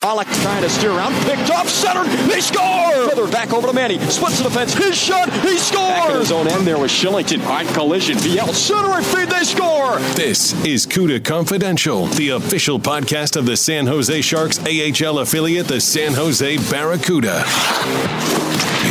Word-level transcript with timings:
Pollock 0.00 0.28
trying 0.42 0.62
to 0.62 0.68
steer 0.68 0.90
around, 0.90 1.14
picked 1.24 1.50
off, 1.50 1.68
centered, 1.68 2.06
they 2.28 2.40
score! 2.40 3.08
Further 3.08 3.26
back 3.32 3.52
over 3.52 3.66
to 3.66 3.72
Manny, 3.72 3.98
splits 4.10 4.38
the 4.38 4.44
defense, 4.44 4.74
his 4.74 4.96
shot, 4.96 5.32
he 5.40 5.56
scores! 5.56 5.88
Back 5.88 6.10
in 6.10 6.18
his 6.18 6.30
own 6.30 6.46
end 6.48 6.66
there 6.66 6.78
was 6.78 6.90
Shillington, 6.90 7.44
on 7.46 7.66
collision, 7.68 8.16
VL, 8.18 8.52
center 8.54 9.02
feed, 9.02 9.28
they 9.30 9.42
score! 9.42 9.98
This 10.14 10.52
is 10.64 10.86
CUDA 10.86 11.24
Confidential, 11.24 12.06
the 12.06 12.30
official 12.30 12.78
podcast 12.78 13.36
of 13.36 13.46
the 13.46 13.56
San 13.56 13.86
Jose 13.86 14.20
Sharks 14.20 14.58
AHL 14.60 15.18
affiliate, 15.20 15.66
the 15.66 15.80
San 15.80 16.12
Jose 16.12 16.58
Barracuda. 16.70 17.42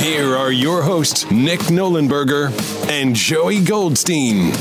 Here 0.02 0.36
are 0.36 0.52
your 0.52 0.82
hosts, 0.82 1.30
Nick 1.32 1.62
Nollenberger 1.62 2.52
and 2.90 3.16
Joey 3.16 3.64
Goldstein. 3.64 4.54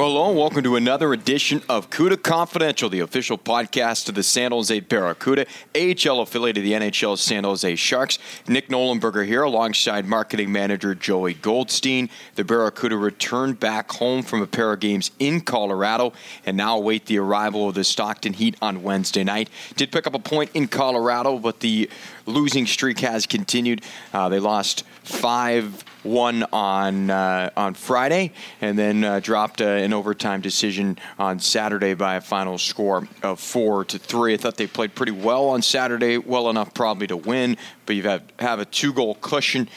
Hello, 0.00 0.28
and 0.28 0.38
welcome 0.38 0.62
to 0.62 0.76
another 0.76 1.12
edition 1.12 1.60
of 1.68 1.90
CUDA 1.90 2.22
Confidential, 2.22 2.88
the 2.88 3.00
official 3.00 3.36
podcast 3.36 4.08
of 4.08 4.14
the 4.14 4.22
San 4.22 4.52
Jose 4.52 4.78
Barracuda, 4.78 5.44
AHL 5.74 6.20
affiliate 6.20 6.56
of 6.56 6.62
the 6.62 6.70
NHL 6.70 7.18
San 7.18 7.42
Jose 7.42 7.74
Sharks. 7.74 8.20
Nick 8.46 8.68
Nollenberger 8.68 9.26
here 9.26 9.42
alongside 9.42 10.06
marketing 10.06 10.52
manager 10.52 10.94
Joey 10.94 11.34
Goldstein. 11.34 12.10
The 12.36 12.44
Barracuda 12.44 12.96
returned 12.96 13.58
back 13.58 13.90
home 13.90 14.22
from 14.22 14.40
a 14.40 14.46
pair 14.46 14.72
of 14.72 14.78
games 14.78 15.10
in 15.18 15.40
Colorado 15.40 16.12
and 16.46 16.56
now 16.56 16.76
await 16.76 17.06
the 17.06 17.18
arrival 17.18 17.68
of 17.68 17.74
the 17.74 17.82
Stockton 17.82 18.34
Heat 18.34 18.54
on 18.62 18.84
Wednesday 18.84 19.24
night. 19.24 19.50
Did 19.74 19.90
pick 19.90 20.06
up 20.06 20.14
a 20.14 20.20
point 20.20 20.52
in 20.54 20.68
Colorado, 20.68 21.40
but 21.40 21.58
the 21.58 21.90
losing 22.24 22.68
streak 22.68 23.00
has 23.00 23.26
continued. 23.26 23.82
Uh, 24.12 24.28
they 24.28 24.38
lost 24.38 24.84
five 25.02 25.82
one 26.02 26.44
on 26.52 27.10
uh, 27.10 27.50
on 27.56 27.74
Friday, 27.74 28.32
and 28.60 28.78
then 28.78 29.04
uh, 29.04 29.20
dropped 29.20 29.60
uh, 29.60 29.66
an 29.66 29.92
overtime 29.92 30.40
decision 30.40 30.98
on 31.18 31.38
Saturday 31.38 31.94
by 31.94 32.16
a 32.16 32.20
final 32.20 32.58
score 32.58 33.08
of 33.22 33.40
four 33.40 33.84
to 33.84 33.98
three. 33.98 34.34
I 34.34 34.36
thought 34.36 34.56
they 34.56 34.66
played 34.66 34.94
pretty 34.94 35.12
well 35.12 35.48
on 35.48 35.62
Saturday, 35.62 36.18
well 36.18 36.50
enough 36.50 36.74
probably 36.74 37.06
to 37.08 37.16
win, 37.16 37.56
but 37.86 37.96
you 37.96 38.02
have 38.02 38.22
have 38.38 38.60
a 38.60 38.64
two 38.64 38.92
goal 38.92 39.16
cushion 39.16 39.68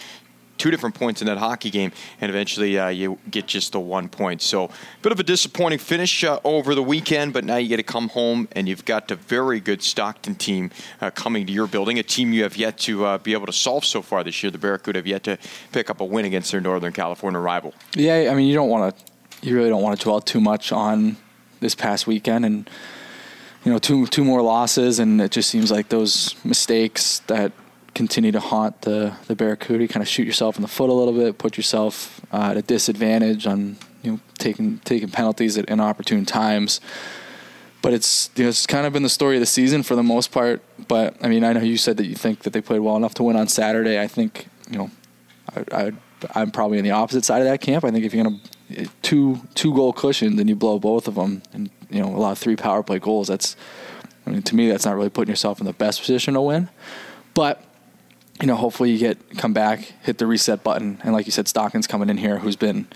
two 0.62 0.70
different 0.70 0.94
points 0.94 1.22
in 1.22 1.26
that 1.26 1.40
hockey 1.40 1.72
game, 1.72 1.92
and 2.22 2.30
eventually 2.30 2.78
uh, 2.78 2.88
you 2.88 3.18
get 3.32 3.48
just 3.48 3.72
the 3.72 3.80
one 3.80 4.08
point. 4.08 4.44
So, 4.44 4.66
a 4.66 4.70
bit 5.02 5.12
of 5.12 5.20
a 5.20 5.24
disappointing 5.24 5.80
finish 5.80 6.24
uh, 6.24 6.40
over 6.44 6.76
the 6.76 6.84
weekend, 6.84 7.34
but 7.34 7.44
now 7.44 7.56
you 7.58 7.68
get 7.68 7.78
to 7.78 7.84
come 7.84 8.10
home 8.10 8.48
and 8.52 8.70
you've 8.70 8.86
got 8.86 9.10
a 9.10 9.16
very 9.16 9.60
good 9.60 9.82
Stockton 9.82 10.36
team 10.36 10.70
uh, 11.02 11.10
coming 11.10 11.48
to 11.48 11.52
your 11.52 11.66
building, 11.66 11.98
a 11.98 12.04
team 12.04 12.32
you 12.32 12.44
have 12.44 12.56
yet 12.58 12.78
to 12.78 13.06
uh, 13.06 13.18
be 13.18 13.34
able 13.34 13.48
to 13.48 13.54
solve 13.54 13.84
so 13.84 14.04
far 14.04 14.24
this 14.24 14.44
year. 14.44 14.52
The 14.52 14.60
Barracuda 14.60 15.00
have 15.00 15.08
yet 15.08 15.24
to 15.24 15.40
pick 15.72 15.90
up 15.90 16.00
a 16.00 16.06
win 16.06 16.26
against 16.26 16.52
their 16.52 16.62
Northern 16.62 16.94
California 16.94 17.40
rival. 17.40 17.74
Yeah, 17.96 18.30
I 18.32 18.36
mean, 18.36 18.48
you 18.48 18.54
don't 18.54 18.70
want 18.70 18.96
to, 18.96 19.04
you 19.42 19.56
really 19.56 19.70
don't 19.70 19.82
want 19.82 19.98
to 19.98 20.04
dwell 20.04 20.22
too 20.22 20.42
much 20.42 20.72
on 20.72 21.18
this 21.60 21.74
past 21.74 22.06
weekend 22.06 22.46
and 22.46 22.70
you 23.64 23.72
know 23.72 23.78
two 23.78 24.08
two 24.08 24.24
more 24.24 24.42
losses 24.42 24.98
and 24.98 25.22
it 25.22 25.32
just 25.32 25.48
seems 25.48 25.70
like 25.70 25.90
those 25.90 26.36
mistakes 26.44 27.20
that 27.28 27.52
continue 27.94 28.32
to 28.32 28.40
haunt 28.40 28.82
the 28.82 29.14
the 29.28 29.36
Barracuda. 29.36 29.84
You 29.84 29.88
kind 29.88 30.02
of 30.02 30.08
shoot 30.08 30.26
yourself 30.26 30.56
in 30.56 30.62
the 30.62 30.68
foot 30.68 30.90
a 30.90 30.94
little 30.94 31.14
bit, 31.14 31.38
put 31.38 31.58
yourself 31.58 32.22
uh, 32.32 32.50
at 32.52 32.58
a 32.58 32.62
disadvantage 32.62 33.48
on 33.48 33.78
you 34.04 34.14
know 34.14 34.20
taking 34.38 34.80
taking 34.80 35.10
penalties 35.10 35.58
at 35.58 35.66
inopportune 35.66 36.26
times. 36.26 36.82
But 37.82 37.94
it's 37.94 38.30
you 38.36 38.44
know, 38.44 38.50
it's 38.50 38.68
kind 38.68 38.86
of 38.86 38.94
been 38.94 39.04
the 39.04 39.10
story 39.10 39.36
of 39.38 39.40
the 39.40 39.48
season 39.48 39.84
for 39.84 39.96
the 39.96 40.04
most 40.04 40.32
part. 40.32 40.62
But 40.88 41.16
I 41.24 41.28
mean, 41.28 41.44
I 41.44 41.54
know 41.54 41.62
you 41.62 41.78
said 41.78 41.98
that 41.98 42.06
you 42.06 42.16
think 42.16 42.44
that 42.44 42.54
they 42.54 42.62
played 42.62 42.80
well 42.80 42.96
enough 42.96 43.14
to 43.16 43.24
win 43.24 43.36
on 43.36 43.48
Saturday. 43.48 44.00
I 44.00 44.08
think 44.08 44.48
you 44.70 44.78
know, 44.78 44.92
I, 45.56 45.86
I 45.86 45.92
I'm 46.36 46.52
probably 46.52 46.78
on 46.78 46.84
the 46.84 46.92
opposite 46.92 47.26
side 47.26 47.42
of 47.42 47.48
that 47.48 47.62
camp. 47.62 47.84
I 47.84 47.92
think 47.92 48.06
if 48.06 48.14
you're 48.14 48.24
gonna 48.24 48.40
two 49.02 49.42
two 49.56 49.74
goal 49.74 49.94
cushion, 49.94 50.36
then 50.36 50.48
you 50.48 50.56
blow 50.56 50.80
both 50.80 51.08
of 51.08 51.16
them, 51.16 51.42
and 51.54 51.70
you 51.90 52.02
know, 52.02 52.08
a 52.08 52.18
lot 52.18 52.32
of 52.32 52.38
three 52.38 52.56
power 52.56 52.84
play 52.84 53.00
goals. 53.00 53.28
That's 53.28 53.56
I 54.26 54.30
mean, 54.30 54.44
to 54.44 54.56
me, 54.56 54.70
that's 54.70 54.86
not 54.86 54.96
really 54.96 55.10
putting 55.10 55.32
yourself 55.32 55.60
in 55.60 55.66
the 55.66 55.74
best 55.74 56.00
position 56.00 56.36
to 56.36 56.42
win. 56.42 56.70
But 57.34 57.64
you 58.42 58.48
know, 58.48 58.56
hopefully 58.56 58.92
you 58.92 58.98
get 58.98 59.38
come 59.38 59.54
back, 59.54 59.94
hit 60.02 60.18
the 60.18 60.26
reset 60.26 60.64
button, 60.64 61.00
and 61.04 61.14
like 61.14 61.26
you 61.28 61.32
said, 61.32 61.48
Stockton's 61.48 61.88
coming 61.88 62.10
in 62.10 62.18
here, 62.18 62.40
who's 62.40 62.56
been 62.56 62.88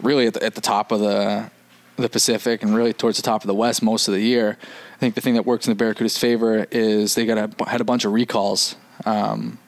really 0.00 0.26
at 0.26 0.34
the, 0.34 0.44
at 0.44 0.54
the 0.54 0.60
top 0.60 0.92
of 0.92 1.00
the 1.00 1.50
the 1.96 2.08
Pacific 2.08 2.62
and 2.62 2.74
really 2.74 2.92
towards 2.92 3.16
the 3.16 3.22
top 3.22 3.42
of 3.42 3.46
the 3.46 3.54
West 3.54 3.82
most 3.82 4.08
of 4.08 4.14
the 4.14 4.20
year. 4.20 4.58
I 4.94 4.98
think 4.98 5.14
the 5.14 5.20
thing 5.20 5.34
that 5.34 5.46
works 5.46 5.66
in 5.66 5.70
the 5.70 5.76
Barracuda's 5.76 6.18
favor 6.18 6.66
is 6.70 7.14
they 7.14 7.26
got 7.26 7.38
a, 7.38 7.64
had 7.68 7.80
a 7.80 7.84
bunch 7.84 8.04
of 8.04 8.12
recalls 8.12 8.76
um, 9.04 9.58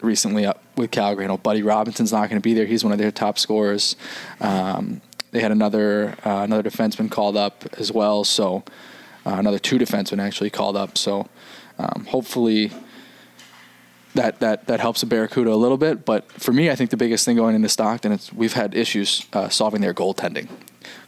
recently 0.00 0.46
up 0.46 0.62
with 0.76 0.90
Calgary. 0.90 1.24
You 1.24 1.28
know, 1.28 1.36
Buddy 1.36 1.62
Robinson's 1.62 2.12
not 2.12 2.28
going 2.28 2.40
to 2.40 2.44
be 2.44 2.54
there; 2.54 2.66
he's 2.66 2.82
one 2.82 2.92
of 2.92 2.98
their 2.98 3.12
top 3.12 3.38
scorers. 3.38 3.96
Um, 4.40 5.00
they 5.30 5.40
had 5.40 5.52
another 5.52 6.16
uh, 6.24 6.42
another 6.42 6.68
defenseman 6.68 7.10
called 7.10 7.36
up 7.36 7.64
as 7.78 7.92
well, 7.92 8.24
so 8.24 8.64
uh, 9.24 9.34
another 9.34 9.58
two 9.58 9.78
defensemen 9.78 10.20
actually 10.20 10.50
called 10.50 10.76
up. 10.76 10.98
So 10.98 11.28
um, 11.78 12.06
hopefully 12.08 12.72
that 14.14 14.40
that 14.40 14.66
that 14.66 14.80
helps 14.80 15.00
the 15.00 15.06
Barracuda 15.06 15.52
a 15.52 15.56
little 15.56 15.78
bit. 15.78 16.04
But 16.04 16.30
for 16.32 16.52
me, 16.52 16.70
I 16.70 16.74
think 16.74 16.90
the 16.90 16.96
biggest 16.96 17.24
thing 17.24 17.36
going 17.36 17.54
into 17.54 17.68
Stockton 17.68 18.12
is 18.12 18.32
we've 18.32 18.52
had 18.52 18.74
issues 18.74 19.26
uh, 19.32 19.48
solving 19.48 19.80
their 19.80 19.94
goaltending. 19.94 20.48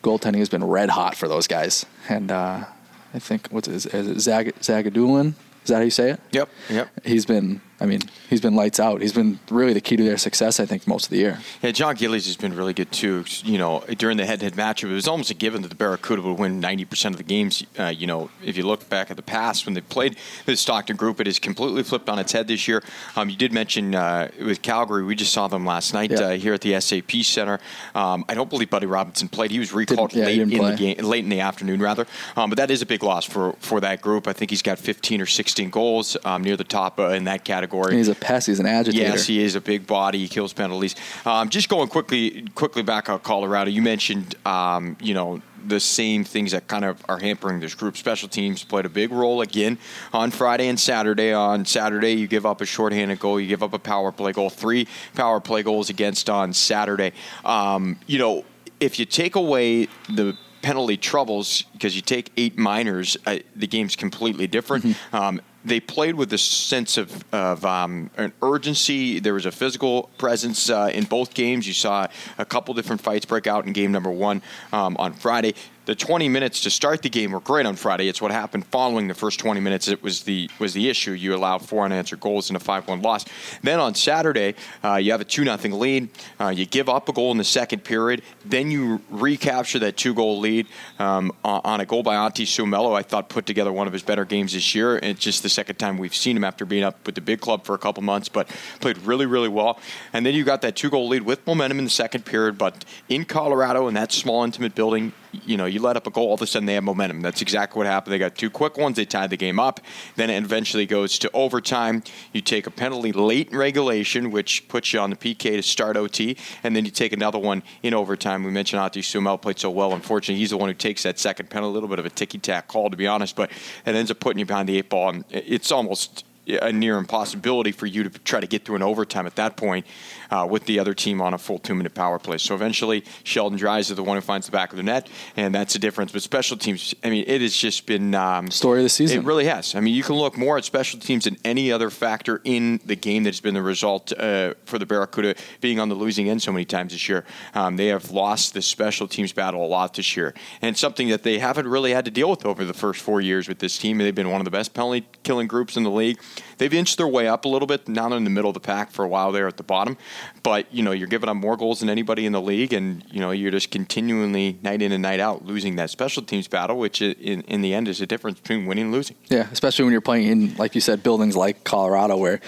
Goaltending 0.02 0.38
has 0.38 0.48
been 0.48 0.64
red 0.64 0.90
hot 0.90 1.16
for 1.16 1.28
those 1.28 1.46
guys, 1.46 1.86
and 2.08 2.30
uh, 2.30 2.64
I 3.12 3.18
think 3.18 3.48
what's 3.48 3.68
it, 3.68 3.74
is 3.74 3.86
it 4.08 4.20
Zag, 4.20 4.54
Zagidulin? 4.60 5.34
Is 5.64 5.68
that 5.68 5.76
how 5.76 5.82
you 5.82 5.90
say 5.90 6.10
it? 6.10 6.20
Yep. 6.32 6.48
Yep. 6.68 6.88
He's 7.04 7.24
been 7.24 7.62
I 7.84 7.86
mean, 7.86 8.00
he's 8.30 8.40
been 8.40 8.54
lights 8.54 8.80
out. 8.80 9.02
He's 9.02 9.12
been 9.12 9.38
really 9.50 9.74
the 9.74 9.80
key 9.82 9.96
to 9.96 10.02
their 10.02 10.16
success, 10.16 10.58
I 10.58 10.64
think, 10.64 10.88
most 10.88 11.04
of 11.04 11.10
the 11.10 11.18
year. 11.18 11.38
Yeah, 11.62 11.70
Jon 11.70 11.94
Gillies 11.94 12.24
has 12.24 12.36
been 12.36 12.56
really 12.56 12.72
good 12.72 12.90
too. 12.90 13.24
You 13.44 13.58
know, 13.58 13.84
during 13.98 14.16
the 14.16 14.24
head-to-head 14.24 14.54
matchup, 14.54 14.90
it 14.90 14.94
was 14.94 15.06
almost 15.06 15.30
a 15.30 15.34
given 15.34 15.60
that 15.62 15.68
the 15.68 15.74
Barracuda 15.74 16.22
would 16.22 16.38
win 16.38 16.62
90% 16.62 17.10
of 17.10 17.18
the 17.18 17.22
games. 17.22 17.62
Uh, 17.78 17.88
you 17.88 18.06
know, 18.06 18.30
if 18.42 18.56
you 18.56 18.66
look 18.66 18.88
back 18.88 19.10
at 19.10 19.16
the 19.16 19.22
past 19.22 19.66
when 19.66 19.74
they 19.74 19.82
played 19.82 20.16
the 20.46 20.56
Stockton 20.56 20.96
group, 20.96 21.20
it 21.20 21.26
has 21.26 21.38
completely 21.38 21.82
flipped 21.82 22.08
on 22.08 22.18
its 22.18 22.32
head 22.32 22.48
this 22.48 22.66
year. 22.66 22.82
Um, 23.16 23.28
you 23.28 23.36
did 23.36 23.52
mention 23.52 23.94
uh, 23.94 24.30
with 24.40 24.62
Calgary, 24.62 25.04
we 25.04 25.14
just 25.14 25.34
saw 25.34 25.46
them 25.46 25.66
last 25.66 25.92
night 25.92 26.10
yeah. 26.10 26.20
uh, 26.20 26.30
here 26.32 26.54
at 26.54 26.62
the 26.62 26.80
SAP 26.80 27.12
Center. 27.22 27.60
Um, 27.94 28.24
I 28.30 28.34
don't 28.34 28.48
believe 28.48 28.70
Buddy 28.70 28.86
Robinson 28.86 29.28
played. 29.28 29.50
He 29.50 29.58
was 29.58 29.74
recalled 29.74 30.14
yeah, 30.14 30.24
late 30.24 30.40
in 30.40 30.50
play. 30.50 30.70
the 30.70 30.76
game, 30.76 30.96
late 31.04 31.24
in 31.24 31.30
the 31.30 31.40
afternoon 31.40 31.80
rather. 31.80 32.06
Um, 32.34 32.48
but 32.48 32.56
that 32.56 32.70
is 32.70 32.80
a 32.80 32.86
big 32.86 33.02
loss 33.02 33.26
for 33.26 33.52
for 33.58 33.80
that 33.80 34.00
group. 34.00 34.26
I 34.26 34.32
think 34.32 34.50
he's 34.50 34.62
got 34.62 34.78
15 34.78 35.20
or 35.20 35.26
16 35.26 35.68
goals 35.68 36.16
um, 36.24 36.42
near 36.42 36.56
the 36.56 36.64
top 36.64 36.98
uh, 36.98 37.08
in 37.08 37.24
that 37.24 37.44
category. 37.44 37.73
And 37.82 37.98
he's 37.98 38.08
a 38.08 38.14
pest 38.14 38.46
He's 38.46 38.60
an 38.60 38.66
agitator. 38.66 39.10
Yes, 39.10 39.26
he 39.26 39.42
is 39.42 39.54
a 39.54 39.60
big 39.60 39.86
body. 39.86 40.18
He 40.18 40.28
kills 40.28 40.52
penalties. 40.52 40.94
Um, 41.24 41.48
just 41.48 41.68
going 41.68 41.88
quickly, 41.88 42.46
quickly 42.54 42.82
back 42.82 43.08
on 43.08 43.20
Colorado. 43.20 43.70
You 43.70 43.82
mentioned, 43.82 44.34
um, 44.46 44.96
you 45.00 45.14
know, 45.14 45.40
the 45.66 45.80
same 45.80 46.24
things 46.24 46.52
that 46.52 46.68
kind 46.68 46.84
of 46.84 47.02
are 47.08 47.18
hampering 47.18 47.60
this 47.60 47.74
group. 47.74 47.96
Special 47.96 48.28
teams 48.28 48.62
played 48.64 48.84
a 48.84 48.88
big 48.88 49.10
role 49.10 49.40
again 49.40 49.78
on 50.12 50.30
Friday 50.30 50.68
and 50.68 50.78
Saturday. 50.78 51.32
On 51.32 51.64
Saturday, 51.64 52.12
you 52.12 52.26
give 52.26 52.46
up 52.46 52.60
a 52.60 52.66
shorthanded 52.66 53.18
goal, 53.18 53.40
you 53.40 53.48
give 53.48 53.62
up 53.62 53.72
a 53.72 53.78
power 53.78 54.12
play 54.12 54.32
goal, 54.32 54.50
three 54.50 54.86
power 55.14 55.40
play 55.40 55.62
goals 55.62 55.90
against 55.90 56.28
on 56.28 56.52
Saturday. 56.52 57.12
Um, 57.44 57.98
you 58.06 58.18
know, 58.18 58.44
if 58.80 58.98
you 58.98 59.04
take 59.04 59.36
away 59.36 59.88
the 60.08 60.36
penalty 60.64 60.96
troubles 60.96 61.62
because 61.74 61.94
you 61.94 62.00
take 62.00 62.32
eight 62.38 62.56
minors, 62.56 63.18
uh, 63.26 63.38
the 63.54 63.66
game's 63.66 63.94
completely 63.94 64.46
different. 64.46 64.84
Mm-hmm. 64.84 65.16
Um, 65.16 65.40
they 65.62 65.78
played 65.78 66.14
with 66.14 66.32
a 66.32 66.38
sense 66.38 66.96
of, 66.96 67.24
of 67.32 67.64
um, 67.64 68.10
an 68.16 68.32
urgency. 68.42 69.18
There 69.18 69.34
was 69.34 69.46
a 69.46 69.52
physical 69.52 70.10
presence 70.18 70.70
uh, 70.70 70.90
in 70.92 71.04
both 71.04 71.34
games. 71.34 71.66
You 71.66 71.74
saw 71.74 72.06
a 72.38 72.44
couple 72.44 72.74
different 72.74 73.02
fights 73.02 73.24
break 73.24 73.46
out 73.46 73.66
in 73.66 73.72
game 73.72 73.92
number 73.92 74.10
one 74.10 74.42
um, 74.72 74.96
on 74.98 75.12
Friday 75.12 75.54
the 75.86 75.94
20 75.94 76.28
minutes 76.28 76.60
to 76.62 76.70
start 76.70 77.02
the 77.02 77.10
game 77.10 77.32
were 77.32 77.40
great 77.40 77.66
on 77.66 77.76
Friday. 77.76 78.08
It's 78.08 78.22
what 78.22 78.30
happened 78.30 78.66
following 78.66 79.08
the 79.08 79.14
first 79.14 79.38
20 79.38 79.60
minutes. 79.60 79.88
It 79.88 80.02
was 80.02 80.22
the 80.22 80.48
was 80.58 80.72
the 80.72 80.88
issue. 80.88 81.12
You 81.12 81.34
allowed 81.34 81.66
four 81.66 81.84
unanswered 81.84 82.20
goals 82.20 82.50
in 82.50 82.56
a 82.56 82.60
5-1 82.60 83.02
loss. 83.02 83.24
Then 83.62 83.80
on 83.80 83.94
Saturday, 83.94 84.54
uh, 84.82 84.96
you 84.96 85.12
have 85.12 85.20
a 85.20 85.24
2 85.24 85.44
0 85.44 85.76
lead. 85.76 86.08
Uh, 86.40 86.48
you 86.48 86.64
give 86.64 86.88
up 86.88 87.08
a 87.08 87.12
goal 87.12 87.30
in 87.32 87.38
the 87.38 87.44
second 87.44 87.84
period. 87.84 88.22
Then 88.44 88.70
you 88.70 89.02
recapture 89.10 89.78
that 89.80 89.96
two 89.96 90.14
goal 90.14 90.38
lead 90.38 90.66
um, 90.98 91.32
on 91.44 91.80
a 91.80 91.86
goal 91.86 92.02
by 92.02 92.14
Antti 92.14 92.44
Suomela. 92.44 92.96
I 92.96 93.02
thought 93.02 93.28
put 93.28 93.46
together 93.46 93.72
one 93.72 93.86
of 93.86 93.92
his 93.92 94.02
better 94.02 94.24
games 94.24 94.52
this 94.52 94.74
year. 94.74 94.96
It's 94.96 95.20
just 95.20 95.42
the 95.42 95.48
second 95.48 95.76
time 95.76 95.98
we've 95.98 96.14
seen 96.14 96.36
him 96.36 96.44
after 96.44 96.64
being 96.64 96.84
up 96.84 97.04
with 97.04 97.14
the 97.14 97.20
big 97.20 97.40
club 97.40 97.64
for 97.64 97.74
a 97.74 97.78
couple 97.78 98.02
months, 98.02 98.28
but 98.28 98.48
played 98.80 98.98
really, 98.98 99.26
really 99.26 99.48
well. 99.48 99.78
And 100.12 100.24
then 100.24 100.34
you 100.34 100.44
got 100.44 100.62
that 100.62 100.76
two 100.76 100.90
goal 100.90 101.08
lead 101.08 101.22
with 101.22 101.46
momentum 101.46 101.78
in 101.78 101.84
the 101.84 101.90
second 101.90 102.24
period, 102.24 102.56
but 102.56 102.84
in 103.08 103.24
Colorado 103.24 103.88
in 103.88 103.94
that 103.94 104.12
small, 104.12 104.44
intimate 104.44 104.74
building 104.74 105.12
you 105.44 105.56
know, 105.56 105.66
you 105.66 105.80
let 105.80 105.96
up 105.96 106.06
a 106.06 106.10
goal, 106.10 106.28
all 106.28 106.34
of 106.34 106.42
a 106.42 106.46
sudden 106.46 106.66
they 106.66 106.74
have 106.74 106.84
momentum. 106.84 107.20
That's 107.20 107.42
exactly 107.42 107.78
what 107.78 107.86
happened. 107.86 108.12
They 108.12 108.18
got 108.18 108.34
two 108.34 108.50
quick 108.50 108.76
ones, 108.76 108.96
they 108.96 109.04
tied 109.04 109.30
the 109.30 109.36
game 109.36 109.58
up. 109.58 109.80
Then 110.16 110.30
it 110.30 110.42
eventually 110.42 110.86
goes 110.86 111.18
to 111.20 111.30
overtime. 111.32 112.02
You 112.32 112.40
take 112.40 112.66
a 112.66 112.70
penalty 112.70 113.12
late 113.12 113.50
in 113.50 113.58
regulation, 113.58 114.30
which 114.30 114.68
puts 114.68 114.92
you 114.92 115.00
on 115.00 115.10
the 115.10 115.16
PK 115.16 115.56
to 115.56 115.62
start 115.62 115.96
OT, 115.96 116.36
and 116.62 116.74
then 116.74 116.84
you 116.84 116.90
take 116.90 117.12
another 117.12 117.38
one 117.38 117.62
in 117.82 117.94
overtime. 117.94 118.44
We 118.44 118.50
mentioned 118.50 118.80
Antti 118.80 119.02
Suomela 119.02 119.40
played 119.40 119.58
so 119.58 119.70
well. 119.70 119.92
Unfortunately, 119.92 120.38
he's 120.38 120.50
the 120.50 120.56
one 120.56 120.68
who 120.68 120.74
takes 120.74 121.02
that 121.02 121.18
second 121.18 121.50
penalty. 121.50 121.64
A 121.64 121.74
little 121.74 121.88
bit 121.88 121.98
of 121.98 122.06
a 122.06 122.10
ticky 122.10 122.38
tack 122.38 122.68
call, 122.68 122.90
to 122.90 122.96
be 122.96 123.06
honest, 123.06 123.34
but 123.36 123.50
it 123.86 123.94
ends 123.94 124.10
up 124.10 124.20
putting 124.20 124.38
you 124.38 124.46
behind 124.46 124.68
the 124.68 124.76
eight 124.76 124.90
ball. 124.90 125.08
And 125.08 125.24
it's 125.30 125.72
almost 125.72 126.24
a 126.46 126.72
near 126.72 126.98
impossibility 126.98 127.72
for 127.72 127.86
you 127.86 128.04
to 128.04 128.10
try 128.20 128.40
to 128.40 128.46
get 128.46 128.64
through 128.64 128.76
an 128.76 128.82
overtime 128.82 129.26
at 129.26 129.36
that 129.36 129.56
point 129.56 129.86
uh, 130.30 130.46
with 130.48 130.66
the 130.66 130.78
other 130.78 130.94
team 130.94 131.20
on 131.20 131.34
a 131.34 131.38
full 131.38 131.58
two 131.58 131.74
minute 131.74 131.94
power 131.94 132.18
play. 132.18 132.38
So 132.38 132.54
eventually, 132.54 133.04
Sheldon 133.22 133.58
Dries 133.58 133.90
is 133.90 133.96
the 133.96 134.02
one 134.02 134.16
who 134.16 134.20
finds 134.20 134.46
the 134.46 134.52
back 134.52 134.70
of 134.70 134.76
the 134.76 134.82
net, 134.82 135.08
and 135.36 135.54
that's 135.54 135.72
the 135.72 135.78
difference. 135.78 136.12
But 136.12 136.22
special 136.22 136.56
teams, 136.56 136.94
I 137.02 137.10
mean, 137.10 137.24
it 137.26 137.40
has 137.40 137.56
just 137.56 137.86
been 137.86 138.14
um, 138.14 138.50
story 138.50 138.80
of 138.80 138.84
the 138.84 138.88
season. 138.88 139.20
It 139.20 139.24
really 139.24 139.46
has. 139.46 139.74
I 139.74 139.80
mean, 139.80 139.94
you 139.94 140.02
can 140.02 140.16
look 140.16 140.36
more 140.36 140.58
at 140.58 140.64
special 140.64 141.00
teams 141.00 141.24
than 141.24 141.36
any 141.44 141.72
other 141.72 141.90
factor 141.90 142.40
in 142.44 142.80
the 142.84 142.96
game 142.96 143.24
that's 143.24 143.40
been 143.40 143.54
the 143.54 143.62
result 143.62 144.12
uh, 144.12 144.54
for 144.64 144.78
the 144.78 144.86
Barracuda 144.86 145.34
being 145.60 145.78
on 145.78 145.88
the 145.88 145.94
losing 145.94 146.28
end 146.28 146.42
so 146.42 146.52
many 146.52 146.64
times 146.64 146.92
this 146.92 147.08
year. 147.08 147.24
Um, 147.54 147.76
they 147.76 147.86
have 147.86 148.10
lost 148.10 148.54
the 148.54 148.62
special 148.62 149.08
teams 149.08 149.32
battle 149.32 149.64
a 149.64 149.68
lot 149.68 149.94
this 149.94 150.16
year, 150.16 150.34
and 150.60 150.76
something 150.76 151.08
that 151.08 151.22
they 151.22 151.38
haven't 151.38 151.66
really 151.66 151.92
had 151.92 152.04
to 152.04 152.10
deal 152.10 152.30
with 152.30 152.44
over 152.44 152.64
the 152.64 152.74
first 152.74 153.00
four 153.00 153.20
years 153.20 153.48
with 153.48 153.58
this 153.58 153.78
team. 153.78 153.98
They've 153.98 154.14
been 154.14 154.30
one 154.30 154.40
of 154.40 154.44
the 154.44 154.50
best 154.50 154.74
penalty 154.74 155.06
killing 155.22 155.46
groups 155.46 155.76
in 155.76 155.82
the 155.82 155.90
league. 155.90 156.18
They've 156.58 156.72
inched 156.72 156.96
their 156.98 157.08
way 157.08 157.28
up 157.28 157.44
a 157.44 157.48
little 157.48 157.66
bit. 157.66 157.88
Now 157.88 158.08
they're 158.08 158.18
in 158.18 158.24
the 158.24 158.30
middle 158.30 158.50
of 158.50 158.54
the 158.54 158.60
pack 158.60 158.90
for 158.90 159.04
a 159.04 159.08
while 159.08 159.32
there 159.32 159.48
at 159.48 159.56
the 159.56 159.62
bottom. 159.62 159.96
But, 160.42 160.72
you 160.72 160.82
know, 160.82 160.92
you're 160.92 161.08
giving 161.08 161.28
up 161.28 161.36
more 161.36 161.56
goals 161.56 161.80
than 161.80 161.88
anybody 161.88 162.26
in 162.26 162.32
the 162.32 162.40
league, 162.40 162.72
and, 162.72 163.04
you 163.10 163.20
know, 163.20 163.30
you're 163.30 163.50
just 163.50 163.70
continually, 163.70 164.58
night 164.62 164.82
in 164.82 164.92
and 164.92 165.02
night 165.02 165.20
out, 165.20 165.44
losing 165.44 165.76
that 165.76 165.90
special 165.90 166.22
teams 166.22 166.48
battle, 166.48 166.78
which 166.78 167.02
in, 167.02 167.42
in 167.42 167.62
the 167.62 167.74
end 167.74 167.88
is 167.88 167.98
the 167.98 168.06
difference 168.06 168.40
between 168.40 168.66
winning 168.66 168.86
and 168.86 168.92
losing. 168.92 169.16
Yeah, 169.28 169.48
especially 169.50 169.84
when 169.84 169.92
you're 169.92 170.00
playing 170.00 170.28
in, 170.28 170.56
like 170.56 170.74
you 170.74 170.80
said, 170.80 171.02
buildings 171.02 171.36
like 171.36 171.64
Colorado 171.64 172.16
where 172.16 172.40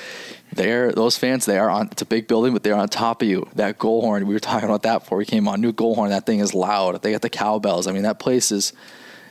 they're 0.53 0.93
those 0.93 1.17
fans 1.17 1.45
they 1.45 1.59
are 1.59 1.69
on 1.69 1.89
it's 1.91 2.03
a 2.03 2.07
big 2.07 2.29
building 2.29 2.53
but 2.53 2.63
they're 2.63 2.77
on 2.77 2.89
top 2.89 3.21
of 3.21 3.29
you 3.29 3.47
that 3.57 3.79
goal 3.79 4.01
horn 4.01 4.27
we 4.27 4.33
were 4.33 4.41
talking 4.41 4.69
about 4.69 4.83
that 4.83 5.01
before 5.01 5.19
we 5.19 5.25
came 5.25 5.49
on 5.49 5.61
new 5.61 5.73
goal 5.73 5.95
horn 5.95 6.11
that 6.11 6.25
thing 6.25 6.39
is 6.39 6.55
loud 6.55 7.01
they 7.03 7.13
got 7.13 7.21
the 7.21 7.29
cowbells 7.29 7.87
i 7.87 7.93
mean 7.93 8.05
that 8.05 8.19
place 8.19 8.53
is 8.53 8.73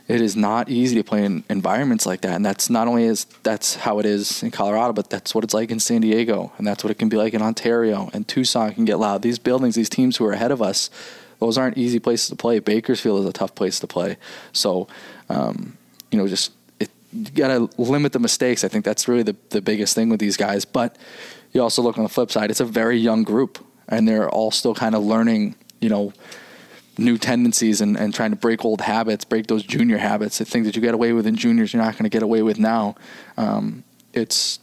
it 0.07 0.21
is 0.21 0.35
not 0.35 0.69
easy 0.69 0.95
to 0.95 1.03
play 1.03 1.25
in 1.25 1.43
environments 1.49 2.05
like 2.05 2.21
that. 2.21 2.35
And 2.35 2.45
that's 2.45 2.69
not 2.69 2.87
only 2.87 3.05
is 3.05 3.25
that's 3.41 3.75
how 3.75 3.97
it 3.99 4.05
is 4.05 4.43
in 4.43 4.51
Colorado, 4.51 4.93
but 4.93 5.09
that's 5.09 5.33
what 5.33 5.43
it's 5.43 5.53
like 5.53 5.71
in 5.71 5.79
San 5.79 6.01
Diego, 6.01 6.51
and 6.57 6.67
that's 6.67 6.83
what 6.83 6.91
it 6.91 6.99
can 6.99 7.09
be 7.09 7.17
like 7.17 7.33
in 7.33 7.41
Ontario 7.41 8.09
and 8.13 8.27
Tucson 8.27 8.73
can 8.73 8.85
get 8.85 8.99
loud. 8.99 9.23
These 9.23 9.39
buildings, 9.39 9.75
these 9.75 9.89
teams 9.89 10.17
who 10.17 10.25
are 10.25 10.33
ahead 10.33 10.51
of 10.51 10.61
us, 10.61 10.91
those 11.39 11.57
aren't 11.57 11.77
easy 11.77 11.99
places 11.99 12.29
to 12.29 12.35
play. 12.35 12.59
Bakersfield 12.59 13.21
is 13.21 13.25
a 13.25 13.33
tough 13.33 13.55
place 13.55 13.79
to 13.79 13.87
play. 13.87 14.17
So, 14.53 14.87
um, 15.29 15.77
you 16.11 16.19
know, 16.19 16.27
just 16.27 16.51
it, 16.79 16.91
you 17.11 17.31
got 17.31 17.47
to 17.47 17.69
limit 17.81 18.13
the 18.13 18.19
mistakes. 18.19 18.63
I 18.63 18.67
think 18.67 18.85
that's 18.85 19.07
really 19.07 19.23
the 19.23 19.35
the 19.49 19.61
biggest 19.61 19.95
thing 19.95 20.09
with 20.09 20.19
these 20.19 20.37
guys. 20.37 20.65
But 20.65 20.97
you 21.51 21.63
also 21.63 21.81
look 21.81 21.97
on 21.97 22.03
the 22.03 22.09
flip 22.09 22.31
side; 22.31 22.51
it's 22.51 22.59
a 22.59 22.65
very 22.65 22.97
young 22.97 23.23
group, 23.23 23.57
and 23.89 24.07
they're 24.07 24.29
all 24.29 24.51
still 24.51 24.75
kind 24.75 24.93
of 24.93 25.03
learning. 25.03 25.55
You 25.81 25.89
know 25.89 26.13
new 26.97 27.17
tendencies 27.17 27.81
and, 27.81 27.97
and 27.97 28.13
trying 28.13 28.31
to 28.31 28.35
break 28.35 28.63
old 28.63 28.81
habits, 28.81 29.25
break 29.25 29.47
those 29.47 29.63
junior 29.63 29.97
habits, 29.97 30.37
the 30.37 30.45
things 30.45 30.65
that 30.65 30.75
you 30.75 30.81
get 30.81 30.93
away 30.93 31.13
with 31.13 31.27
in 31.27 31.35
juniors, 31.35 31.73
you're 31.73 31.83
not 31.83 31.93
going 31.93 32.03
to 32.03 32.09
get 32.09 32.23
away 32.23 32.41
with 32.41 32.59
now. 32.59 32.95
Um, 33.37 33.83
it's 34.13 34.59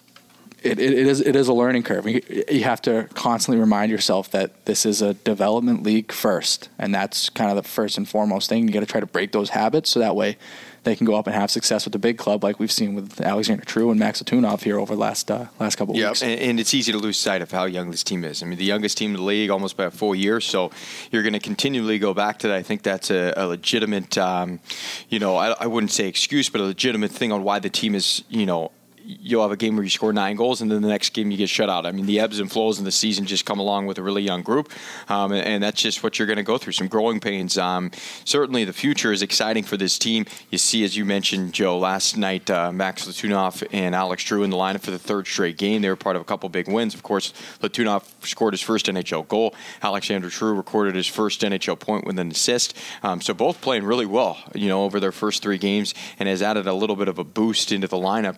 it, 0.62 0.78
it, 0.78 0.92
it 0.92 1.06
is 1.06 1.20
it 1.20 1.34
is 1.34 1.48
a 1.48 1.52
learning 1.52 1.82
curve. 1.82 2.06
You, 2.06 2.22
you, 2.48 2.62
have 2.64 2.80
to 2.82 3.08
constantly 3.14 3.60
remind 3.60 3.90
yourself 3.90 4.30
that 4.30 4.64
this 4.64 4.86
is 4.86 5.02
a 5.02 5.14
development 5.14 5.82
league 5.82 6.12
first, 6.12 6.68
and 6.78 6.94
that's 6.94 7.28
kind 7.30 7.50
of 7.50 7.56
the 7.56 7.68
first 7.68 7.98
and 7.98 8.08
foremost 8.08 8.48
thing. 8.48 8.68
You 8.68 8.72
got 8.72 8.80
to 8.80 8.86
try 8.86 9.00
to 9.00 9.06
break 9.06 9.32
those 9.32 9.50
habits 9.50 9.90
so 9.90 10.00
that 10.00 10.14
way 10.14 10.38
they 10.84 10.96
can 10.96 11.06
go 11.06 11.14
up 11.14 11.26
and 11.26 11.34
have 11.34 11.50
success 11.50 11.84
with 11.84 11.92
the 11.92 11.98
big 11.98 12.18
club, 12.18 12.42
like 12.42 12.58
we've 12.58 12.72
seen 12.72 12.94
with 12.94 13.20
Alexander 13.20 13.64
True 13.64 13.90
and 13.90 13.98
Max 13.98 14.22
Letunov 14.22 14.62
here 14.62 14.78
over 14.78 14.94
the 14.94 15.00
last 15.00 15.30
uh, 15.30 15.46
last 15.60 15.76
couple 15.76 15.94
of 15.94 16.00
yep. 16.00 16.10
weeks. 16.10 16.22
And, 16.22 16.40
and 16.40 16.60
it's 16.60 16.74
easy 16.74 16.92
to 16.92 16.98
lose 16.98 17.16
sight 17.16 17.42
of 17.42 17.50
how 17.50 17.64
young 17.64 17.90
this 17.90 18.02
team 18.02 18.24
is. 18.24 18.42
I 18.42 18.46
mean, 18.46 18.58
the 18.58 18.64
youngest 18.64 18.98
team 18.98 19.12
in 19.12 19.16
the 19.18 19.22
league 19.22 19.50
almost 19.50 19.76
by 19.76 19.84
a 19.84 19.90
full 19.90 20.14
year, 20.14 20.40
so 20.40 20.70
you're 21.10 21.22
going 21.22 21.32
to 21.34 21.40
continually 21.40 21.98
go 21.98 22.14
back 22.14 22.38
to 22.40 22.48
that. 22.48 22.56
I 22.56 22.62
think 22.62 22.82
that's 22.82 23.10
a, 23.10 23.32
a 23.36 23.46
legitimate, 23.46 24.18
um, 24.18 24.60
you 25.08 25.18
know, 25.18 25.36
I, 25.36 25.50
I 25.52 25.66
wouldn't 25.66 25.92
say 25.92 26.08
excuse, 26.08 26.48
but 26.48 26.60
a 26.60 26.64
legitimate 26.64 27.10
thing 27.10 27.32
on 27.32 27.42
why 27.44 27.58
the 27.58 27.70
team 27.70 27.94
is, 27.94 28.24
you 28.28 28.46
know, 28.46 28.72
you'll 29.04 29.42
have 29.42 29.52
a 29.52 29.56
game 29.56 29.76
where 29.76 29.84
you 29.84 29.90
score 29.90 30.12
nine 30.12 30.36
goals, 30.36 30.60
and 30.60 30.70
then 30.70 30.82
the 30.82 30.88
next 30.88 31.10
game 31.10 31.30
you 31.30 31.36
get 31.36 31.48
shut 31.48 31.68
out. 31.68 31.86
I 31.86 31.92
mean, 31.92 32.06
the 32.06 32.20
ebbs 32.20 32.38
and 32.38 32.50
flows 32.50 32.78
in 32.78 32.84
the 32.84 32.92
season 32.92 33.26
just 33.26 33.44
come 33.44 33.58
along 33.58 33.86
with 33.86 33.98
a 33.98 34.02
really 34.02 34.22
young 34.22 34.42
group, 34.42 34.70
um, 35.08 35.32
and, 35.32 35.46
and, 35.46 35.62
that's 35.62 35.80
just 35.80 36.02
what 36.02 36.18
you're 36.18 36.26
going 36.26 36.38
to 36.38 36.42
go 36.42 36.58
through. 36.58 36.72
Some 36.72 36.88
growing 36.88 37.20
pains. 37.20 37.56
Um, 37.56 37.90
certainly, 38.24 38.64
the 38.64 38.72
future 38.72 39.12
is 39.12 39.22
exciting 39.22 39.64
for 39.64 39.76
this 39.76 39.98
team. 39.98 40.26
You 40.50 40.58
see, 40.58 40.82
as 40.84 40.96
you 40.96 41.04
mentioned, 41.04 41.52
Joe, 41.52 41.78
last 41.78 42.16
night, 42.16 42.50
uh, 42.50 42.72
Max 42.72 43.06
Letunov 43.06 43.66
and 43.72 43.94
Alex 43.94 44.22
True 44.24 44.42
in 44.42 44.50
the 44.50 44.56
lineup 44.56 44.80
for 44.80 44.90
the 44.90 44.98
third 44.98 45.26
straight 45.26 45.56
game. 45.56 45.82
They 45.82 45.88
were 45.88 45.96
part 45.96 46.16
of 46.16 46.22
a 46.22 46.24
couple 46.24 46.48
big 46.48 46.68
wins. 46.68 46.94
Of 46.94 47.02
course, 47.02 47.32
Letunov 47.60 48.04
scored 48.26 48.54
his 48.54 48.62
first 48.62 48.86
NHL 48.86 49.28
goal. 49.28 49.54
Alexander 49.82 50.30
True 50.30 50.54
recorded 50.54 50.94
his 50.94 51.06
first 51.06 51.40
NHL 51.42 51.78
point 51.78 52.06
with 52.06 52.18
an 52.18 52.30
assist. 52.30 52.76
Um, 53.02 53.20
so 53.20 53.34
both 53.34 53.60
playing 53.60 53.84
really 53.84 54.06
well, 54.06 54.38
you 54.54 54.68
know, 54.68 54.82
over 54.82 54.98
their 55.00 55.12
first 55.12 55.42
three 55.42 55.58
games, 55.58 55.94
and 56.18 56.28
has 56.28 56.42
added 56.42 56.66
a 56.66 56.74
little 56.74 56.96
bit 56.96 57.08
of 57.08 57.18
a 57.18 57.24
boost 57.24 57.72
into 57.72 57.86
the 57.86 57.96
lineup. 57.96 58.36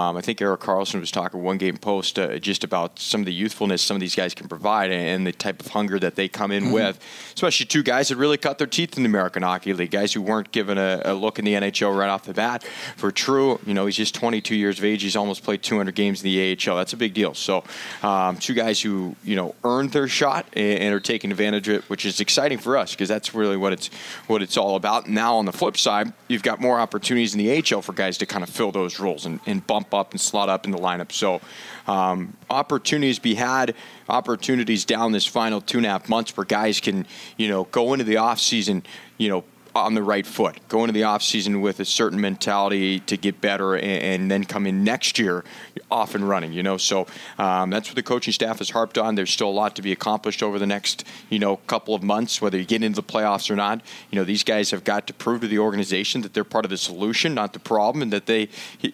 Um, 0.00 0.16
I 0.16 0.22
think 0.22 0.40
Erik 0.40 0.60
Karlsson 0.60 0.98
was 0.98 1.10
talking 1.10 1.42
one 1.42 1.58
game 1.58 1.76
post 1.76 2.18
uh, 2.18 2.38
just 2.38 2.64
about 2.64 2.98
some 2.98 3.20
of 3.20 3.26
the 3.26 3.34
youthfulness 3.34 3.82
some 3.82 3.96
of 3.96 4.00
these 4.00 4.14
guys 4.14 4.34
can 4.34 4.48
provide 4.48 4.90
and 4.90 5.26
the 5.26 5.32
type 5.32 5.60
of 5.60 5.68
hunger 5.68 5.98
that 5.98 6.16
they 6.16 6.26
come 6.26 6.50
in 6.50 6.64
mm-hmm. 6.64 6.72
with, 6.72 6.98
especially 7.34 7.66
two 7.66 7.82
guys 7.82 8.08
that 8.08 8.16
really 8.16 8.38
cut 8.38 8.58
their 8.58 8.66
teeth 8.66 8.96
in 8.96 9.02
the 9.02 9.08
American 9.08 9.42
Hockey 9.42 9.74
League, 9.74 9.90
guys 9.90 10.12
who 10.12 10.22
weren't 10.22 10.52
given 10.52 10.78
a, 10.78 11.02
a 11.04 11.14
look 11.14 11.38
in 11.38 11.44
the 11.44 11.54
NHL 11.54 11.96
right 11.96 12.08
off 12.08 12.24
the 12.24 12.32
bat. 12.32 12.64
For 12.96 13.10
True, 13.10 13.60
you 13.66 13.74
know, 13.74 13.86
he's 13.86 13.96
just 13.96 14.14
22 14.14 14.54
years 14.54 14.78
of 14.78 14.84
age. 14.84 15.02
He's 15.02 15.16
almost 15.16 15.42
played 15.42 15.62
200 15.62 15.94
games 15.94 16.22
in 16.22 16.30
the 16.30 16.52
AHL. 16.52 16.76
That's 16.76 16.94
a 16.94 16.96
big 16.96 17.12
deal. 17.12 17.34
So, 17.34 17.64
um, 18.02 18.36
two 18.36 18.54
guys 18.54 18.80
who 18.80 19.14
you 19.22 19.36
know 19.36 19.54
earned 19.64 19.92
their 19.92 20.08
shot 20.08 20.46
and, 20.54 20.78
and 20.80 20.94
are 20.94 21.00
taking 21.00 21.30
advantage 21.30 21.68
of 21.68 21.76
it, 21.76 21.90
which 21.90 22.06
is 22.06 22.20
exciting 22.20 22.58
for 22.58 22.76
us 22.76 22.92
because 22.92 23.08
that's 23.08 23.34
really 23.34 23.56
what 23.56 23.72
it's 23.72 23.88
what 24.26 24.40
it's 24.40 24.56
all 24.56 24.76
about. 24.76 25.08
Now, 25.08 25.36
on 25.36 25.44
the 25.44 25.52
flip 25.52 25.76
side, 25.76 26.12
you've 26.28 26.42
got 26.42 26.60
more 26.60 26.78
opportunities 26.80 27.34
in 27.34 27.38
the 27.38 27.74
AHL 27.74 27.82
for 27.82 27.92
guys 27.92 28.16
to 28.18 28.26
kind 28.26 28.42
of 28.42 28.48
fill 28.48 28.72
those 28.72 28.98
roles 28.98 29.26
and, 29.26 29.40
and 29.46 29.66
bump 29.66 29.89
up 29.94 30.12
and 30.12 30.20
slot 30.20 30.48
up 30.48 30.64
in 30.64 30.70
the 30.70 30.78
lineup. 30.78 31.12
So 31.12 31.40
um, 31.86 32.36
opportunities 32.48 33.18
be 33.18 33.34
had, 33.34 33.74
opportunities 34.08 34.84
down 34.84 35.12
this 35.12 35.26
final 35.26 35.60
two 35.60 35.78
and 35.78 35.86
a 35.86 35.90
half 35.90 36.08
months 36.08 36.36
where 36.36 36.44
guys 36.44 36.80
can, 36.80 37.06
you 37.36 37.48
know, 37.48 37.64
go 37.64 37.92
into 37.92 38.04
the 38.04 38.18
off 38.18 38.38
season, 38.38 38.82
you 39.18 39.28
know, 39.28 39.44
on 39.74 39.94
the 39.94 40.02
right 40.02 40.26
foot, 40.26 40.58
go 40.68 40.80
into 40.80 40.92
the 40.92 41.02
offseason 41.02 41.60
with 41.60 41.80
a 41.80 41.84
certain 41.84 42.20
mentality 42.20 43.00
to 43.00 43.16
get 43.16 43.40
better 43.40 43.74
and, 43.74 44.02
and, 44.02 44.30
then 44.30 44.44
come 44.44 44.66
in 44.66 44.84
next 44.84 45.18
year 45.18 45.44
off 45.90 46.14
and 46.14 46.28
running, 46.28 46.52
you 46.52 46.62
know. 46.62 46.76
So 46.76 47.06
um, 47.38 47.70
that's 47.70 47.88
what 47.88 47.96
the 47.96 48.02
coaching 48.02 48.32
staff 48.32 48.58
has 48.58 48.70
harped 48.70 48.98
on. 48.98 49.14
There's 49.14 49.30
still 49.30 49.48
a 49.48 49.50
lot 49.50 49.76
to 49.76 49.82
be 49.82 49.92
accomplished 49.92 50.42
over 50.42 50.58
the 50.58 50.66
next, 50.66 51.04
you 51.28 51.38
know, 51.38 51.56
couple 51.56 51.94
of 51.94 52.02
months, 52.02 52.40
whether 52.42 52.58
you 52.58 52.64
get 52.64 52.82
into 52.82 53.00
the 53.00 53.06
playoffs 53.06 53.50
or 53.50 53.56
not. 53.56 53.80
You 54.10 54.16
know, 54.16 54.24
these 54.24 54.44
guys 54.44 54.70
have 54.70 54.84
got 54.84 55.06
to 55.06 55.14
prove 55.14 55.40
to 55.42 55.48
the 55.48 55.58
organization 55.58 56.20
that 56.22 56.34
they're 56.34 56.44
part 56.44 56.64
of 56.64 56.70
the 56.70 56.78
solution, 56.78 57.34
not 57.34 57.52
the 57.52 57.58
problem, 57.58 58.02
and 58.02 58.12
that 58.12 58.26
they 58.26 58.48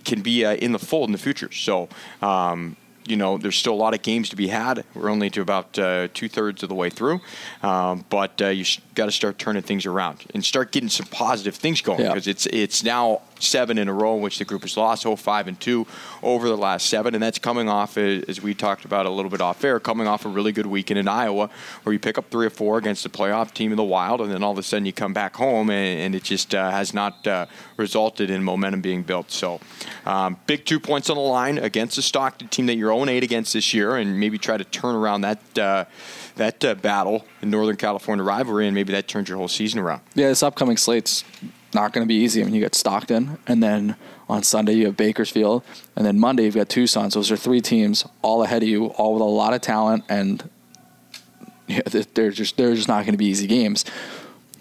can 0.04 0.22
be 0.22 0.44
uh, 0.44 0.54
in 0.54 0.72
the 0.72 0.78
fold 0.78 1.08
in 1.08 1.12
the 1.12 1.18
future. 1.18 1.50
So, 1.52 1.88
um, 2.22 2.76
you 3.06 3.16
know, 3.16 3.38
there's 3.38 3.56
still 3.56 3.74
a 3.74 3.76
lot 3.76 3.94
of 3.94 4.02
games 4.02 4.28
to 4.30 4.36
be 4.36 4.48
had. 4.48 4.84
We're 4.94 5.10
only 5.10 5.30
to 5.30 5.40
about 5.40 5.78
uh, 5.78 6.08
two 6.12 6.28
thirds 6.28 6.62
of 6.62 6.68
the 6.68 6.74
way 6.74 6.90
through, 6.90 7.20
um, 7.62 8.04
but 8.10 8.40
uh, 8.42 8.48
you 8.48 8.64
got 8.94 9.06
to 9.06 9.12
start 9.12 9.38
turning 9.38 9.62
things 9.62 9.86
around 9.86 10.24
and 10.34 10.44
start 10.44 10.72
getting 10.72 10.88
some 10.88 11.06
positive 11.06 11.54
things 11.54 11.80
going 11.80 11.98
because 11.98 12.26
yeah. 12.26 12.30
it's 12.32 12.46
it's 12.46 12.84
now 12.84 13.22
seven 13.42 13.78
in 13.78 13.88
a 13.88 13.92
row 13.92 14.16
in 14.16 14.22
which 14.22 14.38
the 14.38 14.44
group 14.44 14.62
has 14.62 14.76
lost, 14.76 15.06
oh 15.06 15.16
five 15.16 15.48
and 15.48 15.58
two 15.60 15.86
over 16.22 16.48
the 16.48 16.56
last 16.56 16.86
seven, 16.86 17.14
and 17.14 17.22
that's 17.22 17.38
coming 17.38 17.68
off 17.68 17.98
as 17.98 18.42
we 18.42 18.54
talked 18.54 18.84
about 18.84 19.06
a 19.06 19.10
little 19.10 19.30
bit 19.30 19.40
off 19.40 19.62
air, 19.64 19.80
coming 19.80 20.06
off 20.06 20.24
a 20.24 20.28
really 20.28 20.52
good 20.52 20.66
weekend 20.66 20.98
in 20.98 21.08
Iowa 21.08 21.50
where 21.82 21.92
you 21.92 21.98
pick 21.98 22.18
up 22.18 22.30
three 22.30 22.46
or 22.46 22.50
four 22.50 22.78
against 22.78 23.02
the 23.02 23.08
playoff 23.08 23.52
team 23.52 23.70
in 23.70 23.76
the 23.76 23.84
Wild, 23.84 24.20
and 24.20 24.30
then 24.30 24.42
all 24.42 24.52
of 24.52 24.58
a 24.58 24.62
sudden 24.62 24.86
you 24.86 24.92
come 24.92 25.12
back 25.12 25.36
home 25.36 25.70
and, 25.70 26.00
and 26.00 26.14
it 26.14 26.22
just 26.22 26.54
uh, 26.54 26.70
has 26.70 26.92
not 26.92 27.26
uh, 27.26 27.46
resulted 27.76 28.30
in 28.30 28.42
momentum 28.42 28.80
being 28.80 29.02
built. 29.02 29.30
So, 29.30 29.60
um, 30.04 30.36
big 30.46 30.64
two 30.64 30.80
points 30.80 31.10
on 31.10 31.16
the 31.16 31.22
line 31.22 31.58
against 31.58 31.96
the 31.96 32.02
Stockton 32.02 32.48
team 32.48 32.66
that 32.66 32.76
you're 32.76 32.92
0 32.92 33.06
8 33.06 33.22
against 33.22 33.52
this 33.52 33.72
year, 33.72 33.96
and 33.96 34.18
maybe 34.18 34.38
try 34.38 34.56
to 34.56 34.64
turn 34.64 34.94
around 34.94 35.22
that. 35.22 35.58
Uh, 35.58 35.84
that 36.36 36.60
battle 36.82 37.24
in 37.42 37.50
Northern 37.50 37.76
California 37.76 38.22
rivalry, 38.22 38.66
and 38.66 38.74
maybe 38.74 38.92
that 38.92 39.08
turns 39.08 39.28
your 39.28 39.38
whole 39.38 39.48
season 39.48 39.80
around. 39.80 40.02
Yeah, 40.14 40.28
this 40.28 40.42
upcoming 40.42 40.76
slate's 40.76 41.24
not 41.74 41.92
going 41.92 42.04
to 42.04 42.08
be 42.08 42.14
easy. 42.14 42.40
I 42.40 42.44
mean, 42.44 42.54
you 42.54 42.62
got 42.62 42.74
Stockton, 42.74 43.38
and 43.46 43.62
then 43.62 43.96
on 44.28 44.42
Sunday 44.42 44.74
you 44.74 44.86
have 44.86 44.96
Bakersfield, 44.96 45.62
and 45.94 46.04
then 46.04 46.18
Monday 46.18 46.44
you've 46.44 46.54
got 46.54 46.68
Tucson. 46.68 47.10
So 47.10 47.20
those 47.20 47.30
are 47.30 47.36
three 47.36 47.60
teams 47.60 48.04
all 48.22 48.42
ahead 48.42 48.62
of 48.62 48.68
you, 48.68 48.86
all 48.86 49.14
with 49.14 49.22
a 49.22 49.24
lot 49.24 49.54
of 49.54 49.60
talent, 49.60 50.04
and 50.08 50.48
yeah, 51.66 51.80
they're 52.14 52.30
just 52.30 52.56
they're 52.56 52.74
just 52.74 52.88
not 52.88 53.04
going 53.04 53.12
to 53.12 53.18
be 53.18 53.26
easy 53.26 53.46
games. 53.46 53.84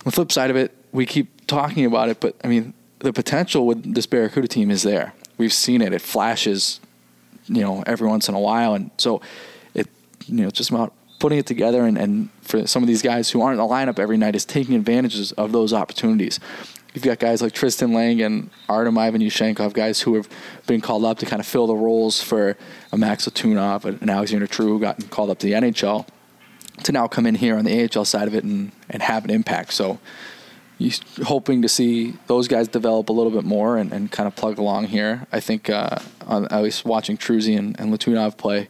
The 0.04 0.12
flip 0.12 0.32
side 0.32 0.50
of 0.50 0.56
it, 0.56 0.76
we 0.92 1.06
keep 1.06 1.48
talking 1.48 1.86
about 1.86 2.10
it, 2.10 2.20
but 2.20 2.36
I 2.44 2.48
mean, 2.48 2.74
the 3.00 3.14
potential 3.14 3.66
with 3.66 3.94
this 3.94 4.06
Barracuda 4.06 4.48
team 4.48 4.72
is 4.72 4.84
there. 4.84 5.14
We've 5.38 5.54
seen 5.54 5.82
it; 5.82 5.94
it 5.94 6.02
flashes, 6.02 6.80
you 7.48 7.62
know, 7.62 7.84
every 7.86 8.08
once 8.08 8.30
in 8.30 8.36
a 8.36 8.40
while, 8.40 8.74
and 8.74 8.92
so 8.98 9.22
it, 9.74 9.88
you 10.26 10.36
know, 10.36 10.48
it's 10.48 10.58
just 10.58 10.70
about 10.70 10.94
putting 11.20 11.38
it 11.40 11.46
together 11.46 11.86
and, 11.86 11.98
and 11.98 12.30
for 12.42 12.68
some 12.68 12.84
of 12.84 12.88
these 12.88 13.02
guys 13.02 13.30
who 13.30 13.42
aren't 13.42 13.60
in 13.60 13.66
the 13.66 13.74
lineup 13.74 14.00
every 14.00 14.18
night 14.18 14.36
is 14.36 14.46
taking 14.46 14.76
advantages 14.76 15.32
of 15.34 15.52
those 15.52 15.74
opportunities. 15.74 16.40
You've 16.96 17.04
got 17.04 17.20
guys 17.20 17.42
like 17.42 17.52
Tristan 17.52 17.92
Lang 17.92 18.22
and 18.22 18.50
Artem 18.70 18.98
Ivan 18.98 19.22
Yushchenkov, 19.22 19.74
guys 19.74 20.00
who 20.00 20.16
have 20.16 20.30
been 20.66 20.80
called 20.80 21.04
up 21.04 21.20
to 21.20 21.26
kind 21.26 21.42
of 21.42 21.46
fill 21.46 21.68
the 21.68 21.76
roles 21.76 22.24
for 22.24 22.56
a 22.94 22.98
Max 22.98 23.28
Letunov, 23.28 23.84
an 24.02 24.10
Alexander 24.10 24.48
True 24.48 24.68
who 24.68 24.80
got 24.80 25.10
called 25.10 25.30
up 25.30 25.38
to 25.40 25.46
the 25.46 25.52
NHL, 25.52 26.08
to 26.84 26.92
now 26.94 27.06
come 27.08 27.26
in 27.26 27.36
here 27.36 27.58
on 27.58 27.66
the 27.66 27.90
AHL 27.94 28.06
side 28.06 28.30
of 28.30 28.34
it 28.34 28.46
and, 28.46 28.72
and 28.90 29.02
have 29.02 29.26
an 29.26 29.30
impact. 29.30 29.74
So 29.74 30.00
you're 30.78 30.94
hoping 31.26 31.62
to 31.64 31.68
see 31.68 32.14
those 32.28 32.48
guys 32.48 32.70
develop 32.70 33.10
a 33.10 33.14
little 33.14 33.32
bit 33.32 33.44
more 33.44 33.78
and, 33.78 33.92
and 33.92 34.10
kind 34.10 34.26
of 34.26 34.38
plug 34.38 34.58
along 34.58 34.86
here. 34.86 35.28
I 35.34 35.42
think 35.42 35.70
uh, 35.70 36.00
on, 36.26 36.46
at 36.46 36.64
least 36.64 36.86
watching 36.86 37.18
Truzy 37.18 37.58
and, 37.58 37.78
and 37.78 37.92
Letunov 37.92 38.38
play 38.38 38.70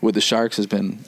with 0.00 0.16
the 0.16 0.20
Sharks 0.20 0.56
has 0.56 0.66
been 0.66 1.04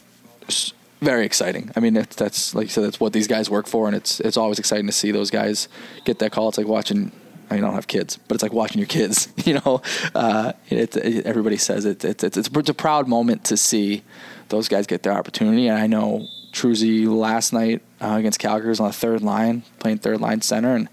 very 1.00 1.24
exciting. 1.24 1.70
I 1.74 1.80
mean, 1.80 1.96
it's, 1.96 2.16
that's 2.16 2.54
like 2.54 2.64
you 2.66 2.70
said, 2.70 2.84
that's 2.84 3.00
what 3.00 3.12
these 3.12 3.26
guys 3.26 3.48
work 3.48 3.66
for, 3.66 3.86
and 3.86 3.96
it's 3.96 4.20
it's 4.20 4.36
always 4.36 4.58
exciting 4.58 4.86
to 4.86 4.92
see 4.92 5.10
those 5.10 5.30
guys 5.30 5.68
get 6.04 6.18
that 6.20 6.32
call. 6.32 6.48
It's 6.48 6.58
like 6.58 6.68
watching. 6.68 7.12
I 7.50 7.54
mean, 7.54 7.64
I 7.64 7.66
don't 7.66 7.74
have 7.74 7.88
kids, 7.88 8.16
but 8.28 8.36
it's 8.36 8.44
like 8.44 8.52
watching 8.52 8.78
your 8.78 8.86
kids. 8.86 9.28
You 9.44 9.54
know, 9.54 9.82
uh, 10.14 10.52
it, 10.68 10.94
it, 10.96 11.26
everybody 11.26 11.56
says 11.56 11.84
it, 11.84 12.04
it, 12.04 12.22
it's 12.22 12.36
it's 12.36 12.68
a 12.68 12.74
proud 12.74 13.08
moment 13.08 13.44
to 13.46 13.56
see 13.56 14.04
those 14.50 14.68
guys 14.68 14.86
get 14.86 15.02
their 15.02 15.12
opportunity. 15.12 15.66
And 15.66 15.76
I 15.76 15.86
know 15.88 16.28
Truzy 16.52 17.08
last 17.08 17.52
night 17.52 17.82
uh, 18.00 18.16
against 18.18 18.38
Calgary 18.38 18.68
was 18.68 18.78
on 18.78 18.88
the 18.88 18.92
third 18.92 19.22
line, 19.22 19.62
playing 19.78 19.98
third 19.98 20.20
line 20.20 20.42
center, 20.42 20.74
and 20.74 20.88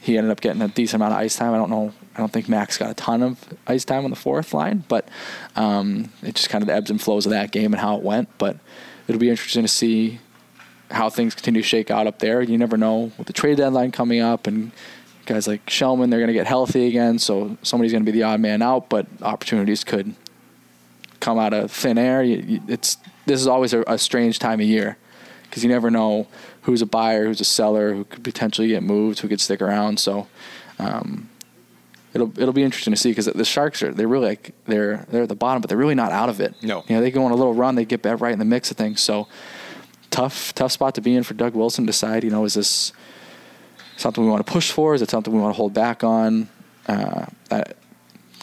he 0.00 0.16
ended 0.16 0.30
up 0.30 0.40
getting 0.40 0.62
a 0.62 0.68
decent 0.68 1.02
amount 1.02 1.14
of 1.14 1.18
ice 1.18 1.34
time. 1.34 1.52
I 1.52 1.56
don't 1.56 1.70
know. 1.70 1.92
I 2.14 2.18
don't 2.18 2.32
think 2.32 2.48
Max 2.48 2.78
got 2.78 2.90
a 2.90 2.94
ton 2.94 3.22
of 3.22 3.44
ice 3.66 3.84
time 3.84 4.04
on 4.04 4.10
the 4.10 4.16
fourth 4.16 4.54
line, 4.54 4.84
but 4.88 5.08
um, 5.56 6.10
it 6.22 6.34
just 6.34 6.48
kind 6.48 6.62
of 6.62 6.68
the 6.68 6.74
ebbs 6.74 6.90
and 6.90 7.00
flows 7.00 7.26
of 7.26 7.32
that 7.32 7.50
game 7.50 7.72
and 7.72 7.80
how 7.80 7.96
it 7.96 8.02
went. 8.02 8.28
But 8.38 8.56
it'll 9.06 9.20
be 9.20 9.30
interesting 9.30 9.62
to 9.62 9.68
see 9.68 10.20
how 10.90 11.10
things 11.10 11.34
continue 11.34 11.62
to 11.62 11.66
shake 11.66 11.90
out 11.90 12.06
up 12.06 12.18
there. 12.18 12.42
You 12.42 12.58
never 12.58 12.76
know 12.76 13.12
with 13.18 13.26
the 13.26 13.32
trade 13.32 13.56
deadline 13.56 13.92
coming 13.92 14.20
up 14.20 14.46
and 14.46 14.72
guys 15.26 15.48
like 15.48 15.66
Shellman, 15.66 16.10
they're 16.10 16.20
going 16.20 16.28
to 16.28 16.32
get 16.32 16.46
healthy 16.46 16.86
again, 16.86 17.18
so 17.18 17.56
somebody's 17.62 17.92
going 17.92 18.04
to 18.04 18.10
be 18.10 18.16
the 18.16 18.22
odd 18.22 18.40
man 18.40 18.62
out, 18.62 18.88
but 18.88 19.06
opportunities 19.22 19.82
could 19.82 20.14
come 21.20 21.38
out 21.38 21.52
of 21.52 21.70
thin 21.70 21.98
air. 21.98 22.22
It's 22.24 22.98
this 23.26 23.40
is 23.40 23.48
always 23.48 23.72
a, 23.72 23.82
a 23.88 23.98
strange 23.98 24.38
time 24.38 24.60
of 24.60 24.66
year 24.66 24.96
because 25.42 25.64
you 25.64 25.68
never 25.68 25.90
know 25.90 26.28
who's 26.62 26.82
a 26.82 26.86
buyer, 26.86 27.26
who's 27.26 27.40
a 27.40 27.44
seller, 27.44 27.92
who 27.94 28.04
could 28.04 28.22
potentially 28.22 28.68
get 28.68 28.82
moved, 28.82 29.20
who 29.20 29.28
could 29.28 29.40
stick 29.40 29.60
around. 29.60 29.98
So 29.98 30.28
um, 30.78 31.28
it'll 32.16 32.40
it'll 32.40 32.52
be 32.52 32.62
interesting 32.62 32.92
to 32.92 32.98
see 32.98 33.10
because 33.10 33.26
the 33.26 33.44
Sharks 33.44 33.82
are 33.82 33.92
they're 33.92 34.08
really 34.08 34.26
like 34.26 34.52
they're 34.64 35.06
they're 35.10 35.22
at 35.22 35.28
the 35.28 35.36
bottom, 35.36 35.60
but 35.60 35.68
they're 35.68 35.78
really 35.78 35.94
not 35.94 36.12
out 36.12 36.28
of 36.28 36.40
it. 36.40 36.54
No, 36.62 36.84
you 36.88 36.96
know 36.96 37.00
they 37.00 37.10
go 37.10 37.24
on 37.24 37.32
a 37.32 37.36
little 37.36 37.54
run, 37.54 37.74
they 37.74 37.84
get 37.84 38.02
back 38.02 38.20
right 38.20 38.32
in 38.32 38.38
the 38.38 38.44
mix 38.44 38.70
of 38.70 38.76
things. 38.76 39.00
So 39.00 39.28
tough 40.10 40.54
tough 40.54 40.72
spot 40.72 40.94
to 40.96 41.00
be 41.00 41.14
in 41.14 41.22
for 41.22 41.34
Doug 41.34 41.54
Wilson. 41.54 41.84
To 41.84 41.88
decide, 41.88 42.24
you 42.24 42.30
know, 42.30 42.44
is 42.44 42.54
this 42.54 42.92
something 43.96 44.24
we 44.24 44.30
want 44.30 44.44
to 44.44 44.52
push 44.52 44.70
for? 44.70 44.94
Is 44.94 45.02
it 45.02 45.10
something 45.10 45.32
we 45.32 45.40
want 45.40 45.54
to 45.54 45.56
hold 45.56 45.74
back 45.74 46.02
on? 46.02 46.48
Uh, 46.86 47.26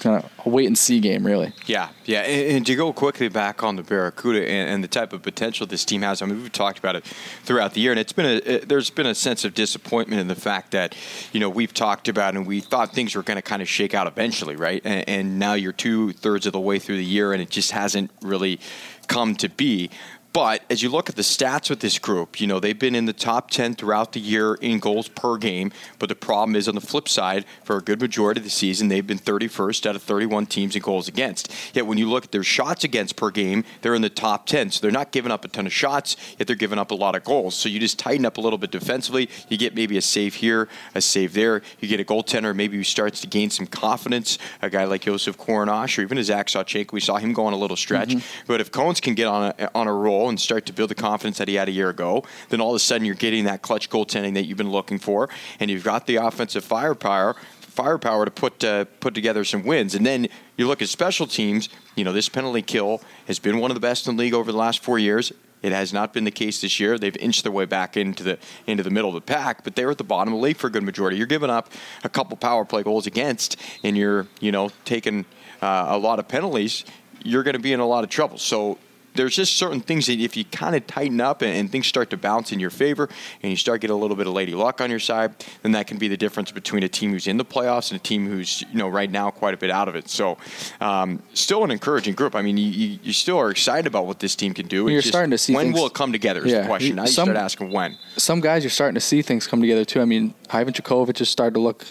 kind 0.04 0.24
of 0.24 0.46
a 0.46 0.50
wait 0.50 0.68
and 0.68 0.78
see 0.78 1.00
game, 1.00 1.26
really. 1.26 1.54
Yeah, 1.66 1.90
yeah. 2.06 2.22
And, 2.22 2.58
and 2.58 2.66
to 2.66 2.76
go 2.76 2.94
quickly 2.94 3.30
back 3.30 3.64
on 3.64 3.76
the 3.76 3.84
Barracuda 3.84 4.48
and, 4.48 4.70
and, 4.70 4.84
the 4.84 4.88
type 4.88 5.14
of 5.14 5.22
potential 5.22 5.66
this 5.66 5.86
team 5.86 6.02
has, 6.02 6.22
I 6.22 6.26
mean, 6.26 6.42
we've 6.42 6.52
talked 6.52 6.78
about 6.78 6.96
it 6.96 7.06
throughout 7.44 7.74
the 7.74 7.82
year, 7.82 7.92
and 7.92 8.00
it's 8.00 8.14
been 8.14 8.42
a 8.46 8.60
there's 8.60 8.90
been 8.90 9.08
a 9.08 9.16
sense 9.16 9.46
of 9.46 9.54
disappointment 9.54 10.22
in 10.22 10.28
the 10.28 10.36
fact 10.36 10.72
that 10.72 10.96
you 11.32 11.40
know 11.40 11.50
we've 11.50 11.74
talked 11.74 12.08
about 12.08 12.36
and 12.36 12.46
we 12.46 12.60
thought 12.60 12.94
things 12.94 13.16
were 13.16 13.24
going 13.24 13.38
to 13.38 13.42
kind 13.42 13.62
of 13.62 13.70
shake 13.70 13.94
out 13.94 14.06
eventually, 14.06 14.56
right? 14.56 14.82
And, 14.84 15.08
and 15.08 15.40
now 15.40 15.54
you're 15.54 15.72
two 15.72 16.14
thirds 16.14 16.46
of 16.46 16.54
the 16.54 16.60
way 16.60 16.80
through 16.80 16.98
the 16.98 17.06
year, 17.06 17.34
and 17.34 17.42
it 17.42 17.50
just 17.50 17.72
hasn't 17.72 18.12
really 18.22 18.60
come 19.08 19.36
to 19.38 19.50
be. 19.50 19.90
But 20.34 20.64
as 20.68 20.82
you 20.82 20.90
look 20.90 21.10
at 21.10 21.16
the 21.16 21.22
stats 21.22 21.70
with 21.70 21.80
this 21.80 22.00
group, 22.00 22.42
you 22.42 22.48
know, 22.48 22.60
they've 22.60 22.78
been 22.78 22.96
in 22.96 23.06
the 23.06 23.14
top 23.14 23.52
10 23.52 23.76
throughout 23.76 24.14
the 24.14 24.20
year 24.20 24.56
in 24.56 24.80
goals 24.80 25.08
per 25.08 25.38
game. 25.38 25.72
But 26.00 26.10
the 26.10 26.16
problem 26.16 26.56
is 26.56 26.68
on 26.68 26.74
the 26.74 26.82
flip 26.82 27.08
side, 27.08 27.46
for 27.64 27.78
a 27.78 27.82
good 27.82 28.02
majority 28.02 28.40
of 28.40 28.44
the 28.44 28.50
season, 28.50 28.88
they've 28.88 29.06
been 29.06 29.20
31st 29.20 29.86
out 29.86 29.96
of 29.96 30.02
31 30.02 30.48
teams 30.48 30.76
in 30.76 30.82
goals 30.82 31.08
against. 31.08 31.54
Yet 31.76 31.86
when 31.86 32.00
you 32.00 32.10
look 32.10 32.26
at 32.26 32.32
their 32.32 32.44
shots 32.44 32.84
against 32.84 33.16
per 33.16 33.30
game, 33.30 33.64
they're 33.82 33.94
in 33.94 34.02
the 34.02 34.10
top 34.10 34.48
10. 34.48 34.72
So 34.72 34.82
they're 34.82 34.92
not 34.92 35.12
giving 35.12 35.32
up 35.32 35.46
a 35.46 35.48
ton 35.50 35.68
of 35.68 35.74
shots, 35.74 36.18
yet 36.40 36.48
they're 36.48 36.56
giving 36.56 36.80
up 36.80 36.90
a 36.90 36.96
lot 36.96 37.14
of 37.14 37.24
goals. 37.24 37.54
So 37.54 37.70
you 37.70 37.80
just 37.80 38.00
tighten 38.00 38.26
up 38.26 38.38
a 38.38 38.42
little 38.42 38.58
bit 38.58 38.72
defensively. 38.72 39.30
You 39.50 39.58
get 39.60 39.76
maybe 39.76 39.98
a 39.98 40.02
save 40.02 40.34
here, 40.34 40.68
a 40.96 41.02
save 41.02 41.34
there. 41.34 41.62
You 41.80 41.88
get 41.88 42.00
a 42.00 42.04
goaltender, 42.04 42.56
maybe 42.56 42.76
who 42.76 42.84
starts 42.84 43.22
to 43.22 43.28
gain 43.28 43.52
some 43.52 43.68
confidence. 43.68 44.40
A 44.64 44.70
guy 44.72 44.86
like 44.86 45.02
Joseph 45.02 45.38
Korenar 45.38 45.96
or 45.96 46.02
even 46.02 46.18
a 46.18 46.24
Zach 46.24 46.48
Sawchenko, 46.48 46.92
we 46.92 47.02
saw 47.02 47.18
him 47.18 47.34
go 47.34 47.46
on 47.46 47.54
a 47.54 47.58
little 47.58 47.78
stretch. 47.78 48.10
Mm-hmm. 48.10 48.46
But 48.48 48.62
if 48.62 48.72
Cones 48.72 49.00
can 49.00 49.14
get 49.14 49.28
on 49.28 49.54
a, 49.60 49.70
on 49.76 49.88
a 49.88 49.94
roll, 49.94 50.23
and 50.30 50.40
start 50.40 50.66
to 50.68 50.74
build 50.74 50.90
the 50.90 50.96
confidence 50.96 51.38
that 51.38 51.48
he 51.48 51.56
had 51.56 51.68
a 51.68 51.72
year 51.72 51.90
ago, 51.90 52.24
then 52.50 52.62
all 52.62 52.72
of 52.72 52.76
a 52.76 52.80
sudden 52.80 53.06
you're 53.06 53.16
getting 53.16 53.46
that 53.46 53.62
clutch 53.62 53.90
goaltending 53.90 54.34
that 54.34 54.44
you've 54.44 54.58
been 54.58 54.72
looking 54.72 55.00
for, 55.00 55.30
and 55.60 55.70
you've 55.70 55.84
got 55.84 56.08
the 56.08 56.18
offensive 56.18 56.64
firepower 56.64 57.36
firepower 57.74 58.24
to 58.24 58.32
put 58.32 58.64
uh, 58.64 58.86
put 59.00 59.16
together 59.16 59.44
some 59.44 59.64
wins. 59.64 59.96
And 59.96 60.06
then 60.06 60.28
you 60.58 60.68
look 60.68 60.82
at 60.82 60.90
special 60.90 61.28
teams. 61.28 61.70
You 61.96 62.04
know, 62.04 62.14
this 62.14 62.30
penalty 62.30 62.62
kill 62.62 63.02
has 63.28 63.40
been 63.40 63.60
one 63.60 63.72
of 63.72 63.76
the 63.76 63.82
best 63.82 64.08
in 64.08 64.16
the 64.16 64.24
league 64.24 64.34
over 64.34 64.52
the 64.52 64.58
last 64.58 64.84
four 64.84 65.00
years. 65.00 65.32
It 65.64 65.72
has 65.72 65.94
not 65.94 66.14
been 66.14 66.26
the 66.26 66.32
case 66.32 66.60
this 66.60 66.80
year. 66.80 67.00
They've 67.00 67.16
inched 67.18 67.44
their 67.44 67.52
way 67.52 67.66
back 67.66 67.96
into 67.96 68.22
the 68.22 68.38
into 68.68 68.84
the 68.84 68.90
middle 68.90 69.10
of 69.10 69.16
the 69.16 69.22
pack, 69.22 69.64
but 69.64 69.76
they're 69.76 69.90
at 69.90 69.98
the 69.98 70.04
bottom 70.04 70.34
of 70.34 70.40
the 70.40 70.44
league 70.44 70.58
for 70.58 70.68
a 70.68 70.70
good 70.70 70.84
majority. 70.84 71.18
You're 71.18 71.26
giving 71.26 71.50
up 71.50 71.72
a 72.04 72.10
couple 72.10 72.38
power 72.38 72.66
play 72.66 72.84
goals 72.84 73.08
against, 73.08 73.60
and 73.82 73.98
you're 73.98 74.28
you 74.40 74.52
know 74.52 74.70
taking 74.86 75.26
uh, 75.62 75.86
a 75.90 75.98
lot 75.98 76.20
of 76.20 76.28
penalties. 76.28 76.84
You're 77.24 77.44
going 77.44 77.56
to 77.56 77.62
be 77.62 77.72
in 77.72 77.80
a 77.80 77.88
lot 77.88 78.04
of 78.04 78.10
trouble. 78.10 78.38
So 78.38 78.78
there's 79.16 79.36
just 79.36 79.56
certain 79.56 79.80
things 79.80 80.08
that 80.08 80.20
if 80.20 80.36
you 80.36 80.46
kind 80.46 80.76
of 80.76 80.86
tighten 80.88 81.22
up 81.22 81.42
and, 81.42 81.56
and, 81.56 81.72
things 81.72 81.88
start 81.88 82.10
to 82.10 82.18
bounce 82.18 82.52
in 82.52 82.60
your 82.60 82.70
favor 82.70 83.10
and 83.42 83.50
you 83.50 83.56
start 83.56 83.82
getting 83.82 83.96
a 83.96 83.98
little 83.98 84.16
bit 84.16 84.28
of 84.28 84.34
lady 84.34 84.54
luck 84.54 84.82
on 84.82 84.90
your 84.90 85.00
side, 85.00 85.34
then 85.62 85.72
that 85.72 85.88
can 85.88 85.98
be 85.98 86.08
the 86.08 86.18
difference 86.18 86.52
between 86.52 86.84
a 86.84 86.88
team 86.88 87.12
who's 87.12 87.28
in 87.28 87.38
the 87.38 87.46
playoffs 87.46 87.92
and 87.92 88.00
a 88.00 88.04
team 88.04 88.28
who's 88.28 88.62
you 88.62 88.78
know 88.78 88.88
right 88.88 89.10
now 89.10 89.32
quite 89.32 89.54
a 89.54 89.58
bit 89.58 89.72
out 89.72 89.88
of 89.88 89.96
it. 89.96 90.10
So 90.10 90.38
um, 90.82 91.22
still 91.34 91.64
an 91.64 91.72
encouraging 91.72 92.16
group. 92.16 92.36
I 92.36 92.42
mean, 92.42 92.58
you, 92.58 93.00
you, 93.02 93.14
still 93.14 93.38
are 93.38 93.50
excited 93.50 93.88
about 93.88 94.06
what 94.06 94.20
this 94.20 94.36
team 94.36 94.54
can 94.54 94.68
do. 94.68 94.88
You're 94.90 95.02
just, 95.02 95.10
starting 95.10 95.32
to 95.32 95.38
see 95.38 95.54
when 95.54 95.68
things, 95.68 95.80
will 95.80 95.88
it 95.88 95.94
come 95.94 96.12
together? 96.12 96.46
Is 96.46 96.52
yeah, 96.52 96.62
the 96.62 96.68
question. 96.68 96.96
Now 96.96 97.06
some, 97.06 97.28
you 97.28 97.34
start 97.34 97.44
asking 97.44 97.72
when. 97.72 97.98
Some 98.18 98.42
guys 98.42 98.64
you're 98.64 98.72
starting 98.72 98.96
to 98.96 99.02
see 99.02 99.22
things 99.22 99.48
come 99.48 99.62
together 99.62 99.86
too. 99.86 100.02
I 100.02 100.06
mean, 100.06 100.34
Ivan 100.50 100.74
Chekhovich 100.74 101.20
has 101.20 101.30
started 101.30 101.56
to 101.56 101.60
look 101.60 101.86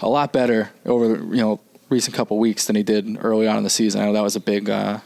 a 0.00 0.08
lot 0.08 0.32
better 0.32 0.70
over 0.84 1.08
the 1.08 1.24
you 1.36 1.42
know 1.42 1.60
recent 1.88 2.14
couple 2.14 2.38
weeks 2.38 2.66
than 2.66 2.76
he 2.76 2.82
did 2.82 3.16
early 3.20 3.46
on 3.46 3.56
in 3.56 3.64
the 3.64 3.70
season. 3.70 4.00
I 4.00 4.06
know 4.06 4.12
that 4.12 4.22
was 4.22 4.36
a 4.36 4.40
big. 4.40 4.68
Uh, 4.68 5.00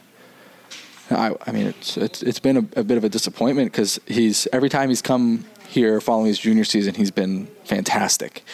I, 1.10 1.34
I 1.46 1.52
mean, 1.52 1.66
it's 1.66 1.96
it's 1.96 2.22
it's 2.22 2.38
been 2.38 2.56
a, 2.56 2.80
a 2.80 2.84
bit 2.84 2.96
of 2.96 3.04
a 3.04 3.08
disappointment 3.08 3.72
because 3.72 4.00
he's 4.06 4.46
every 4.52 4.68
time 4.68 4.88
he's 4.88 5.02
come 5.02 5.44
here 5.68 6.00
following 6.00 6.26
his 6.26 6.38
junior 6.38 6.64
season, 6.64 6.94
he's 6.94 7.10
been 7.10 7.46
fantastic, 7.64 8.44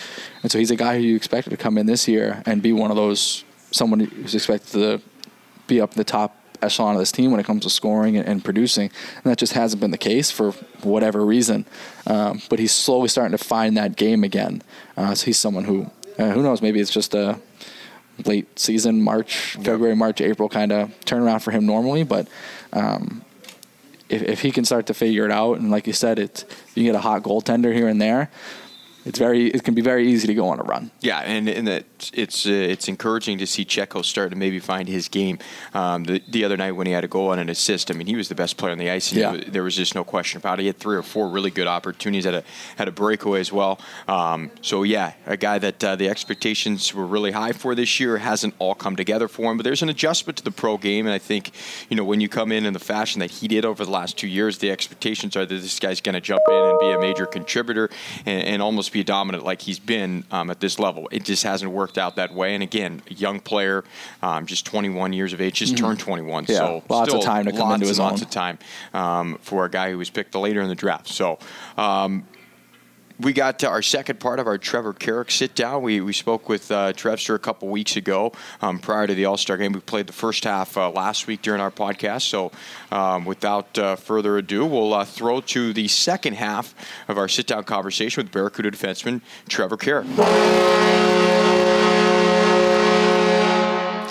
and 0.42 0.50
so 0.50 0.58
he's 0.58 0.70
a 0.70 0.76
guy 0.76 0.96
who 0.96 1.02
you 1.02 1.16
expected 1.16 1.50
to 1.50 1.56
come 1.56 1.78
in 1.78 1.86
this 1.86 2.08
year 2.08 2.42
and 2.46 2.62
be 2.62 2.72
one 2.72 2.90
of 2.90 2.96
those 2.96 3.44
someone 3.70 4.00
who's 4.00 4.34
expected 4.34 4.72
to 4.72 5.00
be 5.66 5.80
up 5.80 5.92
in 5.92 5.96
the 5.98 6.04
top 6.04 6.36
echelon 6.62 6.94
of 6.94 7.00
this 7.00 7.12
team 7.12 7.30
when 7.30 7.40
it 7.40 7.44
comes 7.44 7.62
to 7.62 7.70
scoring 7.70 8.16
and, 8.16 8.26
and 8.26 8.44
producing, 8.44 8.90
and 9.16 9.24
that 9.24 9.38
just 9.38 9.52
hasn't 9.52 9.80
been 9.80 9.90
the 9.90 9.98
case 9.98 10.30
for 10.30 10.52
whatever 10.82 11.24
reason. 11.24 11.66
Um, 12.06 12.40
but 12.48 12.58
he's 12.58 12.72
slowly 12.72 13.08
starting 13.08 13.36
to 13.36 13.42
find 13.42 13.76
that 13.76 13.96
game 13.96 14.24
again. 14.24 14.62
Uh, 14.96 15.14
so 15.14 15.26
he's 15.26 15.38
someone 15.38 15.64
who, 15.64 15.90
uh, 16.18 16.30
who 16.32 16.42
knows, 16.42 16.62
maybe 16.62 16.80
it's 16.80 16.90
just 16.90 17.14
a 17.14 17.38
late 18.24 18.58
season, 18.58 19.02
March, 19.02 19.56
February. 19.56 19.94
March, 19.94 20.20
April 20.20 20.48
kind 20.48 20.72
of 20.72 20.88
turnaround 21.00 21.42
for 21.42 21.50
him 21.50 21.66
normally. 21.66 22.02
But 22.02 22.28
um, 22.72 23.24
if, 24.08 24.22
if 24.22 24.40
he 24.42 24.50
can 24.50 24.64
start 24.64 24.86
to 24.86 24.94
figure 24.94 25.24
it 25.24 25.30
out, 25.30 25.58
and 25.58 25.70
like 25.70 25.86
you 25.86 25.92
said, 25.92 26.18
it's 26.18 26.44
you 26.74 26.84
get 26.84 26.94
a 26.94 27.00
hot 27.00 27.22
goaltender 27.22 27.74
here 27.74 27.88
and 27.88 28.00
there, 28.00 28.30
it's 29.06 29.20
very 29.20 29.46
it 29.46 29.62
can 29.62 29.74
be 29.74 29.82
very 29.82 30.08
easy 30.08 30.26
to 30.26 30.34
go 30.34 30.48
on 30.48 30.58
a 30.58 30.64
run. 30.64 30.90
Yeah, 31.00 31.20
and 31.20 31.48
and 31.48 31.68
that 31.68 31.84
it's 32.12 32.44
uh, 32.44 32.50
it's 32.50 32.88
encouraging 32.88 33.38
to 33.38 33.46
see 33.46 33.64
Checo 33.64 34.04
start 34.04 34.30
to 34.30 34.36
maybe 34.36 34.58
find 34.58 34.88
his 34.88 35.08
game. 35.08 35.38
Um, 35.74 36.04
the, 36.04 36.20
the 36.28 36.44
other 36.44 36.56
night 36.56 36.72
when 36.72 36.88
he 36.88 36.92
had 36.92 37.04
a 37.04 37.08
goal 37.08 37.30
and 37.30 37.40
an 37.40 37.48
assist, 37.48 37.90
I 37.90 37.94
mean, 37.94 38.08
he 38.08 38.16
was 38.16 38.28
the 38.28 38.34
best 38.34 38.56
player 38.56 38.72
on 38.72 38.78
the 38.78 38.90
ice. 38.90 39.12
And 39.12 39.20
yeah. 39.20 39.30
Was, 39.30 39.44
there 39.46 39.62
was 39.62 39.76
just 39.76 39.94
no 39.94 40.02
question 40.02 40.38
about 40.38 40.58
it. 40.58 40.62
He 40.62 40.66
had 40.66 40.78
three 40.78 40.96
or 40.96 41.04
four 41.04 41.28
really 41.28 41.52
good 41.52 41.68
opportunities. 41.68 42.24
Had 42.24 42.34
a 42.34 42.44
had 42.76 42.88
a 42.88 42.92
breakaway 42.92 43.38
as 43.38 43.52
well. 43.52 43.78
Um, 44.08 44.50
so 44.60 44.82
yeah, 44.82 45.12
a 45.24 45.36
guy 45.36 45.58
that 45.60 45.84
uh, 45.84 45.94
the 45.94 46.08
expectations 46.08 46.92
were 46.92 47.06
really 47.06 47.30
high 47.30 47.52
for 47.52 47.76
this 47.76 48.00
year 48.00 48.18
hasn't 48.18 48.54
all 48.58 48.74
come 48.74 48.96
together 48.96 49.28
for 49.28 49.52
him. 49.52 49.56
But 49.56 49.64
there's 49.64 49.82
an 49.82 49.88
adjustment 49.88 50.38
to 50.38 50.44
the 50.44 50.50
pro 50.50 50.78
game, 50.78 51.06
and 51.06 51.14
I 51.14 51.18
think 51.18 51.52
you 51.88 51.96
know 51.96 52.04
when 52.04 52.20
you 52.20 52.28
come 52.28 52.50
in 52.50 52.66
in 52.66 52.72
the 52.72 52.80
fashion 52.80 53.20
that 53.20 53.30
he 53.30 53.46
did 53.46 53.64
over 53.64 53.84
the 53.84 53.90
last 53.92 54.18
two 54.18 54.26
years, 54.26 54.58
the 54.58 54.72
expectations 54.72 55.36
are 55.36 55.46
that 55.46 55.54
this 55.54 55.78
guy's 55.78 56.00
going 56.00 56.14
to 56.14 56.20
jump 56.20 56.42
in 56.48 56.54
and 56.54 56.78
be 56.80 56.90
a 56.90 56.98
major 56.98 57.26
contributor 57.26 57.88
and, 58.24 58.42
and 58.42 58.62
almost 58.62 58.92
be 58.92 58.95
dominant 59.04 59.44
like 59.44 59.62
he's 59.62 59.78
been 59.78 60.24
um, 60.30 60.50
at 60.50 60.60
this 60.60 60.78
level. 60.78 61.08
It 61.12 61.24
just 61.24 61.42
hasn't 61.42 61.70
worked 61.70 61.98
out 61.98 62.16
that 62.16 62.32
way. 62.34 62.54
And 62.54 62.62
again, 62.62 63.02
a 63.10 63.14
young 63.14 63.40
player, 63.40 63.84
um, 64.22 64.46
just 64.46 64.66
21 64.66 65.12
years 65.12 65.32
of 65.32 65.40
age, 65.40 65.54
just 65.54 65.74
mm-hmm. 65.74 65.86
turned 65.86 66.00
21. 66.00 66.46
Yeah, 66.48 66.56
so 66.56 66.82
lots 66.88 67.12
of 67.12 67.22
time 67.22 67.46
to 67.46 67.52
come 67.52 67.72
into 67.72 67.86
his 67.86 67.98
lots 67.98 68.20
own. 68.20 68.26
of 68.26 68.30
time 68.30 68.58
um, 68.94 69.38
for 69.42 69.64
a 69.64 69.70
guy 69.70 69.90
who 69.90 69.98
was 69.98 70.10
picked 70.10 70.34
later 70.34 70.60
in 70.60 70.68
the 70.68 70.74
draft. 70.74 71.08
So. 71.08 71.38
We 73.18 73.32
got 73.32 73.64
our 73.64 73.80
second 73.80 74.20
part 74.20 74.40
of 74.40 74.46
our 74.46 74.58
Trevor 74.58 74.92
Carrick 74.92 75.30
sit 75.30 75.54
down. 75.54 75.82
We, 75.82 76.02
we 76.02 76.12
spoke 76.12 76.50
with 76.50 76.70
uh, 76.70 76.92
Trevster 76.92 77.34
a 77.34 77.38
couple 77.38 77.68
weeks 77.68 77.96
ago 77.96 78.32
um, 78.60 78.78
prior 78.78 79.06
to 79.06 79.14
the 79.14 79.24
All 79.24 79.38
Star 79.38 79.56
game. 79.56 79.72
We 79.72 79.80
played 79.80 80.06
the 80.06 80.12
first 80.12 80.44
half 80.44 80.76
uh, 80.76 80.90
last 80.90 81.26
week 81.26 81.40
during 81.40 81.62
our 81.62 81.70
podcast. 81.70 82.22
So, 82.22 82.52
um, 82.92 83.24
without 83.24 83.78
uh, 83.78 83.96
further 83.96 84.36
ado, 84.36 84.66
we'll 84.66 84.92
uh, 84.92 85.06
throw 85.06 85.40
to 85.40 85.72
the 85.72 85.88
second 85.88 86.34
half 86.34 86.74
of 87.08 87.16
our 87.16 87.28
sit 87.28 87.46
down 87.46 87.64
conversation 87.64 88.22
with 88.22 88.32
Barracuda 88.32 88.70
defenseman 88.70 89.22
Trevor 89.48 89.78
Carrick. 89.78 90.06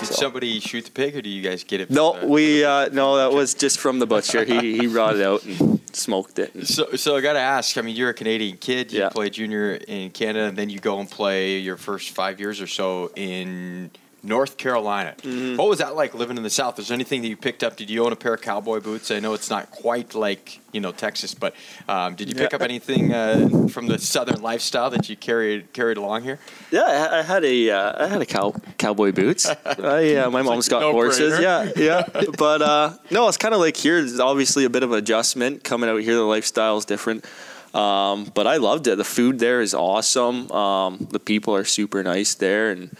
Did 0.08 0.16
somebody 0.16 0.60
shoot 0.60 0.86
the 0.86 0.92
pig, 0.92 1.16
or 1.16 1.22
do 1.22 1.30
you 1.30 1.42
guys 1.42 1.64
get 1.64 1.82
it? 1.82 1.90
No, 1.90 2.20
the- 2.20 2.28
we 2.28 2.64
uh, 2.64 2.90
no, 2.90 3.18
that 3.18 3.32
was 3.32 3.54
just 3.54 3.80
from 3.80 4.00
the 4.00 4.06
butcher. 4.06 4.44
He 4.44 4.78
he 4.78 4.88
brought 4.96 5.16
it 5.16 5.22
out 5.22 5.44
and 5.46 5.80
smoked 5.94 6.40
it. 6.40 6.54
And 6.56 6.68
So, 6.68 6.96
so 6.96 7.16
I 7.16 7.22
got 7.22 7.34
to 7.34 7.40
ask. 7.40 7.78
I 7.78 7.82
mean, 7.82 7.96
you're 7.96 8.10
a 8.10 8.14
Canadian 8.14 8.58
kid. 8.58 8.92
You 8.92 9.00
Yeah. 9.00 9.10
play 9.10 9.30
junior 9.30 9.74
in 9.76 10.12
Canada, 10.12 10.46
and 10.46 10.58
then 10.58 10.70
you 10.70 10.80
go 10.80 11.00
and 11.00 11.10
play 11.10 11.58
your 11.60 11.78
first 11.78 12.12
five 12.12 12.40
years 12.40 12.62
or 12.62 12.68
so 12.68 13.12
in 13.16 13.92
North 14.26 14.58
Carolina. 14.58 15.16
Mm-hmm. 15.22 15.56
What 15.58 15.70
was 15.70 15.80
that 15.80 15.96
like 15.96 16.14
living 16.14 16.38
in 16.38 16.44
the 16.44 16.50
South? 16.50 16.80
Is 16.80 16.88
there 16.88 16.96
anything 16.96 17.22
that 17.22 17.28
you 17.28 17.38
picked 17.38 17.64
up? 17.64 17.78
Did 17.78 17.90
you 17.90 18.04
own 18.06 18.12
a 18.12 18.16
pair 18.16 18.34
of 18.34 18.42
cowboy 18.42 18.80
boots? 18.80 19.12
I 19.12 19.20
know 19.20 19.34
it's 19.34 19.50
not 19.50 19.72
quite 19.72 20.16
like 20.16 20.60
you 20.74 20.82
know 20.82 20.92
Texas, 20.92 21.34
but 21.34 21.54
um, 21.88 22.16
did 22.16 22.28
you 22.28 22.36
pick 22.36 22.52
Yeah. 22.52 22.56
up 22.58 22.62
anything 22.62 23.14
uh, 23.14 23.68
from 23.70 23.88
the 23.88 23.98
Southern 24.00 24.42
lifestyle 24.42 24.90
that 24.90 25.08
you 25.10 25.16
carried 25.16 25.72
carried 25.74 25.98
along 25.98 26.24
here? 26.24 26.40
yeah, 26.72 27.10
I, 27.12 27.20
I 27.20 27.22
had 27.22 27.46
a 27.46 27.70
uh, 27.70 28.04
I 28.06 28.08
had 28.08 28.22
a 28.22 28.26
cow 28.26 28.54
cowboy 28.78 29.12
boots. 29.12 29.46
I, 29.66 30.16
uh, 30.16 30.30
my 30.30 30.42
mom's 30.42 30.68
got 30.68 30.82
no 30.82 30.92
horses. 30.92 31.34
brainer. 31.40 31.76
Yeah, 31.76 32.04
yeah. 32.16 32.22
But 32.38 32.62
uh, 32.62 32.94
no, 33.12 33.28
it's 33.28 33.38
kind 33.38 33.54
of 33.54 33.60
like 33.60 33.78
here. 33.78 33.98
It's 34.00 34.20
obviously 34.20 34.66
a 34.66 34.70
bit 34.70 34.84
of 34.84 34.92
adjustment 34.92 35.64
coming 35.64 35.90
out 35.90 36.02
here. 36.02 36.16
The 36.16 36.22
lifestyle 36.24 36.78
is 36.78 36.86
different. 36.86 37.24
Um, 37.74 38.32
but 38.34 38.48
I 38.48 38.56
loved 38.58 38.88
it. 38.88 38.96
The 38.98 39.04
food 39.04 39.40
there 39.40 39.60
is 39.62 39.74
awesome. 39.74 40.50
Um, 40.52 41.08
the 41.12 41.20
people 41.20 41.54
are 41.56 41.66
super 41.66 42.02
nice 42.04 42.34
there, 42.34 42.72
and 42.72 42.96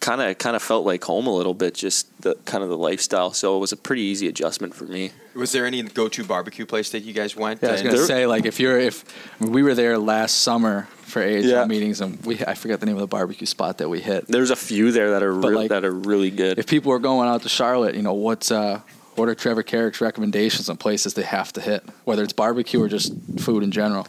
kind 0.00 0.20
of 0.22 0.38
kind 0.38 0.54
of 0.56 0.62
felt 0.62 0.86
like 0.86 1.02
home 1.04 1.26
a 1.26 1.34
little 1.34 1.54
bit. 1.54 1.74
Just 1.74 2.06
the 2.22 2.34
kind 2.44 2.62
of 2.62 2.70
the 2.70 2.76
lifestyle. 2.78 3.32
So 3.32 3.56
it 3.56 3.60
was 3.60 3.72
a 3.72 3.76
pretty 3.76 4.02
easy 4.02 4.28
adjustment 4.28 4.74
for 4.74 4.84
me. 4.84 5.10
Was 5.34 5.52
there 5.52 5.66
any 5.66 5.82
go-to 5.82 6.24
barbecue 6.24 6.66
place 6.66 6.90
that 6.90 7.00
you 7.00 7.12
guys 7.12 7.36
went? 7.36 7.62
Yeah, 7.62 7.68
I 7.70 7.72
was 7.72 7.82
gonna 7.82 7.98
say 7.98 8.26
like 8.26 8.44
if 8.46 8.58
you're 8.60 8.78
if 8.78 9.04
we 9.40 9.62
were 9.62 9.74
there 9.74 9.98
last 9.98 10.38
summer 10.42 10.88
for 11.02 11.22
AHL 11.22 11.42
Yeah. 11.42 11.64
meetings 11.64 12.00
and 12.00 12.24
we 12.24 12.40
I 12.44 12.54
forget 12.54 12.80
the 12.80 12.86
name 12.86 12.96
of 12.96 13.00
the 13.00 13.06
barbecue 13.06 13.46
spot 13.46 13.78
that 13.78 13.88
we 13.88 14.00
hit. 14.00 14.26
There's 14.28 14.50
a 14.50 14.56
few 14.56 14.92
there 14.92 15.10
that 15.12 15.22
are 15.22 15.32
But, 15.34 15.48
real 15.48 15.58
like, 15.60 15.68
that 15.70 15.84
are 15.84 15.92
really 15.92 16.30
good. 16.30 16.58
If 16.58 16.66
people 16.66 16.92
are 16.92 16.98
going 16.98 17.28
out 17.28 17.42
to 17.42 17.48
Charlotte, 17.48 17.94
you 17.94 18.02
know 18.02 18.14
what's 18.14 18.50
uh, 18.50 18.80
what 19.16 19.28
are 19.28 19.34
Trevor 19.34 19.62
Carrick's 19.64 20.00
recommendations 20.00 20.68
on 20.68 20.76
places 20.76 21.14
they 21.14 21.22
have 21.24 21.52
to 21.54 21.60
hit, 21.60 21.82
whether 22.04 22.22
it's 22.22 22.32
barbecue 22.32 22.80
or 22.80 22.88
just 22.88 23.12
food 23.38 23.62
in 23.64 23.70
general. 23.72 24.06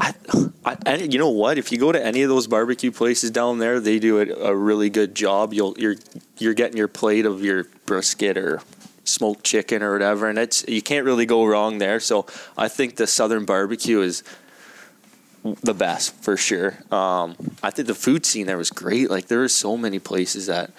I, 0.00 0.76
I, 0.86 0.96
you 0.96 1.18
know 1.18 1.30
what? 1.30 1.58
If 1.58 1.72
you 1.72 1.78
go 1.78 1.92
to 1.92 2.04
any 2.04 2.22
of 2.22 2.28
those 2.28 2.46
barbecue 2.46 2.90
places 2.90 3.30
down 3.30 3.58
there, 3.58 3.80
they 3.80 3.98
do 3.98 4.20
a, 4.20 4.50
a 4.50 4.54
really 4.54 4.90
good 4.90 5.14
job. 5.14 5.52
You'll 5.52 5.74
you're 5.78 5.96
you're 6.38 6.54
getting 6.54 6.76
your 6.76 6.88
plate 6.88 7.26
of 7.26 7.44
your 7.44 7.64
brisket 7.86 8.38
or 8.38 8.62
smoked 9.04 9.44
chicken 9.44 9.82
or 9.82 9.92
whatever, 9.92 10.28
and 10.28 10.38
it's 10.38 10.66
you 10.68 10.82
can't 10.82 11.04
really 11.04 11.26
go 11.26 11.44
wrong 11.44 11.78
there. 11.78 12.00
So 12.00 12.26
I 12.56 12.68
think 12.68 12.96
the 12.96 13.06
Southern 13.06 13.44
barbecue 13.44 14.00
is 14.00 14.22
the 15.42 15.74
best 15.74 16.14
for 16.22 16.36
sure. 16.36 16.78
Um, 16.90 17.34
I 17.62 17.70
think 17.70 17.88
the 17.88 17.94
food 17.94 18.26
scene 18.26 18.46
there 18.46 18.58
was 18.58 18.70
great. 18.70 19.10
Like 19.10 19.26
there 19.26 19.42
are 19.42 19.48
so 19.48 19.76
many 19.76 19.98
places 19.98 20.46
that 20.46 20.70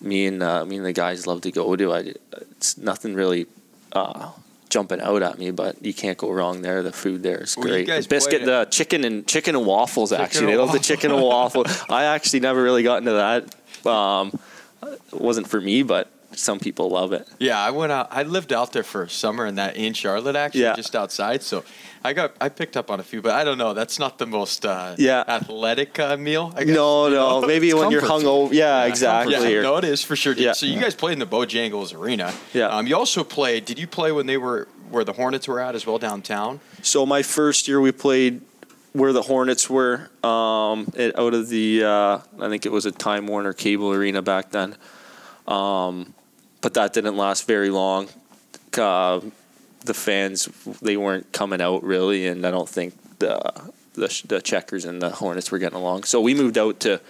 me 0.00 0.26
and 0.26 0.42
uh, 0.42 0.64
me 0.64 0.76
and 0.76 0.84
the 0.84 0.92
guys 0.92 1.26
love 1.26 1.40
to 1.42 1.50
go 1.50 1.74
to. 1.76 1.92
I, 1.92 2.12
it's 2.52 2.78
nothing 2.78 3.14
really. 3.14 3.46
Uh, 3.92 4.30
Jumping 4.68 5.00
out 5.00 5.22
at 5.22 5.38
me, 5.38 5.50
but 5.52 5.84
you 5.84 5.94
can't 5.94 6.18
go 6.18 6.30
wrong 6.30 6.62
there. 6.62 6.82
The 6.82 6.92
food 6.92 7.22
there 7.22 7.42
is 7.42 7.56
Well, 7.56 7.68
great. 7.68 7.86
The 7.86 8.06
biscuit, 8.08 8.44
the 8.44 8.66
chicken 8.70 9.04
and 9.04 9.26
chicken 9.26 9.54
and 9.54 9.64
waffles. 9.64 10.12
actually, 10.12 10.46
and 10.46 10.48
they 10.52 10.56
love 10.56 10.72
the 10.72 10.78
chicken 10.80 11.12
and 11.12 11.22
waffle. 11.22 11.64
I 11.88 12.04
actually 12.04 12.40
never 12.40 12.62
really 12.62 12.82
got 12.82 12.98
into 12.98 13.12
that. 13.12 13.54
Um, 13.88 14.38
it 14.82 15.00
wasn't 15.12 15.48
for 15.48 15.60
me, 15.60 15.82
but 15.82 16.10
some 16.36 16.58
people 16.60 16.88
love 16.90 17.12
it. 17.12 17.26
Yeah, 17.38 17.58
I 17.58 17.70
went 17.70 17.90
out. 17.92 18.08
I 18.10 18.22
lived 18.22 18.52
out 18.52 18.72
there 18.72 18.82
for 18.82 19.02
a 19.02 19.10
summer 19.10 19.46
in 19.46 19.54
that 19.56 19.76
in 19.76 19.92
Charlotte, 19.94 20.36
actually, 20.36 20.60
Yeah. 20.62 20.74
just 20.76 20.94
outside. 20.94 21.42
So 21.42 21.64
I 22.04 22.12
got 22.12 22.34
I 22.40 22.48
picked 22.48 22.76
up 22.76 22.90
on 22.90 23.00
a 23.00 23.02
few, 23.02 23.20
but 23.22 23.32
I 23.32 23.42
don't 23.42 23.58
know. 23.58 23.74
That's 23.74 23.98
not 23.98 24.18
the 24.18 24.26
most 24.26 24.64
uh, 24.64 24.94
Yeah. 24.98 25.24
athletic 25.26 25.98
uh, 25.98 26.16
meal. 26.16 26.52
I 26.56 26.64
guess. 26.64 26.76
No, 26.76 27.08
no, 27.08 27.40
maybe 27.46 27.72
when 27.74 27.90
you're 27.90 28.02
hungover. 28.02 28.52
Yeah, 28.52 28.84
exactly. 28.84 29.34
Yeah, 29.34 29.62
no, 29.62 29.76
it 29.76 29.84
is 29.84 30.02
for 30.02 30.14
sure. 30.14 30.34
Yeah. 30.34 30.52
So 30.52 30.66
you 30.66 30.78
guys 30.80 30.94
played 30.94 31.14
in 31.14 31.18
the 31.18 31.26
Bojangles 31.26 31.94
Arena. 31.98 32.32
Yeah. 32.52 32.68
Um, 32.68 32.86
you 32.86 32.96
also 32.96 33.24
played. 33.24 33.64
Did 33.64 33.78
you 33.78 33.86
play 33.86 34.12
when 34.12 34.26
they 34.26 34.36
were 34.36 34.68
where 34.90 35.02
the 35.04 35.14
Hornets 35.14 35.48
were 35.48 35.58
at 35.60 35.74
as 35.74 35.86
well 35.86 35.98
downtown? 35.98 36.60
So 36.82 37.04
my 37.06 37.22
first 37.22 37.66
year 37.66 37.80
we 37.80 37.90
played 37.92 38.42
where 38.92 39.12
the 39.12 39.22
Hornets 39.22 39.68
were, 39.68 40.08
um, 40.22 40.88
it, 40.94 41.18
out 41.18 41.34
of 41.34 41.48
the 41.50 41.84
uh, 41.84 42.18
I 42.40 42.48
think 42.48 42.64
it 42.64 42.72
was 42.72 42.86
a 42.86 42.92
Time 42.92 43.26
Warner 43.26 43.52
Cable 43.52 43.92
Arena 43.92 44.22
back 44.22 44.52
then, 44.52 44.74
um, 45.46 46.14
but 46.66 46.74
that 46.74 46.92
didn't 46.92 47.16
last 47.16 47.46
very 47.46 47.70
long. 47.70 48.08
Uh, 48.76 49.20
the 49.84 49.94
fans 49.94 50.48
they 50.82 50.96
weren't 50.96 51.30
coming 51.30 51.60
out 51.60 51.84
really, 51.84 52.26
and 52.26 52.44
I 52.44 52.50
don't 52.50 52.68
think 52.68 52.94
the 53.20 53.38
the, 53.92 54.22
the 54.26 54.40
Checkers 54.42 54.84
and 54.84 55.00
the 55.00 55.10
Hornets 55.10 55.52
were 55.52 55.60
getting 55.60 55.78
along. 55.78 56.02
So 56.02 56.20
we 56.20 56.34
moved 56.34 56.58
out 56.58 56.80
to 56.80 57.00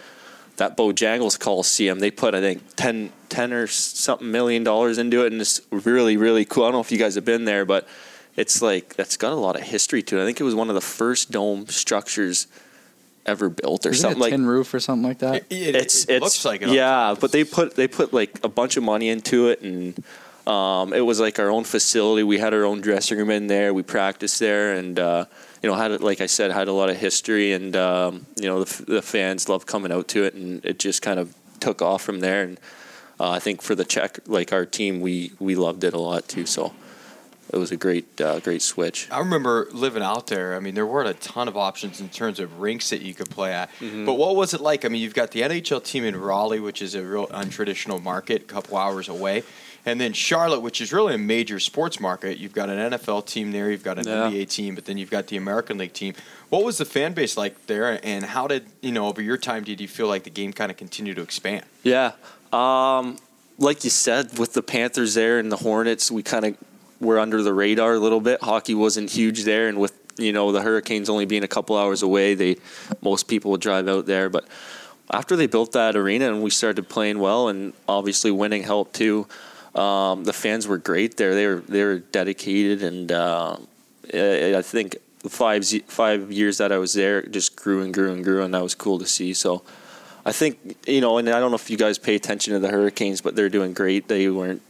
that 0.59 0.77
Bojangles 0.77 1.41
Coliseum. 1.41 2.01
They 2.01 2.11
put 2.11 2.35
I 2.35 2.43
think 2.43 2.77
10, 2.77 3.11
10 3.31 3.53
or 3.55 3.67
something 3.67 4.31
million 4.31 4.63
dollars 4.63 4.99
into 4.99 5.25
it, 5.25 5.33
and 5.33 5.41
it's 5.41 5.63
really 5.71 6.19
really 6.19 6.45
cool. 6.45 6.65
I 6.65 6.67
don't 6.67 6.75
know 6.75 6.81
if 6.81 6.93
you 6.93 6.99
guys 6.99 7.15
have 7.15 7.25
been 7.25 7.47
there, 7.47 7.65
but 7.65 7.89
it's 8.37 8.61
like 8.61 8.95
that's 8.97 9.17
got 9.17 9.33
a 9.33 9.37
lot 9.37 9.57
of 9.57 9.63
history 9.63 10.03
to 10.03 10.19
it. 10.19 10.23
I 10.23 10.27
think 10.27 10.39
it 10.39 10.45
was 10.45 10.55
one 10.55 10.69
of 10.69 10.75
the 10.75 10.83
first 10.83 11.31
dome 11.31 11.67
structures 11.69 12.47
ever 13.27 13.49
built, 13.49 13.85
or 13.87 13.91
Isn't 13.91 14.01
something 14.03 14.17
it 14.19 14.21
a 14.21 14.23
like. 14.25 14.31
tin 14.33 14.47
roof 14.47 14.73
or 14.75 14.81
something 14.81 15.07
like 15.09 15.19
that? 15.19 15.35
It, 15.37 15.47
it- 15.51 15.75
it's 15.77 16.05
it 16.05 16.15
it's 16.17 16.23
looks 16.23 16.45
like 16.45 16.63
it. 16.63 16.69
yeah, 16.71 17.15
but 17.21 17.33
they 17.33 17.45
put 17.45 17.75
they 17.77 17.89
put 17.89 18.13
like 18.13 18.39
a 18.43 18.49
bunch 18.49 18.77
of 18.77 18.83
money 18.83 19.09
into 19.09 19.49
it, 19.49 19.61
and 19.63 20.03
um, 20.47 20.93
it 20.93 21.01
was 21.01 21.19
like 21.21 21.39
our 21.39 21.51
own 21.51 21.65
facility. 21.65 22.23
We 22.23 22.39
had 22.39 22.55
our 22.55 22.65
own 22.65 22.81
dressing 22.81 23.19
room 23.19 23.31
in 23.31 23.47
there. 23.49 23.75
We 23.75 23.83
practiced 23.83 24.39
there, 24.39 24.73
and 24.75 24.99
uh, 24.99 25.25
you 25.63 25.69
know 25.69 25.75
had 25.77 26.01
like 26.01 26.21
I 26.21 26.27
said 26.27 26.51
had 26.53 26.69
a 26.69 26.73
lot 26.73 26.89
of 26.91 26.97
history, 26.97 27.53
and 27.53 27.75
um, 27.77 28.27
you 28.37 28.49
know 28.49 28.63
the, 28.65 28.85
the 28.85 29.03
fans 29.03 29.49
loved 29.49 29.67
coming 29.67 29.93
out 29.93 30.09
to 30.09 30.25
it, 30.25 30.35
and 30.35 30.65
it 30.65 30.79
just 30.79 31.03
kind 31.03 31.19
of 31.19 31.35
took 31.61 31.83
off 31.83 32.03
from 32.03 32.21
there. 32.21 32.43
And 32.43 32.59
uh, 33.19 33.31
I 33.31 33.39
think 33.41 33.63
for 33.63 33.75
the 33.75 33.85
check, 33.85 34.19
like 34.27 34.53
our 34.53 34.65
team, 34.67 35.01
we 35.01 35.33
we 35.41 35.55
loved 35.57 35.83
it 35.85 35.95
a 35.95 35.99
lot 36.01 36.29
too. 36.29 36.47
So 36.47 36.73
it 37.53 37.57
was 37.57 37.71
a 37.71 37.77
great 37.77 38.21
uh, 38.21 38.41
great 38.41 38.63
switch. 38.63 39.09
I 39.11 39.19
remember 39.21 39.69
living 39.73 40.03
out 40.03 40.27
there. 40.27 40.57
I 40.57 40.61
mean, 40.61 40.75
there 40.75 40.87
weren't 40.87 41.09
a 41.09 41.15
ton 41.15 41.49
of 41.49 41.57
options 41.57 42.01
in 42.01 42.09
terms 42.09 42.41
of 42.41 42.61
rinks 42.61 42.91
that 42.91 43.03
you 43.03 43.15
could 43.15 43.31
play 43.31 43.53
at. 43.53 43.71
Mm-hmm. 43.81 44.05
But 44.05 44.15
what 44.15 44.35
was 44.37 44.55
it 44.55 44.61
like? 44.61 44.85
I 44.85 44.89
mean, 44.89 45.01
you've 45.01 45.15
got 45.15 45.31
the 45.31 45.43
NHL 45.43 45.83
team 45.85 46.05
in 46.05 46.17
Raleigh, 46.17 46.61
which 46.61 46.83
is 46.83 46.95
a 46.95 47.03
real 47.05 47.27
untraditional 47.29 48.03
market, 48.03 48.43
a 48.43 48.45
couple 48.47 48.77
hours 48.77 49.09
away. 49.09 49.45
And 49.89 50.01
then 50.01 50.13
Charlotte, 50.15 50.63
which 50.63 50.81
is 50.81 50.93
really 50.93 51.15
a 51.15 51.19
major 51.19 51.61
sports 51.61 52.01
market. 52.01 52.39
You've 52.39 52.53
got 52.53 52.69
an 52.69 52.91
NFL 52.91 53.25
team 53.27 53.53
there, 53.53 53.71
you've 53.71 53.85
got 53.85 53.99
an 53.99 54.09
Yeah. 54.09 54.29
NBA 54.29 54.47
team, 54.51 54.75
but 54.75 54.85
then 54.85 54.99
you've 54.99 55.13
got 55.13 55.29
the 55.29 55.37
American 55.37 55.79
League 55.79 55.93
team. 55.93 56.15
What 56.49 56.65
was 56.65 56.79
the 56.79 56.85
fan 56.85 57.13
base 57.13 57.37
like 57.37 57.67
there, 57.69 58.01
and 58.05 58.25
how 58.25 58.49
did 58.49 58.67
you 58.81 58.91
know 58.91 59.07
over 59.07 59.23
your 59.23 59.37
time 59.37 59.63
did 59.63 59.81
you 59.81 59.87
feel 59.87 60.09
like 60.09 60.25
the 60.25 60.31
game 60.31 60.53
kind 60.53 60.73
of 60.73 60.77
continued 60.77 61.17
to 61.17 61.23
expand? 61.23 61.65
Yeah. 61.85 62.13
Um, 62.53 63.19
like 63.59 63.85
you 63.85 63.91
said, 63.91 64.39
with 64.39 64.55
the 64.55 64.63
Panthers 64.63 65.15
there 65.15 65.39
and 65.39 65.53
the 65.53 65.57
Hornets, 65.59 66.11
we 66.11 66.23
kind 66.25 66.45
of 66.45 66.57
were 67.01 67.19
under 67.19 67.43
the 67.43 67.53
radar 67.53 67.95
a 67.95 67.99
little 67.99 68.21
bit. 68.21 68.43
Hockey 68.43 68.75
wasn't 68.75 69.11
huge 69.11 69.45
there, 69.45 69.69
and 69.69 69.79
with 69.79 69.93
you 70.19 70.33
know 70.33 70.53
the 70.53 70.63
Hurricanes 70.63 71.09
only 71.09 71.27
being 71.27 71.45
a 71.45 71.49
couple 71.49 71.77
hours 71.77 72.03
away, 72.03 72.35
they 72.35 72.57
most 73.03 73.29
people 73.29 73.51
would 73.53 73.61
drive 73.61 73.89
out 73.89 74.07
there. 74.07 74.29
But 74.29 74.47
after 75.11 75.37
they 75.37 75.47
built 75.47 75.73
that 75.73 75.97
arena 75.97 76.33
and 76.33 76.43
we 76.43 76.51
started 76.51 76.89
playing 76.89 77.19
well, 77.19 77.49
and 77.49 77.73
obviously 77.89 78.31
winning 78.31 78.63
helped 78.63 78.95
too. 78.95 79.27
Um, 79.75 80.25
the 80.25 80.33
fans 80.33 80.67
were 80.67 80.79
great 80.79 81.17
there. 81.17 81.35
They 81.35 81.47
were 81.47 81.61
they 81.61 81.85
were 81.85 81.99
dedicated, 81.99 82.83
and 82.83 83.13
uh, 83.13 83.57
I 84.13 84.63
think 84.63 84.97
the 85.23 85.29
five 85.29 85.67
five 85.87 86.33
years 86.33 86.59
that 86.59 86.73
I 86.73 86.79
was 86.79 86.95
there 86.95 87.23
just 87.23 87.57
grew 87.57 87.83
and 87.83 87.93
grew 87.93 88.13
and 88.13 88.25
grew, 88.25 88.43
and 88.43 88.55
that 88.55 88.63
was 88.63 88.75
cool 88.75 88.99
to 88.99 89.07
see. 89.07 89.35
So. 89.35 89.63
I 90.25 90.33
think 90.33 90.77
you 90.89 91.01
know, 91.01 91.19
and 91.19 91.29
I 91.29 91.39
don't 91.39 91.53
know 91.53 91.55
if 91.55 91.71
you 91.71 91.77
guys 91.77 91.99
pay 91.99 92.17
attention 92.17 92.53
to 92.53 92.59
the 92.59 92.67
Hurricanes, 92.67 93.21
but 93.21 93.37
they're 93.37 93.49
doing 93.49 93.73
great. 93.73 94.09
They 94.09 94.29
weren't 94.29 94.61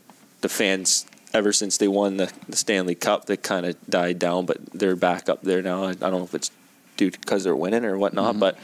the 0.43 0.51
fans 0.51 1.07
ever 1.33 1.53
since 1.53 1.79
they 1.79 1.89
won 1.89 2.17
the, 2.17 2.33
the 2.49 2.57
Stanley 2.57 2.95
Cup. 2.95 3.27
They 3.27 3.37
kind 3.37 3.67
of 3.67 3.77
died 3.89 4.19
down, 4.19 4.47
but 4.47 4.59
they're 4.73 4.97
back 4.97 5.29
up 5.29 5.43
there 5.43 5.63
now. 5.63 5.85
I, 5.85 5.91
I 5.91 5.95
don't 5.95 6.13
know 6.13 6.25
if 6.25 6.35
it's 6.35 6.51
due 6.97 7.11
because 7.11 7.45
they're 7.45 7.57
winning 7.57 7.85
or 7.85 7.99
whatnot, 7.99 8.39
but 8.39 8.59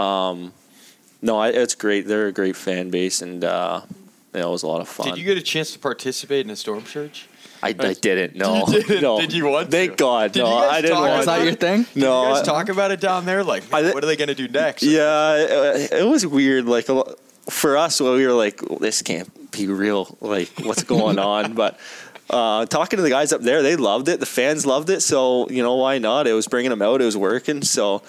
um, 0.00 0.52
no, 1.22 1.38
I, 1.38 1.48
it's 1.48 1.74
great. 1.74 2.06
They're 2.06 2.28
a 2.28 2.32
great 2.32 2.56
fan 2.56 2.90
base, 2.90 3.22
and 3.22 3.44
uh, 3.44 3.80
you 4.32 4.40
know, 4.40 4.48
it 4.48 4.52
was 4.52 4.62
a 4.62 4.68
lot 4.68 4.80
of 4.80 4.88
fun. 4.88 5.08
Did 5.08 5.18
you 5.18 5.24
get 5.24 5.38
a 5.38 5.42
chance 5.42 5.72
to 5.72 5.78
participate 5.78 6.44
in 6.44 6.50
a 6.50 6.56
storm 6.56 6.84
surge? 6.84 7.28
I, 7.62 7.68
I 7.68 7.94
didn't. 7.94 8.36
No, 8.36 8.66
You 8.66 8.82
didn't? 8.82 9.02
no. 9.02 9.18
Did 9.18 9.32
you 9.32 9.46
want 9.46 9.70
Thank 9.70 9.92
to? 9.92 9.96
God. 9.96 10.32
Did 10.32 10.40
no, 10.40 10.48
you 10.48 10.60
guys 10.66 10.70
I 10.72 10.80
didn't 10.82 10.96
talk 10.96 11.00
want. 11.00 11.12
That's 11.14 11.24
about 11.24 11.32
not 11.32 11.38
to. 11.38 11.44
your 11.44 11.54
thing? 11.54 11.86
No, 12.02 12.22
you 12.28 12.34
guys 12.34 12.42
I- 12.42 12.44
talk 12.44 12.68
about 12.68 12.90
it 12.90 13.00
down 13.00 13.24
there? 13.24 13.42
Like, 13.42 13.72
I- 13.72 13.90
what 13.92 14.04
are 14.04 14.06
they 14.06 14.16
going 14.16 14.28
to 14.28 14.34
do 14.34 14.48
next? 14.48 14.82
Yeah, 14.82 15.36
it, 15.36 15.92
it 15.92 16.06
was 16.06 16.26
weird. 16.26 16.66
Like 16.66 16.86
for 17.48 17.76
us, 17.78 18.00
well, 18.02 18.14
we 18.16 18.26
were 18.26 18.34
like, 18.34 18.60
well, 18.68 18.78
this 18.78 19.00
can't 19.00 19.43
be 19.56 19.66
real. 19.66 20.16
Like, 20.20 20.50
what's 20.62 20.82
going 20.84 21.18
on? 21.18 21.54
But 21.54 21.78
uh, 22.30 22.66
talking 22.66 22.96
to 22.98 23.02
the 23.02 23.10
guys 23.10 23.32
up 23.32 23.42
there, 23.42 23.62
they 23.62 23.76
loved 23.76 24.08
it. 24.08 24.20
The 24.20 24.26
fans 24.26 24.64
loved 24.66 24.90
it. 24.90 25.00
So 25.00 25.48
you 25.48 25.62
know 25.62 25.76
why 25.76 25.98
not? 25.98 26.26
It 26.26 26.32
was 26.32 26.46
bringing 26.48 26.70
them 26.70 26.82
out. 26.82 27.00
It 27.00 27.04
was 27.04 27.16
working. 27.16 27.62
So 27.62 28.02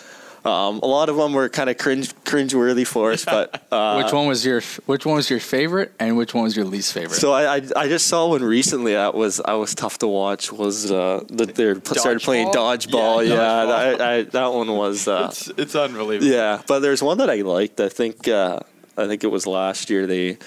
um, 0.45 0.79
a 0.83 0.85
lot 0.85 1.09
of 1.09 1.15
them 1.15 1.33
were 1.33 1.49
kind 1.49 1.71
of 1.71 1.77
cringe 1.77 2.13
cringeworthy 2.23 2.85
for 2.85 3.11
us, 3.11 3.25
but 3.25 3.63
uh, 3.71 3.99
which 4.01 4.13
one 4.13 4.27
was 4.27 4.45
your 4.45 4.61
Which 4.85 5.03
one 5.05 5.15
was 5.15 5.29
your 5.29 5.39
favorite, 5.39 5.91
and 5.99 6.17
which 6.17 6.35
one 6.35 6.43
was 6.43 6.55
your 6.55 6.65
least 6.65 6.93
favorite? 6.93 7.15
So 7.17 7.33
I, 7.33 7.55
I, 7.55 7.61
I 7.75 7.87
just 7.87 8.05
saw 8.07 8.27
one 8.29 8.43
recently 8.43 8.93
that 8.93 9.15
was 9.15 9.41
I 9.41 9.53
was 9.53 9.73
tough 9.73 9.97
to 9.99 10.07
watch 10.07 10.51
was 10.51 10.91
uh, 10.91 11.23
that 11.29 11.55
they 11.55 11.73
started 11.99 12.21
playing 12.21 12.49
dodgeball. 12.49 13.27
Yeah, 13.27 13.33
Yeah, 13.33 13.39
dodgeball. 13.39 14.01
I, 14.01 14.13
I, 14.17 14.23
that 14.23 14.53
one 14.53 14.67
was 14.75 15.07
uh, 15.07 15.29
It's, 15.31 15.47
it's 15.57 15.75
unbelievable. 15.75 16.31
yeah. 16.31 16.61
But 16.67 16.79
there's 16.79 17.01
one 17.01 17.17
that 17.17 17.29
I 17.29 17.41
liked. 17.41 17.79
I 17.79 17.89
think 17.89 18.27
uh, 18.27 18.59
I 18.95 19.07
think 19.07 19.23
it 19.23 19.31
was 19.31 19.47
last 19.47 19.89
year. 19.89 20.05
They 20.05 20.37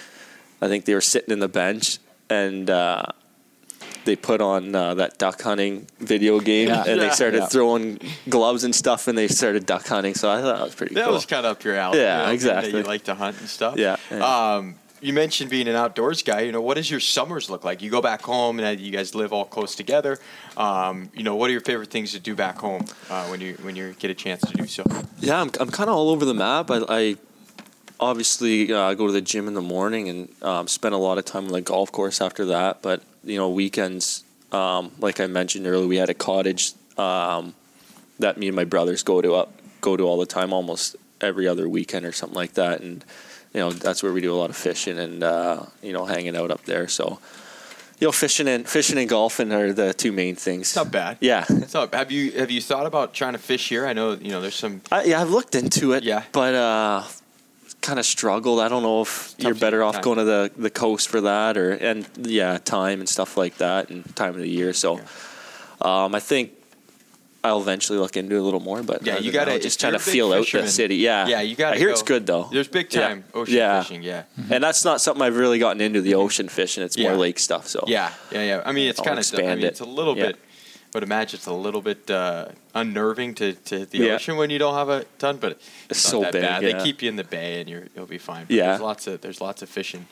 I 0.60 0.68
think 0.68 0.84
they 0.84 0.94
were 0.94 1.00
sitting 1.00 1.32
in 1.32 1.38
the 1.40 1.48
bench 1.48 1.98
and. 2.30 2.68
Uh, 2.70 3.02
they 4.04 4.16
put 4.16 4.40
on 4.40 4.74
uh, 4.74 4.94
that 4.94 5.18
duck 5.18 5.42
hunting 5.42 5.86
video 5.98 6.40
game, 6.40 6.68
Yeah. 6.68 6.84
and 6.86 6.98
they 6.98 7.10
started 7.10 7.40
Yeah. 7.40 7.46
throwing 7.46 7.98
gloves 8.26 8.64
and 8.64 8.74
stuff, 8.74 9.06
and 9.06 9.18
they 9.18 9.28
started 9.28 9.66
duck 9.66 9.86
hunting. 9.86 10.14
So 10.14 10.30
I 10.30 10.40
thought 10.40 10.56
that 10.56 10.64
was 10.64 10.74
pretty 10.74 10.94
cool. 10.94 11.02
That 11.02 11.06
cool. 11.08 11.14
was 11.14 11.26
kind 11.26 11.44
of 11.44 11.52
up 11.52 11.64
your 11.64 11.74
alley. 11.74 11.98
Yeah, 11.98 12.20
you 12.22 12.26
know, 12.28 12.32
exactly. 12.32 12.72
That 12.72 12.78
you 12.78 12.84
like 12.84 13.04
to 13.04 13.14
hunt 13.14 13.38
and 13.38 13.48
stuff. 13.50 13.76
Yeah, 13.76 13.96
yeah. 14.10 14.54
Um, 14.56 14.76
you 15.02 15.12
mentioned 15.12 15.50
being 15.50 15.68
an 15.68 15.76
outdoors 15.76 16.22
guy. 16.22 16.40
You 16.40 16.52
know, 16.52 16.62
what 16.62 16.74
does 16.78 16.90
your 16.90 17.00
summers 17.00 17.50
look 17.50 17.64
like? 17.64 17.82
You 17.82 17.90
go 17.90 18.00
back 18.00 18.22
home, 18.22 18.58
and 18.60 18.80
you 18.80 18.90
guys 18.92 19.14
live 19.14 19.32
all 19.34 19.44
close 19.44 19.74
together. 19.74 20.18
Um, 20.56 21.10
you 21.14 21.22
know, 21.22 21.36
what 21.36 21.50
are 21.50 21.52
your 21.52 21.60
favorite 21.60 21.90
things 21.90 22.12
to 22.12 22.18
do 22.20 22.34
back 22.34 22.56
home 22.58 22.86
uh, 23.10 23.26
when 23.26 23.42
you 23.42 23.58
when 23.60 23.76
you 23.76 23.92
get 23.98 24.10
a 24.10 24.14
chance 24.14 24.40
to 24.40 24.52
do 24.56 24.66
so? 24.66 24.84
Yeah, 25.20 25.40
I'm, 25.42 25.50
I'm 25.60 25.68
kind 25.70 25.90
of 25.90 25.96
all 25.96 26.08
over 26.08 26.24
the 26.24 26.34
map. 26.34 26.70
I, 26.70 26.80
I 26.88 27.16
obviously 28.00 28.72
uh, 28.72 28.94
go 28.94 29.06
to 29.06 29.12
the 29.12 29.20
gym 29.20 29.48
in 29.48 29.54
the 29.54 29.62
morning 29.62 30.08
and 30.08 30.42
um, 30.42 30.68
spend 30.68 30.94
a 30.94 30.98
lot 30.98 31.18
of 31.18 31.24
time 31.24 31.46
on 31.46 31.52
the 31.52 31.60
golf 31.60 31.90
course 31.92 32.20
after 32.20 32.46
that. 32.46 32.82
But 32.82 33.02
you 33.24 33.36
know, 33.36 33.50
weekends, 33.50 34.24
um, 34.52 34.92
like 34.98 35.20
I 35.20 35.26
mentioned 35.26 35.66
earlier, 35.66 35.86
we 35.86 35.96
had 35.96 36.10
a 36.10 36.14
cottage 36.14 36.72
um, 36.96 37.54
that 38.18 38.38
me 38.38 38.48
and 38.48 38.56
my 38.56 38.64
brothers 38.64 39.02
go 39.02 39.20
to 39.20 39.34
up 39.34 39.52
go 39.80 39.96
to 39.96 40.04
all 40.04 40.18
the 40.18 40.26
time, 40.26 40.52
almost 40.52 40.96
every 41.20 41.46
other 41.46 41.68
weekend 41.68 42.04
or 42.06 42.12
something 42.12 42.36
like 42.36 42.54
that. 42.54 42.80
And 42.80 43.04
you 43.54 43.60
know, 43.60 43.70
that's 43.70 44.02
where 44.02 44.12
we 44.12 44.20
do 44.20 44.32
a 44.34 44.36
lot 44.36 44.50
of 44.50 44.56
fishing 44.56 44.98
and 44.98 45.22
uh, 45.22 45.64
you 45.82 45.92
know, 45.92 46.04
hanging 46.04 46.36
out 46.36 46.50
up 46.50 46.64
there. 46.64 46.88
So. 46.88 47.18
You 48.00 48.06
know, 48.06 48.12
fishing 48.12 48.46
and 48.46 48.68
fishing 48.68 48.96
and 48.96 49.08
golfing 49.08 49.50
are 49.50 49.72
the 49.72 49.92
two 49.92 50.12
main 50.12 50.36
things. 50.36 50.68
It's 50.68 50.76
not 50.76 50.92
bad. 50.92 51.16
Yeah, 51.20 51.42
So, 51.66 51.88
have 51.92 52.12
you 52.12 52.30
have 52.30 52.48
you 52.48 52.60
thought 52.60 52.86
about 52.86 53.12
trying 53.12 53.32
to 53.32 53.40
fish 53.40 53.70
here? 53.70 53.88
I 53.88 53.92
know 53.92 54.12
you 54.12 54.30
know 54.30 54.40
there's 54.40 54.54
some. 54.54 54.82
I, 54.92 55.02
yeah, 55.02 55.20
I've 55.20 55.30
looked 55.30 55.56
into 55.56 55.94
it. 55.94 56.04
Yeah. 56.04 56.22
but 56.30 56.54
uh, 56.54 57.02
kind 57.88 57.98
of 57.98 58.04
struggled. 58.06 58.60
I 58.60 58.68
don't 58.68 58.82
know 58.82 59.00
if 59.02 59.34
Tough 59.38 59.44
you're 59.44 59.54
better 59.54 59.82
off 59.82 59.94
time. 59.94 60.02
going 60.02 60.18
to 60.18 60.24
the 60.24 60.50
the 60.56 60.70
coast 60.70 61.08
for 61.08 61.20
that, 61.22 61.56
or 61.56 61.72
and 61.72 62.06
yeah, 62.18 62.58
time 62.58 63.00
and 63.00 63.08
stuff 63.08 63.36
like 63.36 63.56
that, 63.58 63.88
and 63.90 64.04
time 64.14 64.34
of 64.34 64.40
the 64.40 64.48
year. 64.48 64.72
So, 64.74 65.00
um, 65.80 66.14
I 66.14 66.20
think 66.20 66.52
I'll 67.42 67.60
eventually 67.62 67.98
look 67.98 68.16
into 68.16 68.34
it 68.36 68.40
a 68.40 68.42
little 68.42 68.60
more. 68.60 68.82
But 68.82 69.06
Yeah, 69.06 69.18
you 69.18 69.30
gotta- 69.32 69.58
just 69.58 69.80
try 69.80 69.90
to 69.90 69.98
feel 69.98 70.32
out 70.34 70.46
the 70.52 70.68
city. 70.68 70.96
Yeah, 70.96 71.26
Yeah, 71.28 71.40
you 71.40 71.54
gotta 71.56 71.76
I 71.76 71.78
hear 71.78 71.88
go- 71.88 71.92
it's 71.92 72.02
good 72.02 72.26
though. 72.26 72.48
There's 72.52 72.68
big 72.68 72.92
Yeah. 72.92 73.08
time 73.08 73.24
ocean 73.32 73.54
Yeah. 73.54 73.82
fishing. 73.82 74.02
Yeah. 74.02 74.24
and 74.50 74.62
that's 74.62 74.84
not 74.84 75.00
something 75.00 75.22
I've 75.22 75.36
really 75.36 75.58
gotten 75.58 75.80
into 75.80 76.00
the 76.02 76.14
ocean 76.16 76.48
fishing. 76.48 76.82
It's 76.84 76.98
more 76.98 77.14
lake 77.16 77.38
stuff. 77.38 77.66
So 77.68 77.84
Yeah, 77.86 78.10
yeah, 78.32 78.42
yeah. 78.50 78.62
I 78.66 78.72
mean, 78.72 78.88
it's 78.90 79.00
kind 79.00 79.18
of. 79.18 79.24
I 79.34 79.54
mean, 79.54 79.58
it. 79.58 79.64
it's 79.64 79.80
a 79.80 79.84
little 79.98 80.16
Yeah. 80.18 80.26
bit. 80.26 80.36
I 80.94 80.98
would 80.98 81.02
imagine 81.02 81.36
it's 81.36 81.46
a 81.46 81.52
little 81.52 81.82
bit 81.82 82.10
uh, 82.10 82.46
unnerving 82.74 83.34
to, 83.36 83.52
to 83.52 83.78
hit 83.80 83.90
the 83.90 83.98
Yeah. 83.98 84.14
ocean 84.14 84.36
when 84.36 84.48
you 84.50 84.58
don't 84.58 84.74
have 84.74 84.88
a 84.88 85.04
ton, 85.18 85.36
but 85.36 85.52
it's, 85.52 85.68
It's 85.90 86.04
not 86.06 86.10
so 86.10 86.20
that 86.22 86.32
big, 86.32 86.42
bad. 86.42 86.62
yeah. 86.62 86.72
They 86.78 86.82
keep 86.84 87.02
you 87.02 87.08
in 87.10 87.16
the 87.16 87.24
bay 87.24 87.60
and 87.60 87.68
you're, 87.68 87.84
you'll 87.94 88.06
be 88.06 88.18
fine. 88.18 88.46
But 88.46 88.56
Yeah. 88.56 88.68
there's 88.68 88.80
lots 88.80 89.06
of 89.06 89.20
there's 89.20 89.40
lots 89.40 89.60
of 89.62 89.68
fishing. 89.68 90.06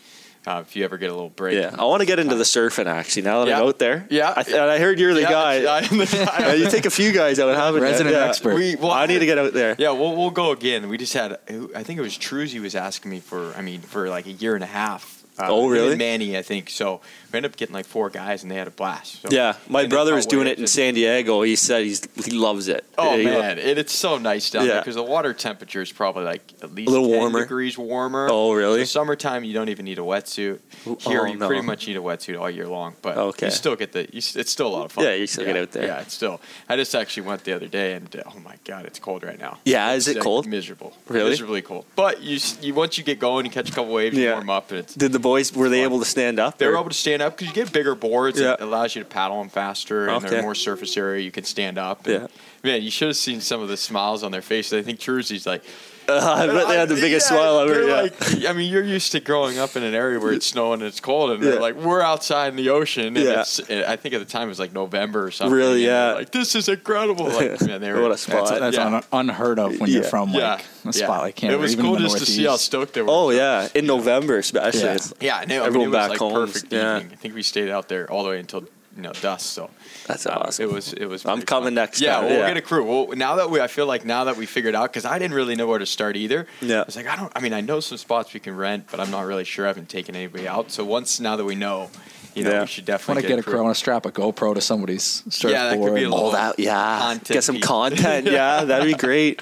Uh, 0.46 0.62
if 0.64 0.76
you 0.76 0.84
ever 0.84 0.96
get 0.96 1.10
a 1.10 1.12
little 1.12 1.30
break. 1.30 1.58
yeah, 1.58 1.74
I 1.76 1.82
want 1.86 2.02
to 2.02 2.06
get 2.06 2.20
into 2.20 2.36
the 2.36 2.44
surfing 2.44 2.86
actually. 2.86 3.22
Now 3.22 3.40
that 3.44 3.50
Yeah. 3.50 3.60
I'm 3.60 3.66
out 3.66 3.78
there, 3.80 4.06
Yeah. 4.10 4.32
I, 4.36 4.42
th- 4.44 4.54
and 4.56 4.70
I 4.70 4.78
heard 4.78 5.00
you're 5.00 5.12
the 5.14 5.22
Yeah, 5.22 5.30
guy. 5.30 5.78
I'm 5.90 5.98
the 5.98 6.04
guy. 6.30 6.38
Yeah, 6.38 6.52
you 6.52 6.70
take 6.70 6.86
a 6.86 6.90
few 6.90 7.10
guys 7.10 7.40
out, 7.40 7.48
and 7.48 7.58
haven't? 7.58 7.82
Resident 7.82 8.14
Yeah. 8.14 8.28
expert. 8.28 8.54
We- 8.54 8.76
well, 8.76 8.92
I 8.92 9.06
need 9.06 9.18
to 9.18 9.26
get 9.26 9.38
out 9.38 9.54
there. 9.54 9.74
Yeah, 9.78 9.90
we'll 9.90 10.14
we'll 10.14 10.30
go 10.30 10.52
again. 10.52 10.88
We 10.88 10.98
just 10.98 11.14
had, 11.14 11.38
I 11.74 11.82
think 11.82 11.98
it 11.98 12.02
was 12.02 12.16
Truzy 12.16 12.60
was 12.60 12.76
asking 12.76 13.10
me 13.10 13.18
for, 13.18 13.54
I 13.56 13.62
mean, 13.62 13.80
for 13.80 14.08
like 14.08 14.26
a 14.26 14.32
year 14.32 14.54
and 14.54 14.62
a 14.62 14.68
half. 14.68 15.14
Uh, 15.38 15.46
Oh, 15.50 15.66
him 15.66 15.72
really? 15.72 15.96
Manny, 15.96 16.38
I 16.38 16.42
think. 16.42 16.70
So 16.70 17.00
we 17.36 17.38
ended 17.38 17.52
up 17.52 17.56
getting 17.56 17.74
like 17.74 17.84
four 17.84 18.08
guys, 18.08 18.42
and 18.42 18.50
they 18.50 18.56
had 18.56 18.66
a 18.66 18.70
blast. 18.70 19.20
So- 19.22 19.28
Yeah, 19.30 19.56
my 19.68 19.84
brother 19.86 20.14
was 20.14 20.24
doing 20.26 20.46
it 20.46 20.58
in 20.58 20.66
San 20.66 20.94
Diego. 20.94 21.42
He 21.42 21.54
said 21.56 21.84
he's 21.84 22.00
he 22.24 22.30
loves 22.30 22.68
it. 22.68 22.84
Oh 22.96 23.16
He- 23.18 23.24
man, 23.24 23.58
it, 23.58 23.76
it's 23.78 23.92
so 23.94 24.16
nice 24.16 24.48
down 24.50 24.66
there 24.66 24.80
because 24.80 24.94
the 24.94 25.02
water 25.02 25.34
temperature 25.34 25.82
is 25.82 25.92
probably 25.92 26.24
like 26.24 26.42
at 26.62 26.74
least 26.74 26.88
A 26.88 26.92
little 26.92 27.08
10 27.10 27.18
warmer. 27.18 27.40
degrees 27.40 27.76
warmer. 27.76 28.28
Oh, 28.30 28.52
really? 28.54 28.80
So 28.86 29.00
summertime, 29.00 29.44
you 29.44 29.52
don't 29.52 29.68
even 29.68 29.84
need 29.84 29.98
a 29.98 30.02
wetsuit. 30.02 30.60
Here, 31.02 31.22
Oh, 31.22 31.26
you 31.26 31.36
no. 31.36 31.46
pretty 31.46 31.62
much 31.66 31.86
need 31.86 31.96
a 31.96 32.00
wetsuit 32.00 32.40
all 32.40 32.48
year 32.50 32.66
long, 32.66 32.94
but 33.02 33.16
Okay. 33.18 33.46
you 33.46 33.50
still 33.52 33.76
get 33.76 33.92
the. 33.92 34.02
You, 34.12 34.18
it's 34.34 34.50
still 34.50 34.68
a 34.68 34.74
lot 34.76 34.84
of 34.86 34.92
fun. 34.92 35.04
Yeah, 35.04 35.14
you 35.14 35.26
still 35.26 35.44
get 35.44 35.56
out 35.56 35.72
there. 35.72 35.84
Yeah, 35.86 36.00
it's 36.00 36.14
still. 36.14 36.40
I 36.68 36.76
just 36.76 36.94
actually 36.94 37.26
went 37.26 37.44
the 37.44 37.52
other 37.54 37.66
day, 37.68 37.92
and 37.94 38.08
oh 38.26 38.38
my 38.40 38.54
god, 38.64 38.86
it's 38.86 38.98
cold 38.98 39.22
right 39.24 39.38
now. 39.38 39.58
Yeah, 39.64 39.92
It's, 39.92 40.06
is 40.06 40.14
it 40.14 40.16
like, 40.16 40.24
cold? 40.24 40.46
Miserable. 40.46 40.94
Really? 41.08 41.30
Miserably 41.30 41.60
cold. 41.62 41.84
But 41.96 42.22
you, 42.22 42.38
you 42.62 42.72
once 42.74 42.96
you 42.96 43.04
get 43.04 43.18
going, 43.18 43.44
you 43.44 43.50
catch 43.50 43.68
a 43.68 43.72
couple 43.72 43.92
waves, 43.92 44.16
you 44.16 44.30
warm 44.30 44.48
up, 44.48 44.70
and 44.70 44.80
it's. 44.80 44.94
Did 44.94 45.12
the 45.12 45.18
boys 45.18 45.52
were 45.52 45.68
they 45.68 45.78
Fun. 45.82 45.84
able 45.92 45.98
to 45.98 46.04
stand 46.04 46.38
up? 46.38 46.58
They 46.58 46.66
were 46.66 46.74
able 46.78 46.88
to 46.88 46.94
stand 46.94 47.20
up 47.22 47.25
because 47.30 47.48
you 47.48 47.52
get 47.54 47.72
bigger 47.72 47.94
boards. 47.94 48.40
Yeah. 48.40 48.54
It 48.54 48.60
allows 48.60 48.94
you 48.94 49.02
to 49.02 49.08
paddle 49.08 49.38
them 49.38 49.48
faster, 49.48 50.06
and 50.08 50.16
Okay. 50.16 50.28
there's 50.30 50.42
more 50.42 50.54
surface 50.54 50.96
area. 50.96 51.22
You 51.22 51.30
can 51.32 51.44
stand 51.44 51.78
up. 51.78 52.06
and- 52.06 52.22
Yeah. 52.22 52.26
Man, 52.62 52.82
you 52.82 52.90
should 52.90 53.08
have 53.08 53.16
seen 53.16 53.40
some 53.40 53.60
of 53.60 53.68
the 53.68 53.76
smiles 53.76 54.22
on 54.22 54.32
their 54.32 54.42
faces. 54.42 54.72
I 54.72 54.82
think 54.82 54.98
Truzy's 54.98 55.46
like, 55.46 55.62
Uh, 56.08 56.34
I 56.38 56.46
bet 56.46 56.68
they 56.68 56.76
had 56.76 56.88
the 56.88 56.94
biggest 56.94 57.30
Yeah, 57.30 57.36
smile 57.36 57.60
ever. 57.60 57.74
they're 57.74 57.88
Yeah. 57.88 58.00
Like, 58.02 58.46
I 58.48 58.52
mean, 58.52 58.70
you're 58.70 58.84
used 58.84 59.12
to 59.12 59.20
growing 59.20 59.58
up 59.58 59.76
in 59.76 59.82
an 59.82 59.94
area 59.94 60.20
where 60.20 60.32
it's 60.32 60.46
snowing 60.46 60.80
and 60.80 60.84
it's 60.88 61.00
cold, 61.00 61.30
and 61.32 61.42
they're 61.42 61.60
like, 61.60 61.74
we're 61.74 62.00
outside 62.02 62.48
in 62.48 62.56
the 62.56 62.68
ocean. 62.70 63.06
And 63.08 63.16
Yeah. 63.18 63.40
it's, 63.40 63.58
and 63.58 63.84
I 63.84 63.96
think 63.96 64.14
at 64.14 64.18
the 64.18 64.24
time 64.24 64.44
it 64.44 64.48
was 64.50 64.58
like 64.60 64.72
November 64.72 65.24
or 65.24 65.30
something. 65.30 65.56
Really? 65.56 65.84
and 65.84 65.92
Yeah. 65.92 66.12
Like 66.12 66.30
this 66.30 66.54
is 66.54 66.68
incredible. 66.68 67.26
Like, 67.26 67.60
man, 67.66 67.80
they 67.80 67.92
were, 67.92 68.02
What 68.02 68.12
a 68.12 68.16
spot. 68.16 68.48
That's, 68.48 68.60
that's 68.60 68.76
Yeah. 68.76 68.96
un- 68.96 69.02
unheard 69.28 69.58
of 69.58 69.80
when 69.80 69.90
you're 69.90 70.02
from 70.04 70.32
like 70.32 70.40
yeah, 70.40 70.60
a 70.88 70.92
spot 70.92 71.22
like 71.22 71.36
Canada. 71.36 71.58
It 71.58 71.62
was 71.62 71.72
even 71.72 71.84
cool 71.86 71.96
just 71.96 72.18
to 72.18 72.26
see 72.26 72.44
how 72.44 72.56
stoked 72.56 72.94
they 72.94 73.02
were. 73.02 73.08
Oh 73.10 73.30
yeah, 73.30 73.68
in 73.74 73.86
November 73.86 74.38
especially. 74.38 74.80
Yeah. 75.20 75.40
Yeah, 75.40 75.44
no, 75.48 75.64
Everyone 75.64 75.66
I 75.66 75.70
mean, 75.70 75.82
it 75.82 75.86
was 75.88 75.94
back 75.96 76.10
like 76.10 76.18
home, 76.20 76.32
perfect 76.34 76.72
yeah. 76.72 76.96
evening. 76.98 77.12
I 77.12 77.16
think 77.16 77.34
we 77.34 77.42
stayed 77.42 77.70
out 77.70 77.88
there 77.88 78.10
all 78.10 78.22
the 78.22 78.30
way 78.30 78.38
until 78.38 78.64
you 78.96 79.02
know 79.02 79.12
dusk. 79.12 79.46
So 79.52 79.70
That's 80.06 80.26
uh, 80.26 80.30
awesome. 80.30 80.64
It 80.68 80.72
was 80.72 80.92
it 80.94 81.06
was. 81.06 81.24
I'm 81.26 81.42
coming 81.42 81.66
fun. 81.66 81.74
next 81.74 82.00
Yeah, 82.00 82.14
time, 82.14 82.22
well, 82.24 82.30
we'll 82.30 82.40
yeah. 82.40 82.48
get 82.48 82.56
a 82.56 82.62
crew. 82.62 82.84
Well, 82.84 83.16
now 83.16 83.36
that 83.36 83.50
we, 83.50 83.60
I 83.60 83.66
feel 83.66 83.86
like 83.86 84.04
now 84.04 84.24
that 84.24 84.36
we 84.36 84.46
figured 84.46 84.74
out 84.74 84.90
because 84.92 85.04
I 85.04 85.18
didn't 85.18 85.34
really 85.34 85.54
know 85.54 85.66
where 85.66 85.78
to 85.78 85.86
start 85.86 86.16
either. 86.16 86.46
Yeah. 86.60 86.82
it's 86.82 86.96
like, 86.96 87.06
I 87.06 87.16
don't. 87.16 87.32
I 87.36 87.40
mean, 87.40 87.52
I 87.52 87.60
know 87.60 87.80
some 87.80 87.98
spots 87.98 88.32
we 88.34 88.40
can 88.40 88.56
rent, 88.56 88.86
but 88.90 88.98
I'm 89.00 89.10
not 89.10 89.22
really 89.26 89.44
sure. 89.44 89.66
I 89.66 89.68
haven't 89.68 89.88
taken 89.88 90.16
anybody 90.16 90.48
out. 90.48 90.70
So 90.70 90.84
once 90.84 91.20
now 91.20 91.36
that 91.36 91.44
we 91.44 91.54
know, 91.54 91.90
you 92.36 92.44
know, 92.44 92.50
Yeah. 92.50 92.60
we 92.60 92.66
should 92.66 92.84
definitely 92.84 93.14
want 93.14 93.22
to 93.22 93.28
get 93.28 93.38
a 93.38 93.42
crew. 93.42 93.52
crew. 93.54 93.60
I 93.60 93.62
want 93.64 93.74
to 93.74 93.78
strap 93.80 94.06
a 94.06 94.12
GoPro 94.12 94.54
to 94.54 94.60
somebody's 94.60 95.22
surfboard. 95.28 95.52
Yeah, 95.52 95.70
that 95.70 95.78
could 95.80 95.94
be 95.94 96.02
a 96.02 96.04
and- 96.04 96.12
little- 96.14 96.28
Oh, 96.28 96.32
that 96.32 96.58
yeah. 96.58 96.98
Content 97.00 97.28
Get 97.28 97.44
some 97.44 97.56
piece. 97.56 97.64
content. 97.66 98.26
Yeah, 98.30 98.64
that'd 98.64 98.86
be 98.86 98.94
great. 98.94 99.40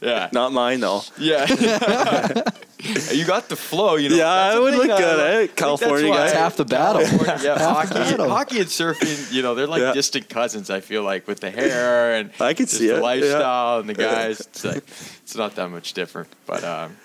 Yeah. 0.00 0.28
Not 0.32 0.52
mine 0.52 0.80
though. 0.80 1.02
Yeah. 1.18 1.44
you 3.10 3.24
got 3.24 3.48
the 3.48 3.56
flow, 3.56 3.96
you 3.96 4.10
know. 4.10 4.16
Yeah, 4.16 4.24
that's 4.24 4.56
I 4.56 4.58
would 4.58 4.70
thing, 4.74 4.82
look 4.82 4.90
uh, 4.90 4.98
good, 4.98 5.18
eh? 5.20 5.34
I 5.42 5.46
that's 5.46 5.52
California 5.54 6.08
why- 6.10 6.16
guy. 6.16 6.22
That's 6.24 6.32
half 6.38 6.56
the 6.56 6.64
battle. 6.64 7.02
Yeah, 7.42 7.58
hockey, 7.58 7.94
battle. 7.94 8.28
hockey 8.28 8.58
and 8.60 8.68
surfing, 8.68 9.32
you 9.32 9.42
know, 9.42 9.54
they're 9.54 9.66
like 9.66 9.80
Yeah. 9.82 9.92
distant 9.92 10.28
cousins. 10.28 10.70
I 10.70 10.80
feel 10.80 11.02
like 11.02 11.26
with 11.26 11.40
the 11.40 11.50
hair 11.50 12.14
and 12.14 12.30
I 12.40 12.54
could 12.54 12.68
see 12.68 12.86
the 12.88 12.94
it, 12.94 12.96
yeah. 12.98 13.02
lifestyle 13.02 13.80
and 13.80 13.88
the 13.88 13.94
guys. 13.94 14.40
It's 14.40 14.64
like 14.64 14.84
it's 15.22 15.34
not 15.34 15.54
that 15.56 15.68
much 15.70 15.92
different. 15.94 16.28
But 16.46 16.62
um, 16.64 16.96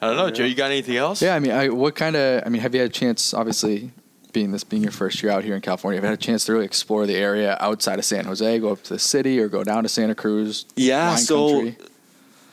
I 0.00 0.06
don't 0.08 0.16
know, 0.16 0.30
Joe. 0.30 0.44
You 0.44 0.54
got 0.56 0.70
anything 0.72 0.96
else? 0.96 1.22
Yeah, 1.22 1.34
I 1.36 1.38
mean, 1.38 1.52
I, 1.52 1.68
what 1.68 1.94
kind 1.94 2.16
of? 2.16 2.42
I 2.44 2.48
mean, 2.48 2.60
have 2.62 2.74
you 2.74 2.80
had 2.80 2.90
a 2.90 2.92
chance? 2.92 3.32
Obviously, 3.34 3.92
being 4.32 4.52
this 4.52 4.64
being 4.64 4.82
your 4.82 4.92
first 4.92 5.22
year 5.22 5.32
out 5.32 5.44
here 5.44 5.54
in 5.54 5.60
California, 5.60 5.96
have 5.96 6.04
you 6.04 6.10
had 6.10 6.18
a 6.18 6.22
chance 6.22 6.44
to 6.46 6.52
really 6.52 6.64
explore 6.64 7.06
the 7.06 7.16
area 7.16 7.56
outside 7.60 7.98
of 7.98 8.04
San 8.04 8.24
Jose? 8.24 8.58
Go 8.58 8.72
up 8.72 8.82
to 8.84 8.94
the 8.94 8.98
city 8.98 9.40
or 9.40 9.48
go 9.48 9.64
down 9.64 9.82
to 9.82 9.88
Santa 9.88 10.14
Cruz? 10.14 10.66
Yeah, 10.76 11.16
so 11.16 11.62
country? 11.62 11.76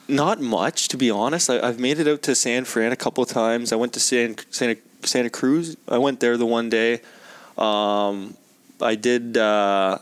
not 0.08 0.42
much 0.42 0.88
to 0.90 0.98
be 0.98 1.10
honest. 1.10 1.50
I, 1.50 1.60
I've 1.60 1.80
made 1.80 2.00
it 2.00 2.08
out 2.08 2.22
to 2.24 2.36
San 2.36 2.66
Fran 2.66 2.92
a 2.92 2.98
couple 2.98 3.24
of 3.24 3.30
times. 3.30 3.72
I 3.72 3.76
went 3.76 3.94
to 3.94 4.00
San 4.00 4.36
Santa 4.50 4.78
Santa 5.04 5.30
Cruz. 5.30 5.78
I 5.88 5.98
went 5.98 6.20
there 6.20 6.38
the 6.38 6.46
one 6.46 6.70
day. 6.70 7.02
Um, 7.58 8.36
I 8.82 8.96
did. 8.96 9.38
Uh, 9.38 10.00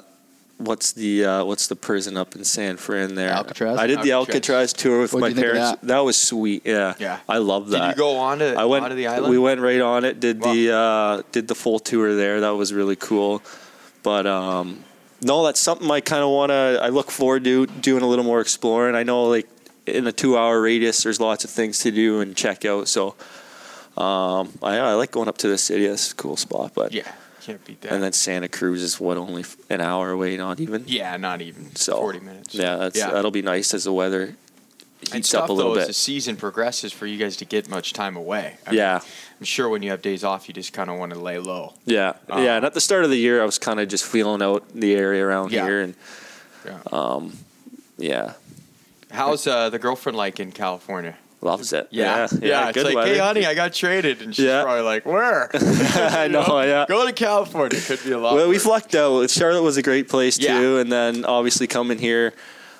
what's 0.57 0.91
the 0.93 1.25
uh, 1.25 1.43
what's 1.45 1.67
the 1.67 1.75
prison 1.75 2.17
up 2.17 2.35
in 2.35 2.43
San 2.43 2.77
Fran 2.77 3.15
there? 3.15 3.29
Alcatraz? 3.31 3.77
I 3.77 3.87
did 3.87 4.01
the 4.01 4.11
Alcatraz. 4.11 4.35
Alcatraz 4.35 4.73
tour 4.73 5.01
with 5.01 5.13
What'd 5.13 5.21
my 5.21 5.27
you 5.29 5.35
think 5.35 5.45
of 5.47 5.53
parents. 5.53 5.81
that? 5.81 5.87
That? 5.87 5.99
was 5.99 6.17
sweet. 6.17 6.63
Yeah, 6.65 6.93
Yeah. 6.99 7.19
I 7.29 7.37
love 7.37 7.69
that. 7.69 7.79
Did 7.79 7.87
you 7.89 7.95
go 7.95 8.17
on 8.17 8.39
to 8.39 8.55
I 8.55 8.65
went 8.65 8.83
onto 8.85 8.95
the 8.95 9.07
island? 9.07 9.31
We 9.31 9.37
went 9.37 9.61
right 9.61 9.81
on 9.81 10.05
it. 10.05 10.19
Did 10.19 10.41
the 10.41 10.73
uh, 10.73 11.21
did 11.31 11.47
the 11.47 11.55
full 11.55 11.79
tour 11.79 12.15
there. 12.15 12.41
That 12.41 12.55
was 12.55 12.73
really 12.73 12.95
cool. 12.95 13.41
But 14.03 14.25
um, 14.25 14.83
no, 15.21 15.43
that's 15.45 15.59
something 15.59 15.89
I 15.91 16.01
kind 16.01 16.23
of 16.23 16.29
want 16.29 16.51
to. 16.51 16.79
I 16.81 16.89
look 16.89 17.11
forward 17.11 17.43
to 17.43 17.65
doing 17.65 18.03
a 18.03 18.07
little 18.07 18.25
more 18.25 18.39
exploring. 18.41 18.95
I 18.95 19.03
know 19.03 19.25
like 19.25 19.47
in 19.85 20.05
a 20.07 20.11
two 20.11 20.37
hour 20.37 20.61
radius, 20.61 21.03
there's 21.03 21.19
lots 21.19 21.43
of 21.43 21.49
things 21.49 21.79
to 21.79 21.91
do 21.91 22.19
and 22.21 22.35
check 22.35 22.65
out. 22.65 22.87
So 22.87 23.15
um, 23.97 24.51
I, 24.61 24.77
I 24.77 24.93
like 24.93 25.11
going 25.11 25.27
up 25.27 25.37
to 25.39 25.47
the 25.47 25.57
city. 25.57 25.87
That's 25.87 26.11
a 26.11 26.15
cool 26.15 26.37
spot. 26.37 26.73
But 26.75 26.93
yeah, 26.93 27.11
can't 27.47 27.65
beat 27.65 27.81
that. 27.81 27.91
and 27.93 28.03
then 28.03 28.13
Santa 28.13 28.47
Cruz 28.47 28.81
is 28.83 28.99
what 28.99 29.17
only 29.17 29.43
an 29.69 29.81
hour 29.81 30.11
away, 30.11 30.37
not 30.37 30.59
even. 30.59 30.83
yeah, 30.87 31.17
not 31.17 31.41
even 31.41 31.75
So 31.75 31.97
forty 31.97 32.19
minutes. 32.19 32.53
Yeah, 32.53 32.75
that's 32.75 32.97
yeah. 32.97 33.09
that'll 33.11 33.31
be 33.31 33.41
nice 33.41 33.73
as 33.73 33.83
the 33.85 33.93
weather 33.93 34.35
And 35.01 35.13
heats 35.13 35.29
stuff 35.29 35.43
up 35.45 35.49
a 35.49 35.53
little 35.53 35.73
though, 35.73 35.79
as 35.79 35.85
bit. 35.85 35.87
the 35.87 35.93
season 35.93 36.35
progresses, 36.35 36.91
for 36.93 37.05
you 37.05 37.17
guys 37.17 37.37
to 37.37 37.45
get 37.45 37.69
much 37.69 37.93
time 37.93 38.15
away. 38.17 38.57
I 38.65 38.71
mean, 38.71 38.77
Yeah. 38.79 38.99
I'm 39.39 39.45
sure 39.45 39.69
when 39.69 39.83
you 39.83 39.91
have 39.91 40.01
days 40.01 40.23
off, 40.23 40.47
you 40.47 40.53
just 40.53 40.73
kind 40.73 40.89
of 40.89 40.97
want 40.99 41.13
to 41.13 41.19
lay 41.19 41.37
low. 41.39 41.73
Yeah, 41.85 42.13
Uh, 42.31 42.39
yeah. 42.39 42.55
And 42.57 42.65
at 42.65 42.73
the 42.73 42.81
start 42.81 43.03
of 43.03 43.09
the 43.11 43.17
year, 43.17 43.41
I 43.41 43.45
was 43.45 43.57
kind 43.59 43.79
of 43.79 43.87
just 43.87 44.03
feeling 44.05 44.41
out 44.41 44.63
the 44.73 44.95
area 44.95 45.23
around 45.25 45.51
Yeah. 45.51 45.65
here, 45.65 45.81
and 45.81 45.93
Yeah. 46.65 47.21
yeah, 47.97 48.33
How's 49.11 49.47
uh, 49.47 49.69
the 49.69 49.79
girlfriend 49.79 50.17
like 50.17 50.39
in 50.39 50.51
California? 50.51 51.15
Loves 51.41 51.71
it. 51.73 51.87
Yeah, 51.91 52.27
yeah. 52.41 52.69
It's 52.69 52.73
good 52.77 52.85
like, 52.85 52.95
weather. 52.95 53.13
hey, 53.13 53.19
honey, 53.19 53.45
I 53.45 53.53
got 53.53 53.73
traded, 53.73 54.21
and 54.21 54.35
she's 54.35 54.45
Yeah. 54.45 54.63
probably 54.63 54.81
like, 54.83 55.05
where? 55.05 55.49
I 55.53 56.27
know. 56.31 56.61
Yeah. 56.61 56.85
Go 56.87 57.05
to 57.05 57.13
California. 57.13 57.79
Could 57.79 58.03
be 58.03 58.11
a 58.11 58.17
lot. 58.17 58.35
Well, 58.35 58.47
we 58.49 58.55
worse. 58.55 58.65
lucked 58.65 58.95
out. 58.95 59.29
Charlotte 59.29 59.61
was 59.63 59.77
a 59.77 59.81
great 59.83 60.09
place 60.09 60.39
Yeah. 60.39 60.59
too, 60.59 60.77
and 60.79 60.91
then 60.91 61.25
obviously 61.25 61.67
coming 61.67 61.99
here, 61.99 62.33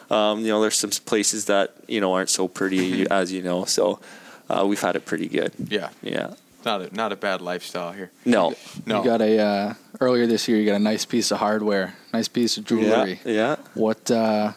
um, 0.10 0.40
you 0.42 0.48
know, 0.48 0.62
there's 0.62 0.78
some 0.78 0.90
places 0.90 1.46
that 1.46 1.74
you 1.88 2.02
know 2.02 2.14
aren't 2.14 2.30
so 2.30 2.48
pretty 2.48 3.06
as 3.10 3.32
you 3.32 3.42
know. 3.44 3.66
So 3.66 4.00
uh, 4.50 4.66
we've 4.68 4.82
had 4.82 4.96
it 4.96 5.06
pretty 5.06 5.28
good. 5.28 5.52
Yeah, 5.68 5.90
Yeah. 6.02 6.34
not 6.66 6.82
a 6.82 6.96
not 6.96 7.12
a 7.12 7.16
bad 7.16 7.42
lifestyle 7.42 7.92
here. 7.92 8.10
No. 8.26 8.56
No, 8.86 9.00
You 9.00 9.04
got 9.10 9.22
a 9.22 9.38
uh, 9.40 9.74
earlier 10.00 10.26
this 10.26 10.48
year. 10.48 10.58
You 10.58 10.66
got 10.66 10.76
a 10.76 10.80
nice 10.80 11.06
piece 11.06 11.30
of 11.32 11.38
hardware, 11.40 11.96
nice 12.14 12.28
piece 12.28 12.58
of 12.58 12.64
Yeah. 12.72 12.78
jewelry. 12.82 13.20
Yeah. 13.26 13.56
What? 13.76 14.10
Uh, 14.10 14.54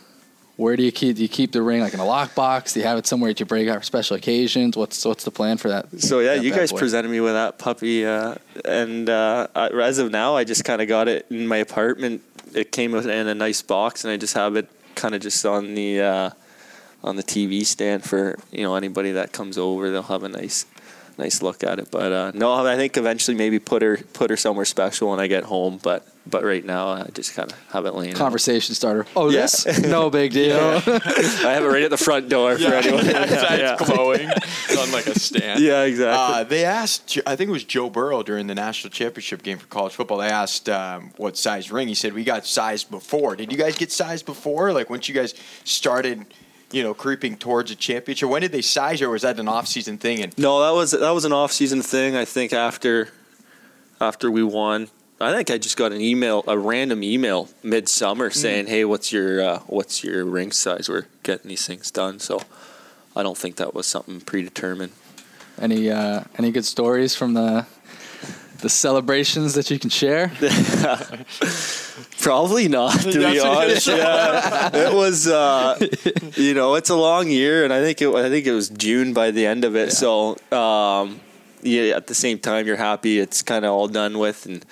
where 0.60 0.76
do 0.76 0.82
you 0.82 0.92
keep? 0.92 1.16
Do 1.16 1.22
you 1.22 1.28
keep 1.28 1.52
the 1.52 1.62
ring 1.62 1.80
like 1.80 1.94
in 1.94 2.00
a 2.00 2.04
lockbox? 2.04 2.74
Do 2.74 2.80
you 2.80 2.86
have 2.86 2.98
it 2.98 3.06
somewhere 3.06 3.30
that 3.30 3.40
you 3.40 3.46
break 3.46 3.66
out 3.68 3.78
for 3.78 3.82
special 3.82 4.16
occasions? 4.16 4.76
What's 4.76 5.02
What's 5.06 5.24
the 5.24 5.30
plan 5.30 5.56
for 5.56 5.68
that? 5.68 6.00
So 6.02 6.20
yeah, 6.20 6.34
that 6.34 6.44
you 6.44 6.52
guys 6.52 6.70
boy? 6.70 6.78
presented 6.78 7.08
me 7.08 7.20
with 7.20 7.32
that 7.32 7.58
puppy, 7.58 8.04
uh, 8.04 8.34
and 8.66 9.08
uh, 9.08 9.46
as 9.56 9.98
of 9.98 10.10
now, 10.10 10.36
I 10.36 10.44
just 10.44 10.64
kind 10.64 10.82
of 10.82 10.88
got 10.88 11.08
it 11.08 11.26
in 11.30 11.48
my 11.48 11.56
apartment. 11.56 12.20
It 12.54 12.72
came 12.72 12.94
in 12.94 13.08
a 13.08 13.34
nice 13.34 13.62
box, 13.62 14.04
and 14.04 14.12
I 14.12 14.18
just 14.18 14.34
have 14.34 14.54
it 14.56 14.68
kind 14.96 15.14
of 15.14 15.22
just 15.22 15.44
on 15.46 15.74
the 15.74 16.00
uh, 16.02 16.30
on 17.02 17.16
the 17.16 17.22
TV 17.22 17.64
stand 17.64 18.04
for 18.04 18.38
you 18.52 18.62
know 18.62 18.74
anybody 18.74 19.12
that 19.12 19.32
comes 19.32 19.56
over. 19.56 19.90
They'll 19.90 20.02
have 20.02 20.24
a 20.24 20.28
nice 20.28 20.66
nice 21.16 21.40
look 21.40 21.64
at 21.64 21.78
it. 21.78 21.90
But 21.90 22.12
uh, 22.12 22.32
no, 22.34 22.52
I 22.52 22.76
think 22.76 22.98
eventually 22.98 23.34
maybe 23.34 23.58
put 23.60 23.80
her 23.80 23.96
put 24.12 24.28
her 24.28 24.36
somewhere 24.36 24.66
special 24.66 25.08
when 25.08 25.20
I 25.20 25.26
get 25.26 25.44
home. 25.44 25.80
But 25.82 26.06
but 26.30 26.44
right 26.44 26.64
now, 26.64 26.88
I 26.88 27.08
just 27.12 27.34
kind 27.34 27.50
of 27.50 27.58
have 27.72 27.86
it 27.86 27.94
laying. 27.94 28.12
out. 28.12 28.18
Conversation 28.18 28.74
starter. 28.74 29.06
Oh, 29.16 29.28
Yeah. 29.30 29.42
this? 29.42 29.80
No 29.82 30.10
big 30.10 30.32
deal. 30.32 30.56
I 30.60 31.52
have 31.52 31.64
it 31.64 31.68
right 31.68 31.82
at 31.82 31.90
the 31.90 31.96
front 31.96 32.28
door 32.28 32.56
for 32.58 32.72
anyone. 32.72 33.04
yeah, 33.06 33.54
yeah. 33.56 33.76
it's 33.78 33.90
glowing 33.90 34.28
on 34.28 34.92
like 34.92 35.06
a 35.06 35.18
stand. 35.18 35.60
Yeah, 35.62 35.82
exactly. 35.82 36.40
Uh, 36.40 36.44
they 36.44 36.64
asked, 36.64 37.18
I 37.26 37.36
think 37.36 37.48
it 37.48 37.52
was 37.52 37.64
Joe 37.64 37.90
Burrow 37.90 38.22
during 38.22 38.46
the 38.46 38.54
national 38.54 38.90
championship 38.90 39.42
game 39.42 39.58
for 39.58 39.66
college 39.66 39.92
football. 39.94 40.18
They 40.18 40.28
asked 40.28 40.68
um, 40.68 41.10
what 41.16 41.36
size 41.36 41.70
ring. 41.72 41.88
He 41.88 41.94
said, 41.94 42.12
We 42.12 42.24
got 42.24 42.46
sized 42.46 42.90
before. 42.90 43.36
Did 43.36 43.50
you 43.52 43.58
guys 43.58 43.76
get 43.76 43.90
sized 43.92 44.24
before? 44.26 44.72
Like, 44.72 44.88
once 44.88 45.08
you 45.08 45.14
guys 45.14 45.34
started, 45.64 46.24
you 46.72 46.82
know, 46.82 46.94
creeping 46.94 47.36
towards 47.36 47.70
a 47.70 47.74
championship, 47.74 48.28
when 48.28 48.42
did 48.42 48.52
they 48.52 48.62
size 48.62 49.00
you, 49.00 49.08
or 49.08 49.10
was 49.10 49.22
that 49.22 49.38
an 49.40 49.48
off 49.48 49.66
season 49.66 49.98
thing? 49.98 50.22
And 50.22 50.36
No, 50.38 50.60
that 50.60 50.74
was 50.74 50.92
that 50.92 51.10
was 51.10 51.24
an 51.24 51.32
off 51.32 51.52
season 51.52 51.82
thing. 51.82 52.14
I 52.16 52.24
think 52.24 52.52
after 52.52 53.08
after 54.00 54.30
we 54.30 54.42
won, 54.42 54.88
I 55.20 55.32
think 55.34 55.50
I 55.50 55.58
just 55.58 55.76
got 55.76 55.92
an 55.92 56.00
email, 56.00 56.44
a 56.46 56.58
random 56.58 57.02
email 57.02 57.48
midsummer 57.62 58.30
saying, 58.30 58.66
"Hey, 58.68 58.84
what's 58.84 59.12
your 59.12 59.42
uh, 59.42 59.58
what's 59.66 60.02
your 60.02 60.24
ring 60.24 60.50
size? 60.50 60.88
We're 60.88 61.06
getting 61.22 61.48
these 61.48 61.66
things 61.66 61.90
done." 61.90 62.20
So 62.20 62.40
I 63.14 63.22
don't 63.22 63.36
think 63.36 63.56
that 63.56 63.74
was 63.74 63.86
something 63.86 64.20
predetermined. 64.20 64.92
Any 65.60 65.90
uh, 65.90 66.24
Any 66.38 66.50
good 66.50 66.64
stories 66.64 67.14
from 67.14 67.34
the 67.34 67.66
the 68.60 68.68
celebrations 68.68 69.54
that 69.54 69.70
you 69.70 69.78
can 69.78 69.90
share? 69.90 70.28
Probably 72.20 72.68
not, 72.68 72.98
to 73.00 73.12
be 73.12 73.18
That's 73.18 73.42
what 73.42 73.58
honest. 73.64 73.86
Yeah, 73.86 74.70
it 74.72 74.94
was. 74.94 75.26
Uh, 75.26 75.78
you 76.34 76.54
know, 76.54 76.74
it's 76.74 76.90
a 76.90 76.96
long 76.96 77.28
year, 77.28 77.64
and 77.64 77.72
I 77.72 77.80
think 77.80 78.00
it. 78.00 78.08
I 78.14 78.28
think 78.28 78.46
it 78.46 78.52
was 78.52 78.68
June 78.68 79.12
by 79.12 79.30
the 79.30 79.46
end 79.46 79.64
of 79.64 79.76
it. 79.76 79.92
So, 79.92 80.36
um, 80.52 81.20
yeah, 81.62 81.96
at 81.96 82.06
the 82.06 82.14
same 82.14 82.38
time, 82.38 82.66
you're 82.66 82.76
happy 82.76 83.18
it's 83.18 83.42
kind 83.42 83.64
of 83.64 83.72
all 83.72 83.88
done 83.88 84.18
with, 84.18 84.46
and 84.46 84.64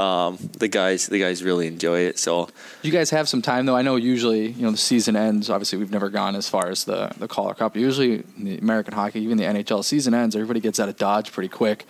um, 0.00 0.38
the 0.58 0.68
guys, 0.68 1.06
the 1.06 1.18
guys 1.18 1.42
really 1.44 1.66
enjoy 1.66 2.00
it. 2.00 2.18
So, 2.18 2.48
You 2.82 2.90
guys 2.90 3.10
have 3.10 3.28
some 3.28 3.42
time 3.42 3.66
though. 3.66 3.76
I 3.76 3.82
know 3.82 3.96
usually 3.96 4.48
you 4.50 4.62
know 4.62 4.70
the 4.70 4.76
season 4.76 5.14
ends. 5.16 5.50
Obviously, 5.50 5.78
we've 5.78 5.90
never 5.90 6.08
gone 6.08 6.34
as 6.36 6.48
far 6.48 6.68
as 6.68 6.84
the 6.84 7.10
the 7.18 7.28
Calder 7.28 7.54
Cup. 7.54 7.76
Usually, 7.76 8.24
in 8.38 8.44
the 8.44 8.58
American 8.58 8.94
hockey, 8.94 9.20
even 9.20 9.36
the 9.36 9.44
NHL 9.44 9.84
season 9.84 10.14
ends. 10.14 10.34
Everybody 10.34 10.60
gets 10.60 10.80
out 10.80 10.88
of 10.88 10.96
Dodge 10.96 11.32
pretty 11.32 11.48
quick. 11.50 11.86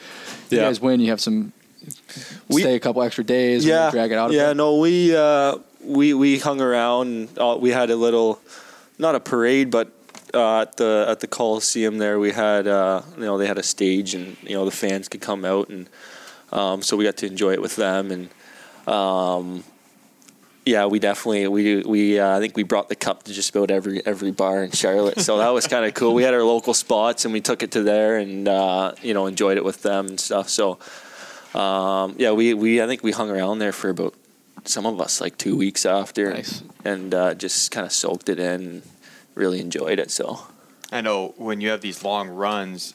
You 0.50 0.58
Yeah. 0.58 0.64
guys 0.64 0.80
win. 0.80 1.00
You 1.00 1.10
have 1.10 1.20
some. 1.20 1.52
We- 2.48 2.62
stay 2.62 2.74
a 2.74 2.80
couple 2.80 3.02
extra 3.02 3.24
days. 3.24 3.64
yeah, 3.64 3.90
drag 3.90 4.12
it 4.12 4.18
out. 4.18 4.30
A 4.30 4.34
yeah. 4.34 4.52
No, 4.52 4.78
we 4.78 5.16
uh, 5.16 5.56
we 5.82 6.12
we 6.14 6.38
hung 6.38 6.60
around. 6.60 7.28
Uh, 7.38 7.56
we 7.60 7.70
had 7.70 7.90
a 7.90 7.96
little, 7.96 8.38
not 8.98 9.14
a 9.14 9.20
parade, 9.20 9.70
but 9.70 9.90
uh, 10.34 10.60
at 10.62 10.76
the 10.76 11.06
at 11.08 11.20
the 11.20 11.26
Coliseum 11.26 11.98
there, 11.98 12.18
we 12.18 12.32
had 12.32 12.66
uh, 12.66 13.02
you 13.16 13.22
know 13.24 13.38
they 13.38 13.46
had 13.46 13.58
a 13.58 13.62
stage, 13.62 14.14
and 14.14 14.36
you 14.42 14.54
know 14.54 14.64
the 14.64 14.70
fans 14.84 15.08
could 15.08 15.20
come 15.22 15.44
out, 15.44 15.68
and 15.70 15.88
um, 16.52 16.82
so 16.82 16.96
we 16.96 17.04
got 17.04 17.16
to 17.18 17.26
enjoy 17.26 17.52
it 17.52 17.62
with 17.62 17.76
them, 17.76 18.10
and 18.10 18.28
um, 18.88 19.64
yeah, 20.66 20.86
we 20.86 20.98
definitely 20.98 21.48
we 21.48 21.82
we 21.82 22.18
uh, 22.20 22.36
I 22.36 22.40
think 22.40 22.56
we 22.56 22.62
brought 22.64 22.88
the 22.88 22.96
cup 22.96 23.22
to 23.24 23.32
just 23.32 23.54
about 23.54 23.70
every 23.70 24.04
every 24.06 24.30
bar 24.30 24.62
in 24.62 24.70
Charlotte, 24.72 25.20
so 25.20 25.38
that 25.38 25.48
was 25.50 25.66
kind 25.66 25.84
of 25.84 25.94
cool. 25.94 26.14
We 26.14 26.22
had 26.22 26.34
our 26.34 26.42
local 26.42 26.74
spots, 26.74 27.24
and 27.24 27.32
we 27.32 27.40
took 27.40 27.62
it 27.62 27.70
to 27.72 27.82
there, 27.82 28.18
and 28.18 28.46
uh, 28.48 28.92
you 29.02 29.14
know 29.14 29.26
enjoyed 29.26 29.56
it 29.56 29.64
with 29.64 29.82
them 29.82 30.06
and 30.06 30.20
stuff. 30.20 30.48
So 30.48 30.78
um, 31.54 32.14
yeah, 32.18 32.32
we 32.32 32.54
we 32.54 32.82
I 32.82 32.86
think 32.86 33.02
we 33.02 33.12
hung 33.12 33.30
around 33.30 33.58
there 33.58 33.72
for 33.72 33.88
about 33.90 34.14
some 34.64 34.86
of 34.86 35.00
us 35.00 35.20
like 35.20 35.38
two 35.38 35.56
weeks 35.56 35.86
after, 35.86 36.30
Nice. 36.34 36.62
and 36.84 37.14
uh, 37.14 37.34
just 37.34 37.70
kind 37.70 37.86
of 37.86 37.92
soaked 37.92 38.28
it 38.28 38.38
in, 38.38 38.82
really 39.34 39.60
enjoyed 39.60 39.98
it. 39.98 40.10
So 40.10 40.40
I 40.92 41.00
know 41.00 41.34
when 41.38 41.60
you 41.62 41.70
have 41.70 41.80
these 41.80 42.04
long 42.04 42.28
runs, 42.28 42.94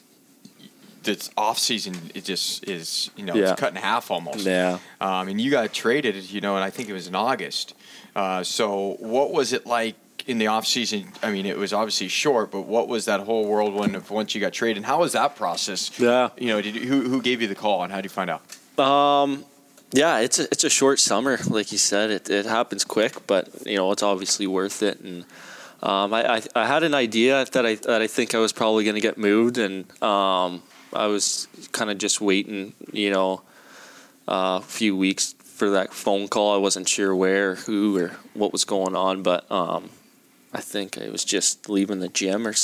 this 1.06 1.30
off 1.36 1.58
season 1.58 1.94
it 2.14 2.24
just 2.24 2.68
is 2.68 3.10
you 3.16 3.24
know 3.24 3.34
Yeah. 3.34 3.52
it's 3.52 3.60
cut 3.60 3.70
in 3.70 3.76
half 3.76 4.10
almost. 4.10 4.44
yeah. 4.46 4.78
Um, 5.00 5.28
and 5.28 5.40
you 5.40 5.50
got 5.50 5.72
traded, 5.72 6.14
you 6.30 6.40
know, 6.40 6.54
and 6.56 6.64
I 6.64 6.70
think 6.70 6.88
it 6.88 6.92
was 6.92 7.06
in 7.08 7.14
August. 7.14 7.74
Uh, 8.14 8.42
so 8.42 8.96
what 9.00 9.32
was 9.32 9.52
it 9.52 9.66
like 9.66 9.94
in 10.26 10.38
the 10.38 10.46
off 10.48 10.66
season? 10.66 11.06
I 11.22 11.30
mean, 11.30 11.46
it 11.46 11.56
was 11.56 11.72
obviously 11.72 12.08
short, 12.08 12.50
but 12.50 12.62
what 12.62 12.88
was 12.88 13.04
that 13.06 13.20
whole 13.20 13.46
whirlwind 13.48 13.94
of 13.96 14.10
once 14.10 14.34
you 14.34 14.40
got 14.40 14.52
traded? 14.52 14.78
And 14.78 14.86
how 14.86 15.00
was 15.00 15.12
that 15.12 15.36
process? 15.36 15.90
Yeah. 15.98 16.30
You 16.38 16.48
know, 16.48 16.60
did 16.62 16.74
you, 16.76 16.82
who 16.86 17.02
who 17.08 17.22
gave 17.22 17.40
you 17.42 17.48
the 17.48 17.54
call, 17.54 17.82
and 17.82 17.90
how 17.92 17.98
did 17.98 18.04
you 18.06 18.10
find 18.10 18.30
out? 18.30 18.42
Um, 18.78 19.44
yeah, 19.92 20.18
it's 20.20 20.38
a, 20.38 20.44
it's 20.44 20.64
a 20.64 20.70
short 20.70 20.98
summer, 20.98 21.38
like 21.48 21.70
you 21.72 21.78
said. 21.78 22.10
It, 22.10 22.28
it 22.30 22.44
happens 22.46 22.84
quick, 22.84 23.26
but 23.26 23.48
you 23.66 23.76
know 23.76 23.92
it's 23.92 24.02
obviously 24.02 24.46
worth 24.46 24.82
it. 24.82 24.98
And 25.00 25.24
um, 25.82 26.12
I, 26.12 26.36
I 26.36 26.42
I 26.54 26.66
had 26.66 26.82
an 26.82 26.94
idea 26.94 27.44
that 27.52 27.64
I 27.66 27.74
that 27.76 28.02
I 28.02 28.06
think 28.08 28.34
I 28.34 28.38
was 28.38 28.52
probably 28.52 28.82
going 28.84 28.96
to 28.96 29.00
get 29.08 29.16
moved, 29.18 29.58
and 29.58 29.84
um, 30.02 30.62
I 30.96 31.06
was 31.06 31.48
kind 31.72 31.90
of 31.90 31.98
just 31.98 32.20
waiting, 32.20 32.74
you 32.92 33.10
know, 33.10 33.42
a 34.28 34.60
few 34.60 34.96
weeks 34.96 35.34
for 35.38 35.70
that 35.70 35.92
phone 35.92 36.28
call. 36.28 36.54
I 36.54 36.58
wasn't 36.58 36.88
sure 36.88 37.14
where, 37.14 37.54
who, 37.54 37.96
or 37.98 38.12
what 38.34 38.52
was 38.52 38.64
going 38.64 38.96
on, 38.96 39.22
but 39.22 39.50
um, 39.50 39.90
I 40.52 40.60
think 40.60 40.98
I 40.98 41.08
was 41.08 41.24
just 41.24 41.68
leaving 41.68 42.00
the 42.00 42.08
gym 42.08 42.46
or. 42.46 42.54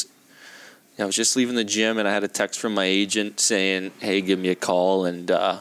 I 0.99 1.07
was 1.07 1.17
just 1.17 1.37
leaving 1.37 1.57
the 1.57 1.65
gym, 1.65 1.99
and 1.99 2.07
I 2.07 2.13
had 2.13 2.23
a 2.23 2.29
text 2.29 2.61
from 2.61 2.75
my 2.75 2.85
agent 2.85 3.41
saying, 3.41 3.93
"Hey, 4.01 4.21
give 4.21 4.39
me 4.39 4.49
a 4.49 4.55
call," 4.55 5.05
and. 5.05 5.31
Uh, 5.31 5.61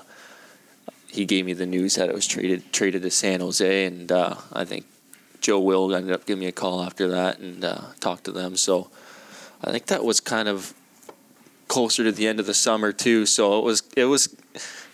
he 1.12 1.26
gave 1.26 1.46
me 1.46 1.54
the 1.54 1.66
news 1.66 1.96
that 1.96 2.10
it 2.10 2.16
was 2.16 2.26
traded 2.26 2.72
traded 2.72 3.02
to 3.04 3.12
San 3.12 3.42
Jose, 3.42 3.86
and 3.86 4.12
uh, 4.12 4.36
I 4.54 4.64
think 4.64 4.86
Joe 5.42 5.60
Will 5.60 5.94
ended 5.94 6.14
up 6.14 6.26
giving 6.26 6.40
me 6.40 6.48
a 6.48 6.54
call 6.54 6.82
after 6.82 7.10
that 7.10 7.40
and 7.40 7.64
uh, 7.64 7.82
talked 8.00 8.24
to 8.26 8.32
them. 8.32 8.56
So 8.56 8.90
I 9.62 9.72
think 9.72 9.88
that 9.88 10.06
was 10.06 10.22
kind 10.22 10.48
of 10.48 10.74
closer 11.72 12.04
to 12.04 12.12
the 12.12 12.28
end 12.28 12.40
of 12.42 12.46
the 12.46 12.54
summer 12.54 12.92
too. 12.92 13.26
So 13.26 13.58
it 13.60 13.64
was 13.64 13.84
it 13.96 14.06
was 14.06 14.36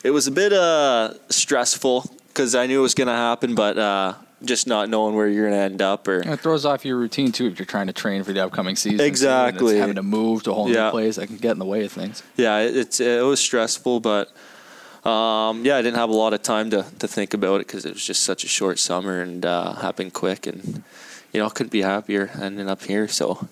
it 0.03 0.11
was 0.11 0.27
a 0.27 0.31
bit 0.31 0.53
uh, 0.53 1.13
stressful 1.29 2.05
because 2.29 2.53
I 2.53 2.67
knew 2.67 2.79
it 2.79 2.83
was 2.83 2.93
going 2.93 3.07
to 3.07 3.13
happen, 3.29 3.55
but 3.55 3.77
uh, 3.79 4.13
just 4.43 4.67
not 4.67 4.87
knowing 4.89 5.15
where 5.15 5.27
you're 5.27 5.49
going 5.49 5.57
to 5.59 5.65
end 5.65 5.81
up 5.81 6.07
or 6.07 6.19
And 6.19 6.31
it 6.33 6.39
throws 6.39 6.65
off 6.65 6.85
your 6.85 6.97
routine 6.97 7.31
too 7.31 7.47
if 7.47 7.57
you're 7.57 7.65
trying 7.65 7.87
to 7.87 7.93
train 7.93 8.23
for 8.23 8.31
the 8.31 8.43
upcoming 8.45 8.75
season. 8.75 8.99
too, 8.99 9.03
and 9.03 9.09
Exactly. 9.11 9.77
having 9.79 9.95
to 9.95 10.03
move 10.03 10.43
to 10.43 10.51
a 10.51 10.53
whole 10.53 10.69
Yeah. 10.69 10.85
new 10.85 10.91
place 10.91 11.15
that 11.15 11.25
can 11.27 11.37
get 11.37 11.51
in 11.53 11.59
the 11.59 11.65
way 11.65 11.83
of 11.83 11.91
things. 11.91 12.21
yeah, 12.37 12.59
it, 12.59 12.77
it's 12.77 12.99
it 12.99 13.23
was 13.25 13.39
stressful, 13.39 13.99
but 13.99 14.27
um, 15.03 15.65
yeah, 15.65 15.77
I 15.77 15.81
didn't 15.81 15.95
have 15.97 16.09
a 16.09 16.19
lot 16.23 16.33
of 16.33 16.41
time 16.43 16.69
to, 16.71 16.85
to 16.99 17.07
think 17.07 17.33
about 17.33 17.61
it 17.61 17.67
because 17.67 17.85
it 17.85 17.93
was 17.93 18.05
just 18.05 18.21
such 18.23 18.43
a 18.43 18.47
short 18.47 18.77
summer 18.77 19.21
and 19.21 19.43
uh, 19.45 19.73
happened 19.73 20.13
quick, 20.13 20.45
and 20.45 20.83
you 21.33 21.39
know, 21.39 21.47
I 21.47 21.49
couldn't 21.49 21.71
be 21.71 21.81
happier 21.81 22.29
ending 22.39 22.69
up 22.69 22.83
here. 22.83 23.07
So 23.07 23.47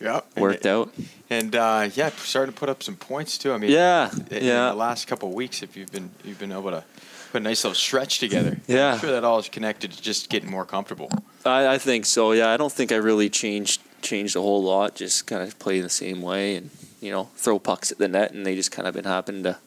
Yeah, 0.00 0.20
worked 0.36 0.66
out. 0.66 0.92
And 1.30 1.54
uh, 1.54 1.90
yeah, 1.94 2.10
starting 2.10 2.54
to 2.54 2.58
put 2.58 2.68
up 2.68 2.82
some 2.82 2.96
points 2.96 3.36
too. 3.38 3.52
I 3.52 3.58
mean, 3.58 3.70
Yeah, 3.70 4.10
in 4.30 4.44
yeah. 4.44 4.70
the 4.70 4.74
last 4.76 5.06
couple 5.06 5.28
of 5.28 5.34
weeks, 5.34 5.62
if 5.62 5.76
you've 5.76 5.92
been 5.92 6.10
you've 6.24 6.38
been 6.38 6.52
able 6.52 6.70
to 6.70 6.84
put 7.32 7.42
a 7.42 7.44
nice 7.44 7.64
little 7.64 7.74
stretch 7.74 8.18
together. 8.18 8.58
Yeah. 8.66 8.94
I'm 8.94 8.98
sure 9.00 9.10
that 9.12 9.24
all 9.24 9.38
is 9.38 9.48
connected 9.48 9.92
to 9.92 10.02
just 10.02 10.30
getting 10.30 10.50
more 10.50 10.64
comfortable. 10.64 11.10
I, 11.44 11.74
I 11.74 11.78
think 11.78 12.06
so. 12.06 12.32
Yeah, 12.32 12.48
I 12.50 12.56
don't 12.56 12.72
think 12.72 12.92
I 12.92 12.96
really 12.96 13.28
changed 13.28 13.80
changed 14.00 14.36
a 14.36 14.40
whole 14.40 14.62
lot. 14.62 14.94
Just 14.94 15.26
kind 15.26 15.42
of 15.42 15.58
play 15.58 15.80
the 15.80 15.90
same 15.90 16.22
way, 16.22 16.56
and 16.56 16.70
you 17.00 17.10
know, 17.10 17.24
throw 17.36 17.58
pucks 17.58 17.92
at 17.92 17.98
the 17.98 18.08
net, 18.08 18.32
and 18.32 18.46
they 18.46 18.54
just 18.54 18.72
kind 18.72 18.88
of 18.88 18.94
been 18.94 19.04
happening 19.04 19.42
to 19.42 19.58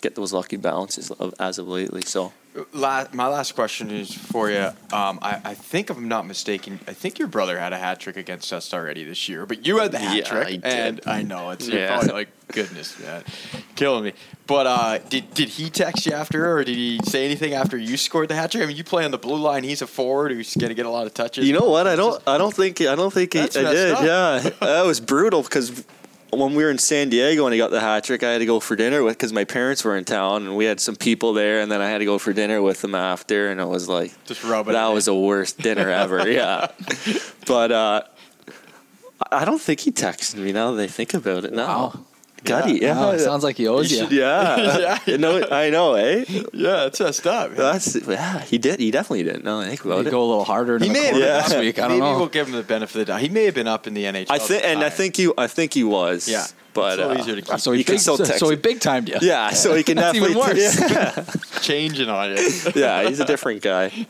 get 0.00 0.14
those 0.14 0.32
lucky 0.32 0.56
bounces 0.56 1.10
of, 1.12 1.34
as 1.38 1.58
of 1.58 1.68
lately. 1.68 2.02
So 2.02 2.32
La- 2.74 3.06
my 3.14 3.28
last 3.28 3.54
question 3.54 3.90
is 3.90 4.12
for 4.14 4.50
you. 4.50 4.70
Um, 4.92 5.18
I, 5.22 5.40
I 5.42 5.54
think, 5.54 5.88
if 5.88 5.96
I'm 5.96 6.08
not 6.08 6.26
mistaken, 6.26 6.80
I 6.86 6.92
think 6.92 7.18
your 7.18 7.28
brother 7.28 7.58
had 7.58 7.72
a 7.72 7.78
hat 7.78 7.98
trick 7.98 8.16
against 8.18 8.52
us 8.52 8.74
already 8.74 9.04
this 9.04 9.26
year, 9.26 9.46
but 9.46 9.66
you 9.66 9.78
had 9.78 9.90
the 9.92 9.98
hat 9.98 10.16
Yeah, 10.16 10.22
trick, 10.24 10.46
I 10.46 10.50
did. 10.50 10.64
and 10.64 11.00
I 11.06 11.22
know 11.22 11.48
it's 11.50 11.66
you're 11.66 11.78
Yeah. 11.80 11.94
probably 11.96 12.12
like, 12.12 12.28
goodness, 12.48 12.98
man, 13.00 13.24
killing 13.74 14.04
me. 14.04 14.12
But 14.46 14.66
uh, 14.66 14.98
did 15.08 15.32
did 15.32 15.48
he 15.48 15.70
text 15.70 16.04
you 16.04 16.12
after, 16.12 16.54
or 16.56 16.62
did 16.62 16.76
he 16.76 17.00
say 17.04 17.24
anything 17.24 17.54
after 17.54 17.78
you 17.78 17.96
scored 17.96 18.28
the 18.28 18.34
hat 18.34 18.50
trick? 18.50 18.62
I 18.62 18.66
mean, 18.66 18.76
you 18.76 18.84
play 18.84 19.04
on 19.06 19.12
the 19.12 19.18
blue 19.18 19.38
line. 19.38 19.64
He's 19.64 19.80
a 19.80 19.86
forward 19.86 20.30
who's 20.32 20.54
going 20.54 20.68
to 20.68 20.74
get 20.74 20.84
a 20.84 20.90
lot 20.90 21.06
of 21.06 21.14
touches. 21.14 21.46
You 21.46 21.54
know 21.58 21.70
what? 21.70 21.86
I 21.86 21.96
don't. 21.96 22.22
I 22.26 22.36
don't 22.36 22.52
think. 22.54 22.82
I 22.82 22.94
don't 22.94 23.12
think 23.12 23.32
he, 23.32 23.40
I 23.40 23.46
did. 23.46 23.92
up. 23.92 24.02
Yeah, 24.04 24.50
that 24.60 24.84
was 24.84 25.00
brutal 25.00 25.42
because 25.42 25.84
when 26.32 26.54
we 26.54 26.64
were 26.64 26.70
in 26.70 26.78
San 26.78 27.10
Diego 27.10 27.44
and 27.46 27.52
he 27.52 27.58
got 27.58 27.70
the 27.70 27.80
hat 27.80 28.04
trick, 28.04 28.22
I 28.22 28.30
had 28.32 28.38
to 28.38 28.46
go 28.46 28.58
for 28.58 28.74
dinner 28.74 29.02
with 29.02 29.16
because 29.18 29.32
my 29.32 29.44
parents 29.44 29.84
were 29.84 29.96
in 29.96 30.04
town 30.04 30.46
and 30.46 30.56
we 30.56 30.64
had 30.64 30.80
some 30.80 30.96
people 30.96 31.32
there, 31.34 31.60
and 31.60 31.70
then 31.70 31.80
I 31.82 31.88
had 31.88 31.98
to 31.98 32.04
go 32.06 32.18
for 32.18 32.32
dinner 32.32 32.62
with 32.62 32.80
them 32.80 32.94
after, 32.94 33.50
and 33.50 33.60
it 33.60 33.66
was 33.68 33.88
like 33.88 34.12
Just 34.24 34.42
rub 34.42 34.68
it 34.68 34.72
That 34.72 34.88
in. 34.88 34.94
was 34.94 35.04
the 35.04 35.14
worst 35.14 35.58
dinner 35.58 35.90
ever. 35.90 36.28
yeah, 36.30 36.68
but 37.46 37.70
uh, 37.70 38.02
I 39.30 39.44
don't 39.44 39.60
think 39.60 39.80
he 39.80 39.92
texted 39.92 40.36
me. 40.36 40.52
Now 40.52 40.72
that 40.72 40.82
I 40.82 40.86
think 40.86 41.14
about 41.14 41.44
it, 41.44 41.52
no. 41.52 41.66
Wow. 41.66 42.00
Gutty, 42.44 42.80
yeah, 42.80 42.98
Wow, 42.98 43.10
it 43.12 43.20
sounds 43.20 43.44
like 43.44 43.56
he 43.56 43.68
owes 43.68 43.88
He 43.90 43.96
you. 43.96 44.02
should- 44.02 44.12
yeah. 44.12 44.98
Yeah. 45.06 45.16
no, 45.16 45.46
I 45.50 45.70
know, 45.70 45.94
eh? 45.94 46.24
Yeah, 46.52 46.86
it's 46.86 46.98
messed 47.00 47.26
up. 47.26 47.50
man. 47.50 47.58
That's 47.58 47.94
yeah. 48.06 48.40
He 48.40 48.58
did. 48.58 48.80
He 48.80 48.90
definitely 48.90 49.22
did. 49.22 49.44
No, 49.44 49.60
I 49.60 49.66
think 49.68 49.84
about 49.84 49.98
Maybe 49.98 50.08
it. 50.08 50.10
go 50.10 50.22
a 50.24 50.28
little 50.28 50.44
harder 50.44 50.76
in 50.76 50.82
He 50.82 50.88
the 50.88 50.94
may 50.94 51.04
have 51.06 51.14
been 51.14 51.22
Yeah. 51.22 51.42
this 51.48 51.54
week. 51.58 51.78
I 51.78 51.82
don't 51.82 51.90
Maybe 51.98 52.00
know. 52.00 52.18
we'll 52.18 52.26
give 52.28 52.48
him 52.48 52.54
the 52.54 52.62
benefit 52.62 52.96
of 52.96 52.98
the 53.06 53.12
doubt. 53.12 53.20
He 53.20 53.28
may 53.28 53.44
have 53.44 53.54
been 53.54 53.68
up 53.68 53.86
in 53.86 53.94
the 53.94 54.04
NHL. 54.04 54.26
I 54.30 54.38
think, 54.38 54.64
and 54.64 54.82
I 54.82 54.90
think 54.90 55.18
you. 55.18 55.34
I 55.38 55.46
think 55.46 55.72
he 55.74 55.84
was. 55.84 56.28
Yeah. 56.28 56.46
but 56.74 56.94
It's 56.94 57.02
a 57.02 57.06
little 57.06 57.16
uh, 57.16 57.20
easier 57.22 57.36
to 57.36 57.42
keep 57.42 57.60
so 57.60 57.72
he 57.72 57.78
you 57.78 57.84
can 57.84 57.94
big, 57.94 58.00
still 58.00 58.16
so, 58.16 58.24
text 58.24 58.40
so 58.40 58.48
he 58.50 58.56
big 58.56 58.80
timed 58.80 59.08
you. 59.08 59.16
Yeah, 59.20 59.50
so 59.50 59.74
he 59.74 59.82
can 59.84 59.96
That's 59.98 60.18
definitely. 60.18 60.38
even 60.38 60.56
worse. 60.56 60.90
Yeah, 60.90 61.24
changing 61.60 62.08
on 62.08 62.30
you. 62.36 62.48
yeah, 62.74 63.06
he's 63.08 63.20
a 63.20 63.24
different 63.26 63.60
guy. 63.62 64.06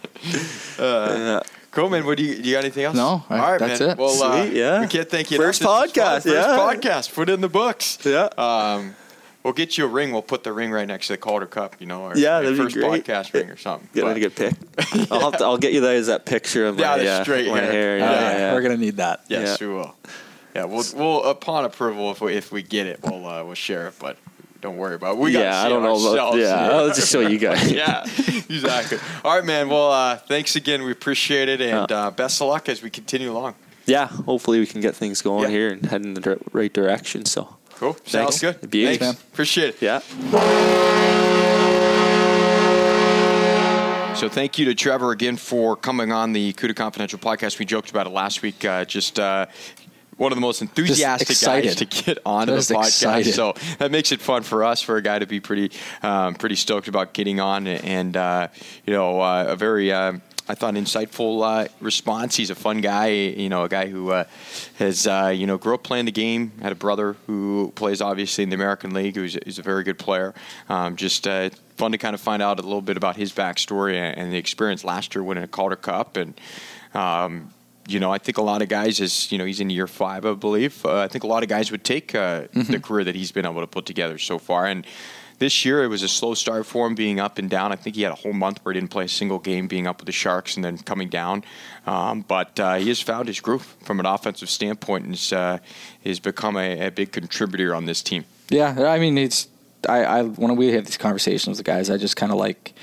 Yeah. 0.79 1.41
Cool, 1.73 1.89
man. 1.91 2.05
What 2.07 2.19
do 2.19 2.23
you, 2.25 2.41
do 2.41 2.49
you 2.49 2.55
got 2.55 2.65
anything 2.65 2.85
else? 2.85 2.95
No, 2.97 3.03
All 3.07 3.25
I- 3.31 3.53
right, 3.53 3.59
that's 3.59 3.81
man. 3.81 3.91
it. 3.91 3.99
Well, 3.99 4.23
uh, 4.23 4.45
Sweet, 4.45 4.55
yeah. 4.57 4.81
we 4.83 4.87
can't 4.87 5.09
thank 5.09 5.31
you. 5.31 5.39
First 5.39 5.63
enough. 5.63 5.93
This 5.93 5.95
was 5.97 6.05
fun. 6.05 6.21
podcast, 6.23 6.33
yeah. 6.35 6.57
First 6.57 6.81
podcast. 6.81 7.15
Put 7.15 7.29
it 7.29 7.33
in 7.33 7.41
the 7.41 7.49
books. 7.49 7.99
Yeah. 8.05 8.29
Um, 8.39 8.95
we'll 9.43 9.55
get 9.55 9.79
you 9.79 9.85
a 9.87 9.89
ring. 9.89 10.13
We'll 10.13 10.21
put 10.23 10.45
the 10.45 10.53
ring 10.53 10.71
right 10.71 10.87
next 10.87 11.07
to 11.07 11.15
the 11.15 11.17
Calder 11.17 11.47
Cup. 11.47 11.77
You 11.81 11.87
know, 11.87 12.03
or 12.03 12.17
Yeah, 12.17 12.37
our 12.37 12.43
that'd 12.43 12.59
be 12.59 12.63
first 12.65 12.77
great. 12.77 13.05
podcast 13.07 13.33
ring 13.33 13.49
or 13.51 13.57
something. 13.57 13.89
Get 13.95 14.03
But- 14.05 14.15
to 14.15 14.21
get 14.21 14.37
picked. 14.37 15.11
I'll 15.13 15.31
have 15.31 15.39
to, 15.39 15.45
I'll 15.45 15.57
get 15.59 15.73
you 15.73 15.81
guys 15.81 16.07
that 16.09 16.27
picture 16.27 16.67
of 16.67 16.79
Yeah, 16.79 16.91
my, 16.91 16.99
the 16.99 17.09
uh, 17.09 17.23
straight 17.25 17.49
my 17.49 17.59
hair. 17.61 17.73
hair. 17.73 17.99
Yeah, 17.99 18.11
yeah, 18.13 18.37
yeah. 18.39 18.53
We're 18.55 18.63
gonna 18.63 18.77
need 18.77 18.99
that. 18.99 19.25
Yes, 19.29 19.59
Yeah. 19.61 19.67
we 19.67 19.73
will. 19.75 19.95
Yeah, 20.55 20.65
we'll, 20.65 20.85
we'll 20.95 21.25
upon 21.25 21.65
approval 21.65 22.11
if 22.11 22.21
we 22.21 22.35
if 22.35 22.53
we 22.53 22.63
get 22.63 22.87
it, 22.87 23.01
we'll 23.03 23.27
uh, 23.27 23.43
we'll 23.45 23.55
share 23.55 23.89
it. 23.89 23.95
But 23.99 24.19
don't 24.63 24.79
worry 24.79 24.95
about 24.95 25.17
it. 25.17 25.19
We 25.19 25.33
gotta 25.33 25.45
yeah, 25.45 25.61
see 25.61 25.67
I 25.67 25.69
don't 25.69 25.83
it 25.83 25.87
know 25.87 25.97
about. 25.97 26.09
ourselves. 26.09 26.39
Yeah, 26.39 26.71
I'll 26.71 26.87
just 26.89 27.11
show 27.13 27.21
you 27.21 27.37
guys. 27.49 27.71
yeah, 27.71 28.05
exactly. 28.49 28.99
All 29.25 29.37
right, 29.37 29.45
man. 29.45 29.69
Well, 29.69 29.91
uh, 29.93 30.17
thanks 30.17 30.57
again. 30.57 30.83
We 30.85 30.93
appreciate 30.93 31.49
it, 31.51 31.61
and 31.61 31.93
uh, 31.93 32.11
best 32.13 32.41
of 32.41 32.49
luck 32.49 32.69
as 32.71 32.83
we 32.83 32.89
continue 32.89 33.31
along. 33.31 33.55
Yeah, 33.85 34.07
hopefully 34.07 34.61
we 34.61 34.67
can 34.67 34.81
get 34.81 34.95
things 34.95 35.21
going 35.21 35.43
Yeah. 35.45 35.49
here 35.51 35.69
and 35.73 35.85
head 35.85 36.03
in 36.05 36.15
the 36.15 36.21
dir- 36.21 36.39
right 36.53 36.73
direction. 36.73 37.25
So 37.27 37.57
Cool. 37.75 37.97
Sounds 38.05 38.39
Thanks. 38.41 38.61
good. 38.61 38.71
Beauty, 38.71 38.97
Thanks. 38.97 39.19
man. 39.19 39.27
Appreciate 39.33 39.75
it. 39.75 39.83
yeah. 39.83 39.99
So 44.15 44.29
thank 44.29 44.57
you 44.57 44.67
to 44.67 44.75
Trevor 44.77 45.11
again 45.11 45.37
for 45.37 45.75
coming 45.75 46.13
on 46.13 46.33
the 46.33 46.53
Cuda 46.53 46.77
Confidential 46.77 47.19
podcast. 47.19 47.59
We 47.59 47.65
joked 47.65 47.91
about 47.91 48.07
it 48.07 48.11
last 48.11 48.41
week. 48.43 48.65
Uh, 48.65 48.85
just 48.85 49.19
uh, 49.19 49.47
one 50.17 50.33
of 50.33 50.37
the 50.37 50.43
most 50.43 50.63
enthusiastic 50.63 51.41
guys 51.41 51.77
to 51.77 51.85
get 51.85 52.19
onto 52.25 52.53
the 52.53 52.59
podcast. 52.59 52.87
excited. 52.87 53.35
So 53.35 53.55
that 53.79 53.91
makes 53.91 54.13
it 54.13 54.21
fun 54.21 54.43
for 54.43 54.65
us, 54.65 54.83
for 54.83 54.97
a 54.97 55.03
guy 55.03 55.19
to 55.19 55.27
be 55.27 55.41
pretty, 55.41 55.71
um, 56.03 56.35
pretty 56.35 56.57
stoked 56.57 56.89
about 56.89 57.13
getting 57.13 57.41
on, 57.41 57.67
and 57.67 58.17
uh, 58.17 58.49
you 58.87 58.93
know, 58.93 59.21
uh, 59.21 59.47
a 59.49 59.57
very. 59.57 59.93
Uh, 59.93 60.15
I 60.49 60.57
thought 60.57 60.75
insightful 60.75 61.43
uh, 61.45 61.69
response. 61.81 62.35
He's 62.35 62.51
a 62.51 62.57
fun 62.57 62.81
guy, 62.81 63.11
you 63.11 63.49
know, 63.49 63.63
a 63.63 63.69
guy 63.69 63.87
who 63.87 64.11
uh, 64.11 64.25
has, 64.75 65.07
uh, 65.07 65.33
you 65.35 65.47
know, 65.47 65.57
grew 65.57 65.75
up 65.75 65.85
playing 65.85 66.07
the 66.07 66.13
game. 66.13 66.51
Had 66.61 66.73
a 66.73 66.75
brother 66.75 67.15
who 67.27 67.73
plays 67.77 68.03
obviously 68.03 68.43
in 68.43 68.51
the 68.51 68.57
American 68.57 68.93
League, 68.93 69.15
who's, 69.15 69.39
who's 69.45 69.61
a 69.61 69.63
very 69.63 69.85
good 69.85 70.01
player. 70.01 70.35
Um, 70.69 70.97
just 70.97 71.29
uh, 71.29 71.51
fun 71.77 71.93
to 71.93 71.99
kind 71.99 72.13
of 72.13 72.21
find 72.21 72.43
out 72.43 72.59
a 72.59 72.63
little 72.63 72.83
bit 72.83 72.97
about 72.97 73.15
his 73.17 73.33
backstory 73.33 73.95
and, 73.95 74.19
and 74.19 74.33
the 74.33 74.37
experience 74.37 74.83
last 74.83 75.15
year 75.15 75.23
winning 75.23 75.45
a 75.45 75.49
Calder 75.49 75.77
Cup. 75.77 76.17
And, 76.17 76.35
um, 76.93 77.55
you 77.89 77.99
know, 78.01 78.13
I 78.13 78.19
think 78.19 78.39
a 78.39 78.43
lot 78.43 78.63
of 78.63 78.69
guys, 78.69 79.01
is 79.01 79.31
you 79.33 79.39
know, 79.39 79.45
he's 79.45 79.61
in 79.61 79.71
year 79.71 79.87
five, 79.87 80.25
I 80.25 80.35
believe. 80.35 80.85
Uh, 80.85 81.01
I 81.01 81.09
think 81.09 81.25
a 81.25 81.27
lot 81.27 81.43
of 81.43 81.49
guys 81.49 81.71
would 81.71 81.85
take 81.85 82.15
uh, 82.15 82.43
the 82.53 82.81
career 82.81 83.05
that 83.05 83.15
he's 83.15 83.33
been 83.33 83.47
able 83.47 83.61
to 83.61 83.67
put 83.67 83.87
together 83.87 84.19
so 84.19 84.39
far. 84.39 84.67
And 84.67 84.87
this 85.39 85.65
year, 85.65 85.83
it 85.83 85.89
was 85.89 86.05
a 86.05 86.09
slow 86.09 86.35
start 86.35 86.67
for 86.67 86.87
him, 86.87 86.95
being 86.95 87.19
up 87.19 87.39
and 87.39 87.51
down. 87.51 87.73
I 87.73 87.77
think 87.77 87.97
he 87.97 88.03
had 88.03 88.13
a 88.13 88.17
whole 88.17 88.33
month 88.33 88.61
where 88.63 88.73
he 88.73 88.79
didn't 88.79 88.93
play 88.93 89.07
a 89.07 89.09
single 89.09 89.41
game, 89.41 89.67
being 89.67 89.89
up 89.89 89.99
with 89.99 90.07
the 90.07 90.13
Sharks 90.13 90.55
and 90.55 90.65
then 90.65 90.79
coming 90.79 91.09
down. 91.09 91.43
Um, 91.85 92.21
but 92.21 92.61
uh, 92.61 92.77
he 92.77 92.89
has 92.89 93.01
found 93.01 93.27
his 93.27 93.41
groove 93.41 93.77
from 93.83 93.99
an 93.99 94.07
offensive 94.07 94.49
standpoint 94.49 95.05
and 95.05 95.15
has, 95.15 95.33
uh, 95.33 95.59
has 96.05 96.21
become 96.21 96.57
a, 96.57 96.87
a 96.87 96.91
big 96.91 97.11
contributor 97.11 97.75
on 97.75 97.87
this 97.87 98.03
team. 98.03 98.25
Yeah, 98.51 98.89
I 98.89 99.01
mean, 99.01 99.19
it's 99.19 99.49
I, 99.89 100.05
I 100.05 100.23
when 100.23 100.55
we 100.57 100.69
have 100.73 100.85
these 100.85 100.97
conversations 100.97 101.59
with 101.59 101.67
the 101.67 101.73
guys, 101.73 101.91
I 101.91 101.97
just 101.97 102.17
kind 102.17 102.31
of 102.31 102.39
like 102.39 102.75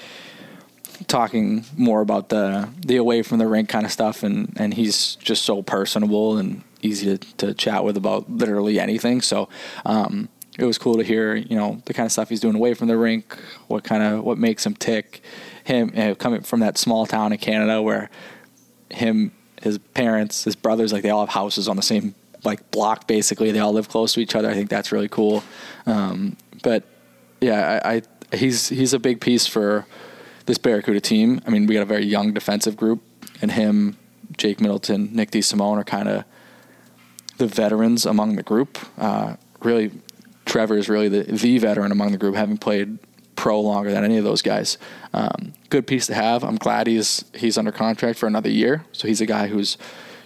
talking 1.09 1.65
more 1.75 2.01
about 2.01 2.29
the 2.29 2.69
the 2.85 2.95
away 2.95 3.21
from 3.21 3.39
the 3.39 3.47
rink 3.47 3.67
kind 3.67 3.85
of 3.85 3.91
stuff, 3.91 4.23
and 4.23 4.53
and 4.57 4.73
he's 4.73 5.15
just 5.15 5.43
so 5.43 5.61
personable 5.61 6.37
and 6.37 6.63
easy 6.81 7.17
to, 7.17 7.35
to 7.37 7.53
chat 7.53 7.83
with 7.83 7.97
about 7.97 8.29
literally 8.29 8.79
anything. 8.79 9.21
So. 9.21 9.49
Um, 9.85 10.29
it 10.57 10.65
was 10.65 10.77
cool 10.77 10.97
to 10.97 11.03
hear, 11.03 11.35
you 11.35 11.55
know, 11.55 11.81
the 11.85 11.93
kind 11.93 12.05
of 12.05 12.11
stuff 12.11 12.27
he's 12.27 12.41
doing 12.41 12.55
away 12.55 12.73
from 12.73 12.89
the 12.89 12.97
rink, 12.97 13.33
what 13.67 13.85
kind 13.85 14.03
of 14.03 14.25
what 14.25 14.37
makes 14.37 14.65
him 14.65 14.75
tick. 14.75 15.21
Him 15.63 15.93
uh, 15.95 16.15
coming 16.15 16.41
from 16.41 16.59
that 16.59 16.77
small 16.77 17.05
town 17.05 17.31
in 17.31 17.37
Canada 17.37 17.81
where 17.81 18.09
him, 18.89 19.31
his 19.61 19.77
parents, 19.77 20.43
his 20.43 20.57
brothers, 20.57 20.91
like 20.91 21.01
they 21.01 21.11
all 21.11 21.21
have 21.21 21.33
houses 21.33 21.69
on 21.69 21.77
the 21.77 21.81
same 21.81 22.13
like 22.43 22.71
block. 22.71 23.07
Basically, 23.07 23.51
they 23.51 23.59
all 23.59 23.71
live 23.71 23.87
close 23.87 24.13
to 24.13 24.19
each 24.19 24.35
other. 24.35 24.49
I 24.49 24.53
think 24.53 24.69
that's 24.69 24.91
really 24.91 25.07
cool. 25.07 25.43
Um, 25.85 26.35
but 26.61 26.83
yeah, 27.39 27.79
I, 27.85 28.01
I 28.31 28.35
he's 28.35 28.67
he's 28.67 28.93
a 28.93 28.99
big 28.99 29.21
piece 29.21 29.47
for 29.47 29.85
this 30.49 30.57
Barracuda 30.57 30.99
team. 30.99 31.41
I 31.45 31.51
mean, 31.51 31.67
we 31.67 31.75
got 31.75 31.83
a 31.83 31.85
very 31.85 32.05
young 32.05 32.33
defensive 32.33 32.75
group, 32.75 33.01
and 33.39 33.51
him, 33.51 33.97
Jake 34.35 34.59
Middleton, 34.59 35.09
Nick 35.13 35.29
DeSimone 35.29 35.77
are 35.77 35.83
kind 35.83 36.09
of 36.09 36.25
the 37.37 37.45
veterans 37.45 38.05
among 38.05 38.35
the 38.35 38.41
group. 38.41 38.79
Uh, 38.97 39.35
really, 39.61 39.91
Trevor 40.45 40.77
is 40.77 40.89
really 40.89 41.07
the 41.07 41.23
the 41.23 41.59
veteran 41.59 41.91
among 41.91 42.11
the 42.11 42.17
group, 42.17 42.35
having 42.35 42.57
played 42.57 42.97
pro 43.35 43.61
longer 43.61 43.91
than 43.91 44.03
any 44.03 44.17
of 44.17 44.23
those 44.23 44.41
guys. 44.41 44.79
Um, 45.13 45.53
good 45.69 45.85
piece 45.85 46.07
to 46.07 46.15
have. 46.15 46.43
I'm 46.43 46.57
glad 46.57 46.87
he's 46.87 47.23
he's 47.35 47.55
under 47.55 47.71
contract 47.71 48.17
for 48.17 48.25
another 48.25 48.49
year, 48.49 48.85
so 48.91 49.07
he's 49.07 49.21
a 49.21 49.27
guy 49.27 49.47
who's 49.47 49.77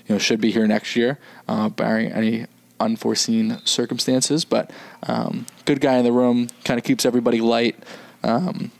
you 0.07 0.15
know 0.15 0.19
should 0.19 0.39
be 0.39 0.51
here 0.51 0.65
next 0.65 0.95
year, 0.95 1.19
uh, 1.49 1.67
barring 1.67 2.13
any 2.13 2.45
unforeseen 2.79 3.59
circumstances. 3.65 4.45
But 4.45 4.71
um, 5.03 5.47
good 5.65 5.81
guy 5.81 5.97
in 5.97 6.05
the 6.05 6.13
room, 6.13 6.47
kind 6.63 6.77
of 6.77 6.85
keeps 6.85 7.05
everybody 7.05 7.41
light. 7.41 7.75
Um, 8.23 8.71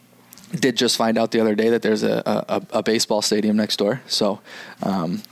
did 0.60 0.78
just 0.78 0.98
find 0.98 1.18
out 1.18 1.32
the 1.32 1.40
other 1.40 1.56
day 1.56 1.70
that 1.70 1.82
there's 1.82 2.04
a, 2.04 2.24
a, 2.48 2.78
a 2.78 2.84
baseball 2.84 3.22
stadium 3.22 3.58
next 3.58 3.78
door. 3.78 4.02
So 4.08 4.40
um, 4.82 5.24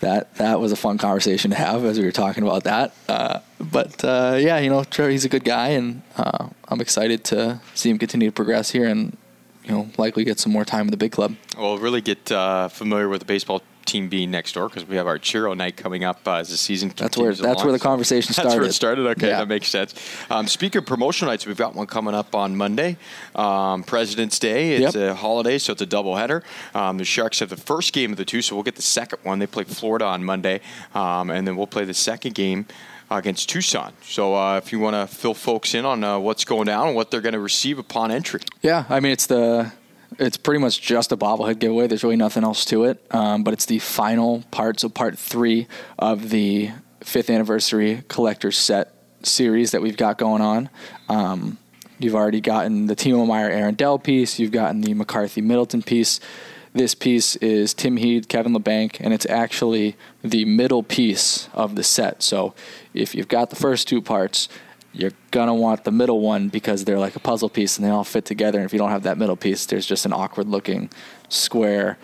that 0.00 0.34
that 0.36 0.60
was 0.60 0.72
a 0.72 0.76
fun 0.76 0.98
conversation 0.98 1.50
to 1.50 1.56
have 1.56 1.84
as 1.84 1.98
we 1.98 2.04
were 2.04 2.12
talking 2.12 2.44
about 2.44 2.64
that. 2.64 2.94
Uh, 3.08 3.40
but 3.60 4.04
uh, 4.04 4.36
yeah, 4.38 4.58
you 4.58 4.70
know, 4.70 4.84
Trevor, 4.84 5.10
he's 5.10 5.24
a 5.24 5.28
good 5.28 5.44
guy, 5.44 5.68
and 5.68 6.02
uh, 6.16 6.48
I'm 6.68 6.80
excited 6.80 7.24
to 7.24 7.60
see 7.74 7.90
him 7.90 7.98
continue 7.98 8.28
to 8.28 8.32
progress 8.32 8.70
here 8.70 8.86
and 8.86 9.16
you 9.64 9.72
know 9.72 9.90
likely 9.98 10.24
get 10.24 10.38
some 10.38 10.52
more 10.52 10.64
time 10.64 10.86
in 10.86 10.90
the 10.90 10.96
big 10.96 11.12
club. 11.12 11.34
Well, 11.56 11.78
really 11.78 12.00
get 12.00 12.30
uh, 12.30 12.68
familiar 12.68 13.08
with 13.08 13.20
the 13.20 13.26
baseball 13.26 13.62
team 13.88 14.08
being 14.08 14.30
next 14.30 14.52
door 14.52 14.68
because 14.68 14.86
we 14.86 14.96
have 14.96 15.06
our 15.06 15.18
Chiro 15.18 15.56
night 15.56 15.76
coming 15.76 16.04
up 16.04 16.20
uh, 16.26 16.34
as 16.34 16.50
the 16.50 16.56
season 16.56 16.92
That's 16.96 17.16
where 17.16 17.34
that's 17.34 17.64
where 17.64 17.72
the 17.72 17.78
conversation 17.78 18.32
started. 18.32 18.50
That's 18.50 18.60
where 18.60 18.68
it 18.68 18.72
started. 18.74 19.06
Okay, 19.08 19.28
Yeah. 19.28 19.38
that 19.38 19.48
makes 19.48 19.68
sense. 19.68 19.94
Um, 20.30 20.46
speaking 20.46 20.78
of 20.80 20.86
promotional 20.86 21.32
nights, 21.32 21.46
we've 21.46 21.56
got 21.56 21.74
one 21.74 21.86
coming 21.86 22.14
up 22.14 22.34
on 22.34 22.54
Monday, 22.56 22.96
um, 23.34 23.82
President's 23.82 24.38
Day. 24.38 24.76
It's 24.76 24.94
Yep. 24.94 25.10
a 25.10 25.14
holiday, 25.14 25.58
so 25.58 25.72
it's 25.72 25.82
a 25.82 25.86
doubleheader. 25.86 26.42
Um, 26.74 26.98
the 26.98 27.04
Sharks 27.04 27.40
have 27.40 27.48
the 27.48 27.56
first 27.56 27.92
game 27.92 28.12
of 28.12 28.18
the 28.18 28.24
two, 28.24 28.42
so 28.42 28.54
we'll 28.54 28.62
get 28.62 28.76
the 28.76 28.82
second 28.82 29.18
one. 29.22 29.38
They 29.38 29.46
play 29.46 29.64
Florida 29.64 30.04
on 30.04 30.24
Monday, 30.24 30.60
um, 30.94 31.30
and 31.30 31.46
then 31.46 31.56
we'll 31.56 31.66
play 31.66 31.84
the 31.84 31.94
second 31.94 32.34
game 32.34 32.66
against 33.10 33.48
Tucson. 33.48 33.94
So 34.02 34.34
uh, 34.34 34.58
if 34.58 34.70
you 34.70 34.78
want 34.78 34.94
to 34.94 35.06
fill 35.14 35.32
folks 35.34 35.74
in 35.74 35.86
on 35.86 36.04
uh, 36.04 36.18
what's 36.18 36.44
going 36.44 36.66
down 36.66 36.88
and 36.88 36.96
what 36.96 37.10
they're 37.10 37.22
going 37.22 37.32
to 37.32 37.40
receive 37.40 37.78
upon 37.78 38.10
entry. 38.10 38.40
Yeah, 38.60 38.84
I 38.90 39.00
mean 39.00 39.12
it's 39.12 39.26
the 39.26 39.72
it's 40.18 40.36
pretty 40.36 40.60
much 40.60 40.80
just 40.80 41.12
a 41.12 41.16
bobblehead 41.16 41.58
giveaway. 41.58 41.86
There's 41.86 42.02
really 42.02 42.16
nothing 42.16 42.44
else 42.44 42.64
to 42.66 42.84
it. 42.84 43.04
Um, 43.14 43.44
but 43.44 43.54
it's 43.54 43.66
the 43.66 43.78
final 43.78 44.42
part, 44.50 44.80
so 44.80 44.88
part 44.88 45.18
three 45.18 45.66
of 45.98 46.30
the 46.30 46.70
fifth 47.00 47.30
anniversary 47.30 48.02
collector's 48.08 48.58
set 48.58 48.92
series 49.22 49.70
that 49.70 49.82
we've 49.82 49.96
got 49.96 50.18
going 50.18 50.42
on. 50.42 50.68
Um, 51.08 51.58
you've 51.98 52.14
already 52.14 52.40
gotten 52.40 52.86
the 52.86 52.96
Timo 52.96 53.26
Meier 53.26 53.50
Aaron 53.50 53.74
Dell 53.74 53.98
piece. 53.98 54.38
You've 54.38 54.52
gotten 54.52 54.80
the 54.80 54.94
McCarthy 54.94 55.40
Middleton 55.40 55.82
piece. 55.82 56.20
This 56.74 56.94
piece 56.94 57.34
is 57.36 57.72
Tim 57.72 57.96
Heed, 57.96 58.28
Kevin 58.28 58.52
Labanc, 58.52 58.98
and 59.00 59.14
it's 59.14 59.26
actually 59.26 59.96
the 60.22 60.44
middle 60.44 60.82
piece 60.82 61.48
of 61.54 61.76
the 61.76 61.82
set. 61.82 62.22
So 62.22 62.54
if 62.92 63.14
you've 63.14 63.28
got 63.28 63.50
the 63.50 63.56
first 63.56 63.88
two 63.88 64.02
parts 64.02 64.48
you're 64.92 65.12
gonna 65.30 65.54
want 65.54 65.84
the 65.84 65.92
middle 65.92 66.20
one 66.20 66.48
because 66.48 66.84
they're 66.84 66.98
like 66.98 67.16
a 67.16 67.20
puzzle 67.20 67.48
piece 67.48 67.76
and 67.76 67.86
they 67.86 67.90
all 67.90 68.04
fit 68.04 68.24
together. 68.24 68.58
And 68.58 68.66
if 68.66 68.72
you 68.72 68.78
don't 68.78 68.90
have 68.90 69.02
that 69.04 69.18
middle 69.18 69.36
piece, 69.36 69.66
there's 69.66 69.86
just 69.86 70.06
an 70.06 70.12
awkward 70.12 70.48
looking 70.48 70.90
square 71.28 71.98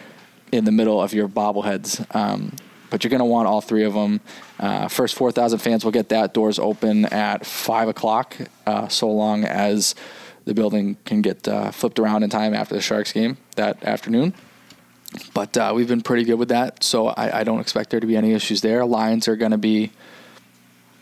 in 0.52 0.64
the 0.64 0.72
middle 0.72 1.00
of 1.00 1.12
your 1.12 1.28
bobbleheads. 1.28 2.14
Um, 2.14 2.52
but 2.90 3.02
you're 3.02 3.10
gonna 3.10 3.24
want 3.24 3.48
all 3.48 3.60
three 3.60 3.84
of 3.84 3.94
them. 3.94 4.20
Uh, 4.60 4.88
first 4.88 5.16
4,000 5.16 5.58
fans 5.58 5.84
will 5.84 5.92
get 5.92 6.10
that. 6.10 6.34
Doors 6.34 6.58
open 6.58 7.06
at 7.06 7.44
five 7.44 7.88
o'clock, 7.88 8.36
uh, 8.66 8.88
so 8.88 9.10
long 9.10 9.44
as 9.44 9.94
the 10.44 10.54
building 10.54 10.96
can 11.04 11.22
get 11.22 11.48
uh, 11.48 11.70
flipped 11.70 11.98
around 11.98 12.22
in 12.22 12.30
time 12.30 12.54
after 12.54 12.74
the 12.74 12.80
Sharks 12.80 13.12
game 13.12 13.36
that 13.56 13.82
afternoon. 13.82 14.34
But 15.32 15.56
uh, 15.56 15.72
we've 15.74 15.88
been 15.88 16.02
pretty 16.02 16.24
good 16.24 16.38
with 16.38 16.48
that, 16.48 16.82
so 16.82 17.08
I, 17.08 17.40
I 17.40 17.44
don't 17.44 17.60
expect 17.60 17.90
there 17.90 18.00
to 18.00 18.06
be 18.06 18.16
any 18.16 18.32
issues 18.32 18.60
there. 18.60 18.84
Lines 18.84 19.28
are 19.28 19.36
to 19.36 19.58
be 19.58 19.92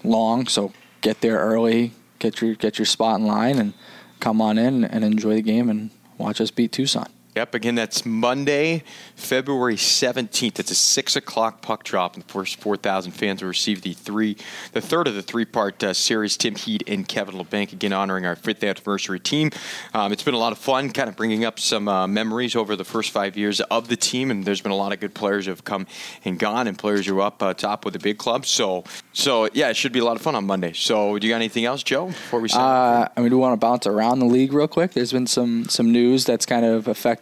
long, 0.05 0.47
so 0.47 0.73
get 1.03 1.21
there 1.21 1.39
early, 1.39 1.93
get 2.19 2.41
your 2.41 2.55
get 2.55 2.79
your 2.79 2.87
spot 2.87 3.21
in 3.21 3.27
line, 3.27 3.59
and 3.59 3.75
come 4.21 4.41
on 4.41 4.57
in 4.57 4.85
and 4.85 5.05
enjoy 5.05 5.35
the 5.35 5.43
game 5.43 5.69
and 5.69 5.91
watch 6.17 6.41
us 6.41 6.51
beat 6.51 6.73
Tucson. 6.73 7.09
Yep, 7.35 7.55
again, 7.55 7.75
that's 7.77 8.05
Monday, 8.05 8.83
February 9.17 9.77
17th. 9.77 10.59
It's 10.59 10.71
a 10.71 10.75
6 10.75 11.17
o'clock 11.17 11.63
puck 11.63 11.83
drop, 11.83 12.13
and 12.13 12.23
the 12.23 12.31
first 12.31 12.61
4,000 12.61 13.13
fans 13.13 13.41
will 13.41 13.49
receive 13.49 13.81
the 13.81 13.95
three, 13.95 14.37
the 14.73 14.83
third 14.83 15.09
of 15.09 15.15
the 15.15 15.23
three-part 15.23 15.83
uh, 15.83 15.95
series, 15.95 16.37
Tim 16.37 16.57
Heed 16.57 16.85
and 16.87 17.09
Kevin 17.09 17.37
Labanc, 17.37 17.73
again 17.73 17.95
honoring 17.95 18.27
our 18.27 18.37
fifth 18.37 18.63
anniversary 18.63 19.19
team. 19.19 19.51
Um, 19.95 20.13
it's 20.13 20.23
been 20.23 20.35
a 20.35 20.39
lot 20.39 20.53
of 20.53 20.59
fun, 20.59 20.91
kind 20.91 21.09
of 21.09 21.17
bringing 21.17 21.43
up 21.47 21.59
some 21.59 21.89
uh, 21.89 22.07
memories 22.07 22.55
over 22.55 22.77
the 22.77 22.85
first 22.85 23.13
five 23.13 23.35
years 23.35 23.63
of 23.63 23.89
the 23.89 23.97
team, 23.97 24.31
and 24.31 24.45
there's 24.45 24.61
been 24.61 24.71
a 24.71 24.77
lot 24.77 24.93
of 24.93 25.01
good 25.01 25.15
players 25.15 25.47
who 25.47 25.53
have 25.53 25.65
come 25.65 25.87
and 26.27 26.39
gone, 26.39 26.67
and 26.67 26.79
players 26.79 27.07
who 27.07 27.19
are 27.19 27.23
up 27.23 27.43
uh, 27.43 27.55
top 27.55 27.87
with 27.87 27.95
the 27.95 28.01
big 28.01 28.19
club. 28.19 28.45
So, 28.45 28.85
so 29.15 29.49
yeah, 29.55 29.71
it 29.71 29.77
should 29.77 29.93
be 29.93 30.01
a 30.01 30.05
lot 30.05 30.17
of 30.17 30.23
fun 30.23 30.35
on 30.35 30.45
Monday. 30.45 30.75
So, 30.75 31.19
do 31.19 31.27
you 31.27 31.33
got 31.33 31.37
anything 31.37 31.65
else, 31.65 31.83
Joe, 31.83 32.09
before 32.09 32.41
we? 32.41 32.51
Uh, 32.53 33.09
I 33.17 33.21
mean, 33.23 33.31
we 33.31 33.39
want 33.39 33.55
to 33.55 33.57
bounce 33.67 33.87
around 33.87 34.19
the 34.19 34.27
league 34.27 34.53
real 34.53 34.69
quick? 34.69 34.93
There's 34.93 35.13
been 35.13 35.27
some 35.27 35.65
some 35.71 35.91
news 35.91 36.27
that's 36.27 36.45
kind 36.45 36.67
of 36.67 36.89
affected 36.89 37.22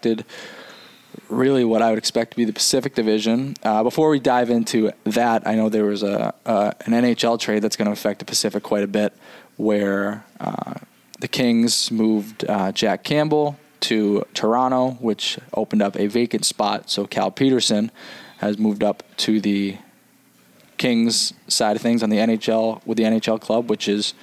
really 1.28 1.64
what 1.64 1.82
I 1.82 1.90
would 1.90 1.98
expect 1.98 2.32
to 2.32 2.36
be 2.36 2.44
the 2.44 2.52
Pacific 2.52 2.94
Division. 2.94 3.54
Uh, 3.62 3.82
before 3.82 4.10
we 4.10 4.20
dive 4.20 4.50
into 4.50 4.92
that, 5.04 5.46
I 5.46 5.54
know 5.54 5.68
there 5.68 5.84
was 5.84 6.02
a 6.02 6.34
uh, 6.46 6.72
an 6.86 6.92
NHL 6.92 7.38
trade 7.38 7.62
that's 7.62 7.76
going 7.76 7.86
to 7.86 7.92
affect 7.92 8.18
the 8.18 8.24
Pacific 8.24 8.62
quite 8.62 8.82
a 8.82 8.88
bit, 8.88 9.12
where 9.56 10.24
uh, 10.38 10.74
the 11.20 11.28
Kings 11.28 11.90
moved 11.90 12.44
uh, 12.48 12.72
Jack 12.72 13.04
Campbell 13.04 13.58
to 13.80 14.24
Toronto, 14.34 14.92
which 15.00 15.38
opened 15.54 15.82
up 15.82 15.96
a 15.98 16.06
vacant 16.06 16.44
spot. 16.44 16.90
So 16.90 17.06
Cal 17.06 17.30
Petersen 17.30 17.90
has 18.38 18.58
moved 18.58 18.82
up 18.82 19.02
to 19.18 19.40
the 19.40 19.76
Kings 20.76 21.34
side 21.46 21.76
of 21.76 21.82
things 21.82 22.02
on 22.02 22.10
the 22.10 22.16
NHL 22.16 22.80
with 22.86 22.96
the 22.96 23.04
NHL 23.04 23.40
club, 23.40 23.68
which 23.68 23.88
is 23.88 24.14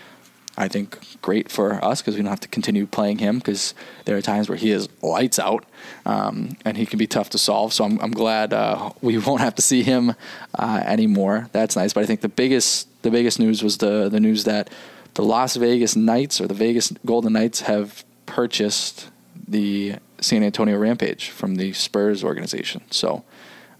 I 0.58 0.68
think 0.68 1.22
great 1.22 1.52
for 1.52 1.84
us 1.86 2.02
because 2.02 2.16
we 2.16 2.24
don't 2.24 2.32
have 2.32 2.40
to 2.40 2.48
continue 2.48 2.88
playing 2.88 3.20
him 3.20 3.38
because 3.38 3.76
there 4.06 4.18
are 4.18 4.22
times 4.22 4.50
where 4.50 4.58
he 4.58 4.72
is 4.72 4.90
lights 5.04 5.38
out 5.38 5.66
um, 6.06 6.58
and 6.66 6.78
he 6.78 6.86
can 6.88 6.98
be 6.98 7.06
tough 7.06 7.30
to 7.32 7.38
solve. 7.38 7.74
So 7.74 7.84
I'm, 7.84 8.00
I'm 8.00 8.12
glad 8.12 8.54
uh, 8.54 8.92
we 9.02 9.18
won't 9.28 9.42
have 9.42 9.54
to 9.56 9.62
see 9.62 9.84
him 9.84 10.16
uh, 10.58 10.82
anymore. 10.84 11.50
That's 11.52 11.76
nice. 11.76 11.94
But 11.94 12.04
I 12.04 12.08
think 12.08 12.22
the 12.22 12.30
biggest 12.30 12.88
the 13.04 13.12
biggest 13.12 13.40
news 13.40 13.62
was 13.62 13.78
the 13.78 14.10
the 14.10 14.20
news 14.20 14.46
that 14.46 14.72
the 15.14 15.24
Las 15.24 15.56
Vegas 15.56 15.96
Knights 15.96 16.42
or 16.42 16.48
the 16.48 16.56
Vegas 16.56 16.92
Golden 17.06 17.34
Knights 17.34 17.62
have 17.62 18.04
purchased 18.26 19.10
the 19.48 19.96
San 20.20 20.44
Antonio 20.44 20.78
Rampage 20.78 21.30
from 21.30 21.56
the 21.56 21.74
Spurs 21.74 22.24
organization. 22.24 22.82
So. 22.90 23.24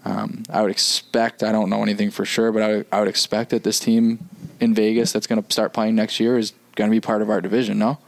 Um, 0.04 0.44
I 0.48 0.62
would 0.62 0.70
expect, 0.70 1.42
I 1.42 1.50
don't 1.50 1.68
know 1.68 1.82
anything 1.82 2.10
for 2.12 2.24
sure, 2.24 2.52
but 2.52 2.62
I, 2.62 2.96
I 2.96 3.00
would 3.00 3.08
expect 3.08 3.50
that 3.50 3.64
this 3.64 3.80
team 3.80 4.28
in 4.60 4.72
Vegas 4.72 5.12
that's 5.12 5.26
going 5.26 5.42
to 5.42 5.52
start 5.52 5.72
playing 5.72 5.96
next 5.96 6.20
year 6.20 6.38
is 6.38 6.52
going 6.78 6.90
to 6.90 6.94
be 6.94 7.00
part 7.00 7.20
of 7.20 7.28
our 7.28 7.40
division, 7.40 7.78
no? 7.78 7.98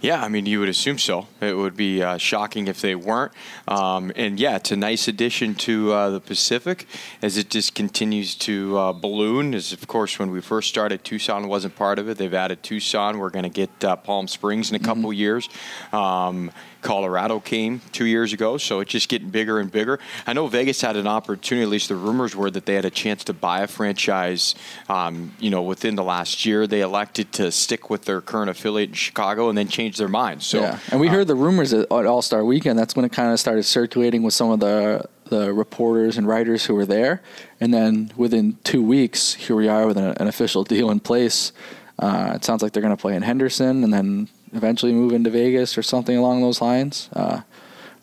Yeah, 0.00 0.22
I 0.22 0.28
mean, 0.28 0.46
you 0.46 0.60
would 0.60 0.68
assume 0.70 0.98
so. 0.98 1.26
It 1.42 1.54
would 1.56 1.76
be 1.76 2.02
uh, 2.02 2.16
shocking 2.16 2.68
if 2.68 2.80
they 2.80 2.94
weren't. 2.94 3.32
Um, 3.68 4.12
and 4.16 4.40
yeah, 4.40 4.56
it's 4.56 4.70
a 4.72 4.76
nice 4.76 5.08
addition 5.08 5.54
to 5.56 5.92
uh, 5.92 6.10
the 6.10 6.20
Pacific 6.20 6.86
as 7.20 7.36
it 7.36 7.50
just 7.50 7.74
continues 7.74 8.34
to 8.36 8.78
uh, 8.78 8.92
balloon. 8.94 9.54
As 9.54 9.72
of 9.74 9.86
course, 9.86 10.18
when 10.18 10.30
we 10.30 10.40
first 10.40 10.70
started, 10.70 11.04
Tucson 11.04 11.48
wasn't 11.48 11.76
part 11.76 11.98
of 11.98 12.08
it. 12.08 12.16
They've 12.16 12.32
added 12.32 12.62
Tucson. 12.62 13.18
We're 13.18 13.28
going 13.30 13.44
to 13.44 13.50
get 13.50 13.84
uh, 13.84 13.96
Palm 13.96 14.26
Springs 14.26 14.70
in 14.70 14.76
a 14.76 14.78
couple 14.78 14.94
Mm-hmm. 15.10 15.12
years. 15.20 15.48
Um, 15.92 16.50
Colorado 16.84 17.40
came 17.40 17.80
two 17.90 18.04
years 18.04 18.32
ago, 18.32 18.56
so 18.58 18.78
it's 18.80 18.92
just 18.92 19.08
getting 19.08 19.30
bigger 19.30 19.58
and 19.58 19.72
bigger. 19.72 19.98
I 20.26 20.34
know 20.34 20.46
Vegas 20.46 20.80
had 20.80 20.96
an 20.96 21.08
opportunity, 21.08 21.64
at 21.64 21.70
least 21.70 21.88
the 21.88 21.96
rumors 21.96 22.36
were 22.36 22.50
that 22.50 22.66
they 22.66 22.74
had 22.74 22.84
a 22.84 22.90
chance 22.90 23.24
to 23.24 23.32
buy 23.32 23.62
a 23.62 23.66
franchise, 23.66 24.54
um, 24.88 25.34
you 25.40 25.50
know, 25.50 25.62
within 25.62 25.96
the 25.96 26.04
last 26.04 26.46
year. 26.46 26.66
They 26.66 26.82
elected 26.82 27.32
to 27.32 27.50
stick 27.50 27.90
with 27.90 28.04
their 28.04 28.20
current 28.20 28.50
affiliate 28.50 28.90
in 28.90 28.94
Chicago 28.94 29.48
and 29.48 29.58
then 29.58 29.66
change 29.66 29.96
their 29.96 30.08
mind. 30.08 30.42
So, 30.42 30.60
yeah, 30.60 30.78
and 30.92 31.00
we 31.00 31.08
uh, 31.08 31.12
heard 31.12 31.26
the 31.26 31.34
rumors 31.34 31.72
at 31.72 31.90
All 31.90 32.22
Star 32.22 32.44
Weekend. 32.44 32.78
That's 32.78 32.94
when 32.94 33.04
it 33.04 33.12
kind 33.12 33.32
of 33.32 33.40
started 33.40 33.64
circulating 33.64 34.22
with 34.22 34.34
some 34.34 34.50
of 34.50 34.60
the 34.60 35.08
the 35.30 35.54
reporters 35.54 36.18
and 36.18 36.28
writers 36.28 36.66
who 36.66 36.74
were 36.74 36.84
there. 36.84 37.22
And 37.58 37.72
then 37.72 38.12
within 38.14 38.58
two 38.62 38.82
weeks, 38.82 39.34
here 39.34 39.56
we 39.56 39.68
are 39.68 39.86
with 39.86 39.96
an, 39.96 40.14
an 40.18 40.28
official 40.28 40.64
deal 40.64 40.90
in 40.90 41.00
place. 41.00 41.52
Uh, 41.98 42.32
it 42.34 42.44
sounds 42.44 42.62
like 42.62 42.72
they're 42.72 42.82
going 42.82 42.94
to 42.94 43.00
play 43.00 43.16
in 43.16 43.22
Henderson 43.22 43.82
and 43.84 43.92
then 43.92 44.28
eventually 44.54 44.92
move 44.92 45.12
into 45.12 45.30
Vegas 45.30 45.76
or 45.76 45.82
something 45.82 46.16
along 46.16 46.40
those 46.40 46.60
lines. 46.60 47.08
Uh, 47.12 47.42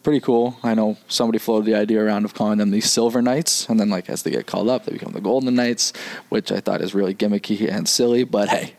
pretty 0.03 0.19
cool. 0.19 0.57
I 0.63 0.73
know 0.73 0.97
somebody 1.07 1.39
floated 1.39 1.65
the 1.65 1.75
idea 1.75 2.03
around 2.03 2.25
of 2.25 2.33
calling 2.33 2.57
them 2.57 2.71
the 2.71 2.81
Silver 2.81 3.21
Knights, 3.21 3.67
and 3.69 3.79
then 3.79 3.89
like 3.89 4.09
as 4.09 4.23
they 4.23 4.31
get 4.31 4.47
called 4.47 4.69
up, 4.69 4.85
they 4.85 4.91
become 4.91 5.13
the 5.13 5.21
Golden 5.21 5.55
Knights, 5.55 5.93
which 6.29 6.51
I 6.51 6.59
thought 6.59 6.81
is 6.81 6.93
really 6.93 7.15
gimmicky 7.15 7.71
and 7.71 7.87
silly. 7.87 8.23
But 8.23 8.49
hey, 8.49 8.75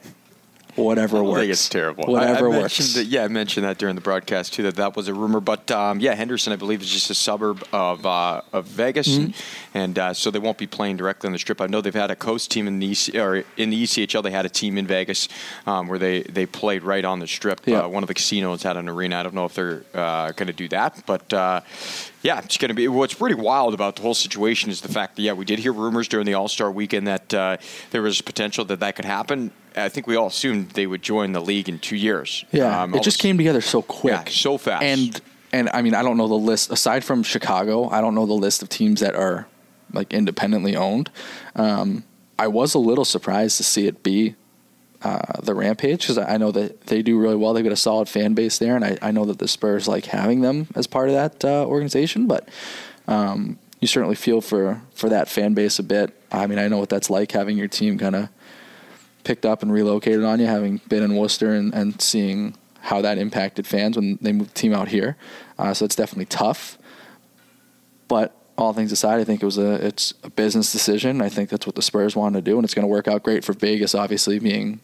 whatever 0.76 1.18
I 1.18 1.20
works. 1.22 1.40
think 1.40 1.52
it's 1.52 1.68
terrible. 1.68 2.04
Whatever 2.04 2.50
I, 2.50 2.56
I 2.56 2.58
works. 2.60 2.94
That, 2.94 3.04
yeah, 3.06 3.24
I 3.24 3.28
mentioned 3.28 3.64
that 3.66 3.78
during 3.78 3.94
the 3.94 4.00
broadcast 4.00 4.54
too. 4.54 4.62
That 4.64 4.76
that 4.76 4.96
was 4.96 5.08
a 5.08 5.14
rumor, 5.14 5.40
but 5.40 5.70
um, 5.70 6.00
yeah, 6.00 6.14
Henderson, 6.14 6.52
I 6.52 6.56
believe, 6.56 6.82
is 6.82 6.90
just 6.90 7.10
a 7.10 7.14
suburb 7.14 7.62
of 7.72 8.04
uh, 8.06 8.42
of 8.52 8.66
Vegas, 8.66 9.08
Mm-hmm. 9.08 9.76
and, 9.78 9.98
uh, 9.98 10.14
so 10.14 10.30
they 10.30 10.38
won't 10.38 10.58
be 10.58 10.66
playing 10.66 10.96
directly 10.96 11.26
on 11.26 11.32
the 11.32 11.38
strip. 11.38 11.60
I 11.60 11.66
know 11.66 11.80
they've 11.80 11.94
had 11.94 12.10
a 12.10 12.16
coast 12.16 12.50
team 12.50 12.66
in 12.66 12.78
the 12.78 12.92
EC, 12.92 13.14
or 13.16 13.44
in 13.56 13.70
the 13.70 13.82
ECHL. 13.82 14.22
They 14.22 14.30
had 14.30 14.46
a 14.46 14.48
team 14.48 14.78
in 14.78 14.86
Vegas 14.86 15.28
um, 15.66 15.88
where 15.88 15.98
they, 15.98 16.22
they 16.22 16.46
played 16.46 16.82
right 16.82 17.04
on 17.04 17.18
the 17.18 17.26
strip. 17.26 17.60
Yeah. 17.66 17.80
Uh, 17.80 17.88
one 17.88 18.02
of 18.02 18.08
the 18.08 18.14
casinos 18.14 18.62
had 18.62 18.76
an 18.76 18.88
arena. 18.88 19.18
I 19.18 19.22
don't 19.22 19.34
know 19.34 19.44
if 19.44 19.54
they're 19.54 19.82
uh, 19.94 20.32
going 20.32 20.46
to 20.48 20.52
do 20.52 20.68
that, 20.68 21.02
but. 21.06 21.32
Uh, 21.32 21.60
yeah, 22.22 22.38
it's 22.38 22.56
going 22.56 22.68
to 22.68 22.74
be. 22.74 22.86
What's 22.86 23.14
pretty 23.14 23.34
wild 23.34 23.74
about 23.74 23.96
the 23.96 24.02
whole 24.02 24.14
situation 24.14 24.70
is 24.70 24.80
the 24.80 24.88
fact 24.88 25.16
that 25.16 25.22
yeah, 25.22 25.32
we 25.32 25.44
did 25.44 25.58
hear 25.58 25.72
rumors 25.72 26.06
during 26.06 26.24
the 26.24 26.34
All 26.34 26.46
Star 26.46 26.70
weekend 26.70 27.08
that 27.08 27.34
uh, 27.34 27.56
there 27.90 28.00
was 28.00 28.20
potential 28.22 28.64
that 28.66 28.78
that 28.78 28.94
could 28.94 29.04
happen. 29.04 29.50
I 29.76 29.88
think 29.88 30.06
we 30.06 30.16
all 30.16 30.26
assumed 30.28 30.70
they 30.70 30.86
would 30.86 31.02
join 31.02 31.32
the 31.32 31.40
league 31.40 31.68
in 31.68 31.78
two 31.78 31.96
years. 31.96 32.44
Yeah, 32.52 32.82
Um, 32.82 32.94
it 32.94 33.02
just 33.02 33.18
came 33.18 33.36
together 33.36 33.60
so 33.60 33.82
quick, 33.82 34.12
Yeah, 34.12 34.24
so 34.32 34.58
fast. 34.58 34.82
and 34.84 35.20
and 35.52 35.68
I 35.72 35.82
mean 35.82 35.94
I 35.94 36.02
don't 36.02 36.16
know 36.16 36.28
the 36.28 36.34
list 36.34 36.70
aside 36.70 37.04
from 37.04 37.22
Chicago. 37.22 37.88
I 37.88 38.00
don't 38.00 38.14
know 38.14 38.26
the 38.26 38.32
list 38.34 38.62
of 38.62 38.68
teams 38.68 39.00
that 39.00 39.14
are 39.14 39.46
like 39.92 40.12
independently 40.12 40.74
owned. 40.76 41.10
Um, 41.56 42.04
I 42.38 42.48
was 42.48 42.74
a 42.74 42.78
little 42.78 43.04
surprised 43.04 43.56
to 43.58 43.62
see 43.64 43.86
it 43.86 44.02
be 44.02 44.34
uh, 45.02 45.40
the 45.42 45.54
Rampage 45.54 46.00
because 46.02 46.16
I 46.18 46.36
know 46.36 46.50
that 46.52 46.82
they 46.86 47.02
do 47.02 47.18
really 47.18 47.36
well. 47.36 47.52
They've 47.52 47.64
got 47.64 47.72
a 47.72 47.76
solid 47.76 48.08
fan 48.08 48.34
base 48.34 48.58
there, 48.58 48.74
and 48.76 48.84
I, 48.84 48.96
I 49.02 49.10
know 49.10 49.24
that 49.26 49.38
the 49.38 49.48
Spurs 49.48 49.86
like 49.88 50.06
having 50.06 50.40
them 50.40 50.68
as 50.74 50.86
part 50.86 51.08
of 51.08 51.14
that 51.14 51.44
uh, 51.44 51.66
organization. 51.66 52.26
But 52.26 52.48
um, 53.08 53.58
you 53.80 53.88
certainly 53.88 54.14
feel 54.16 54.40
for 54.40 54.80
for 54.94 55.08
that 55.08 55.28
fan 55.28 55.54
base 55.54 55.78
a 55.78 55.82
bit. 55.82 56.16
I 56.30 56.46
mean, 56.46 56.58
I 56.58 56.68
know 56.68 56.78
what 56.78 56.88
that's 56.88 57.10
like 57.10 57.32
having 57.32 57.58
your 57.58 57.68
team 57.68 57.98
kind 57.98 58.14
of 58.16 58.28
picked 59.24 59.46
up 59.46 59.62
and 59.62 59.72
relocated 59.72 60.24
on 60.24 60.40
you, 60.40 60.46
having 60.46 60.80
been 60.88 61.02
in 61.02 61.16
Worcester 61.16 61.52
and, 61.54 61.72
and 61.74 62.00
seeing 62.00 62.56
how 62.80 63.00
that 63.00 63.18
impacted 63.18 63.66
fans 63.66 63.96
when 63.96 64.18
they 64.20 64.32
moved 64.32 64.50
the 64.50 64.54
team 64.54 64.74
out 64.74 64.88
here. 64.88 65.16
Uh, 65.58 65.72
so 65.72 65.84
it's 65.84 65.94
definitely 65.94 66.26
tough. 66.26 66.78
But 68.08 68.34
all 68.58 68.72
things 68.72 68.92
aside, 68.92 69.20
I 69.20 69.24
think 69.24 69.42
it 69.42 69.46
was 69.46 69.58
a 69.58 69.86
it's 69.86 70.14
a 70.22 70.30
business 70.30 70.72
decision. 70.72 71.22
I 71.22 71.28
think 71.28 71.48
that's 71.48 71.66
what 71.66 71.76
the 71.76 71.82
Spurs 71.82 72.14
wanted 72.14 72.44
to 72.44 72.50
do, 72.50 72.56
and 72.56 72.64
it's 72.64 72.74
going 72.74 72.82
to 72.82 72.88
work 72.90 73.08
out 73.08 73.22
great 73.22 73.44
for 73.44 73.52
Vegas, 73.52 73.94
obviously 73.94 74.38
being 74.38 74.80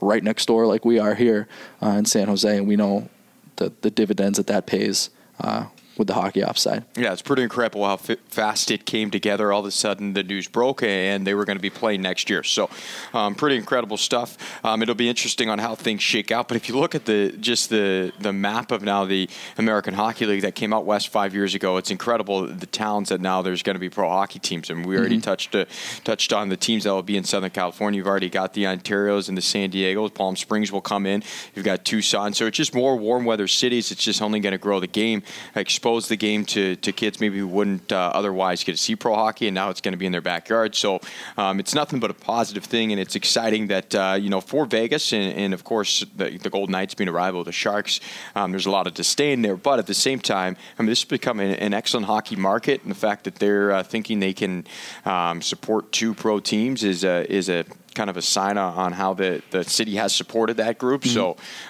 right 0.00 0.22
next 0.22 0.46
door 0.46 0.66
like 0.66 0.84
we 0.84 0.98
are 0.98 1.14
here 1.14 1.48
uh, 1.82 1.90
in 1.90 2.04
San 2.04 2.28
Jose, 2.28 2.56
and 2.56 2.66
we 2.66 2.76
know 2.76 3.08
the 3.56 3.72
the 3.80 3.90
dividends 3.90 4.36
that 4.38 4.46
that 4.48 4.66
pays 4.66 5.10
uh, 5.40 5.66
with 5.98 6.08
the 6.08 6.14
hockey 6.14 6.42
ops 6.42 6.62
side. 6.62 6.84
Yeah, 6.96 7.12
it's 7.12 7.22
pretty 7.22 7.42
incredible 7.42 7.84
how 7.84 7.96
fast 7.96 8.70
it 8.70 8.84
came 8.84 9.10
together. 9.10 9.52
All 9.52 9.60
of 9.60 9.66
a 9.66 9.70
sudden, 9.70 10.12
the 10.12 10.22
news 10.22 10.46
broke, 10.46 10.82
and 10.82 11.26
they 11.26 11.34
were 11.34 11.44
going 11.44 11.56
to 11.56 11.62
be 11.62 11.70
playing 11.70 12.02
next 12.02 12.28
year. 12.28 12.42
So, 12.42 12.68
um, 13.14 13.34
pretty 13.34 13.56
incredible 13.56 13.96
stuff. 13.96 14.36
Um, 14.64 14.82
it'll 14.82 14.94
be 14.94 15.08
interesting 15.08 15.48
on 15.48 15.58
how 15.58 15.74
things 15.74 16.02
shake 16.02 16.30
out. 16.30 16.48
But 16.48 16.56
if 16.56 16.68
you 16.68 16.78
look 16.78 16.94
at 16.94 17.06
the 17.06 17.32
just 17.40 17.70
the 17.70 18.12
the 18.20 18.32
map 18.32 18.72
of 18.72 18.82
now 18.82 19.04
the 19.04 19.28
American 19.56 19.94
Hockey 19.94 20.26
League 20.26 20.42
that 20.42 20.54
came 20.54 20.72
out 20.72 20.84
west 20.84 21.08
five 21.08 21.34
years 21.34 21.54
ago, 21.54 21.76
it's 21.78 21.90
incredible 21.90 22.46
the 22.46 22.66
towns 22.66 23.08
that 23.08 23.20
now 23.20 23.42
there's 23.42 23.62
going 23.62 23.74
to 23.74 23.80
be 23.80 23.88
pro 23.88 24.08
hockey 24.08 24.38
teams. 24.38 24.70
And 24.70 24.84
we 24.84 24.98
already 24.98 25.20
touched 25.20 25.54
uh, 25.54 25.64
touched 26.04 26.32
on 26.32 26.50
the 26.50 26.56
teams 26.56 26.84
that 26.84 26.90
will 26.90 27.02
be 27.02 27.16
in 27.16 27.24
Southern 27.24 27.50
California. 27.50 27.98
You've 27.98 28.06
already 28.06 28.30
got 28.30 28.52
the 28.52 28.64
Ontarios 28.64 29.28
and 29.28 29.36
the 29.36 29.42
San 29.42 29.70
Diego's. 29.70 30.10
Palm 30.10 30.36
Springs 30.36 30.70
will 30.70 30.80
come 30.80 31.06
in. 31.06 31.22
You've 31.54 31.64
got 31.64 31.84
Tucson. 31.84 32.34
So 32.34 32.46
it's 32.46 32.56
just 32.56 32.74
more 32.74 32.96
warm 32.96 33.24
weather 33.24 33.48
cities. 33.48 33.90
It's 33.90 34.04
just 34.04 34.20
only 34.20 34.40
going 34.40 34.52
to 34.52 34.58
grow 34.58 34.80
the 34.80 34.86
game 34.86 35.22
exposure 35.54 35.85
expose 35.86 36.08
the 36.08 36.16
game 36.16 36.44
to, 36.44 36.74
to 36.74 36.90
kids 36.90 37.20
maybe 37.20 37.38
who 37.38 37.46
wouldn't 37.46 37.92
uh, 37.92 38.10
otherwise 38.12 38.64
get 38.64 38.72
to 38.72 38.76
see 38.76 38.96
pro 38.96 39.14
hockey, 39.14 39.46
and 39.46 39.54
now 39.54 39.70
it's 39.70 39.80
going 39.80 39.92
to 39.92 39.98
be 39.98 40.04
in 40.04 40.10
their 40.10 40.20
backyard. 40.20 40.74
So 40.74 40.98
um, 41.36 41.60
it's 41.60 41.76
nothing 41.76 42.00
but 42.00 42.10
a 42.10 42.14
positive 42.14 42.64
thing, 42.64 42.90
and 42.90 43.00
it's 43.00 43.14
exciting 43.14 43.68
that 43.68 43.94
uh, 43.94 44.18
you 44.20 44.28
know 44.28 44.40
for 44.40 44.66
Vegas 44.66 45.12
and, 45.12 45.32
and 45.38 45.54
of 45.54 45.62
course 45.62 46.04
the, 46.16 46.38
the, 46.38 46.50
Golden 46.50 46.72
Knights 46.72 46.96
being 46.96 47.06
a 47.06 47.12
rival 47.12 47.38
of 47.38 47.46
the 47.46 47.52
Sharks. 47.52 48.00
Um, 48.34 48.50
there's 48.50 48.66
a 48.66 48.70
lot 48.70 48.88
of 48.88 48.94
disdain 48.94 49.42
there, 49.42 49.56
but 49.56 49.78
at 49.78 49.86
the 49.86 49.94
same 49.94 50.18
time, 50.18 50.56
I 50.76 50.82
mean 50.82 50.88
this 50.88 51.02
has 51.02 51.08
become 51.08 51.38
an, 51.38 51.54
an 51.54 51.72
excellent 51.72 52.06
hockey 52.06 52.34
market, 52.34 52.82
and 52.82 52.90
the 52.90 52.96
fact 52.96 53.22
that 53.22 53.36
they're 53.36 53.70
uh, 53.70 53.82
thinking 53.84 54.18
they 54.18 54.34
can 54.34 54.66
um, 55.04 55.40
support 55.40 55.92
two 55.92 56.14
pro 56.14 56.40
teams 56.40 56.82
is 56.82 57.04
a, 57.04 57.32
is 57.32 57.48
a 57.48 57.64
kind 57.96 58.10
of 58.10 58.16
a 58.16 58.22
sign 58.22 58.58
on 58.58 58.92
how 58.92 59.14
the, 59.14 59.42
the 59.50 59.64
city 59.64 59.96
has 59.96 60.14
supported 60.14 60.58
that 60.58 60.78
group. 60.78 61.02
Mm-hmm. 61.02 61.14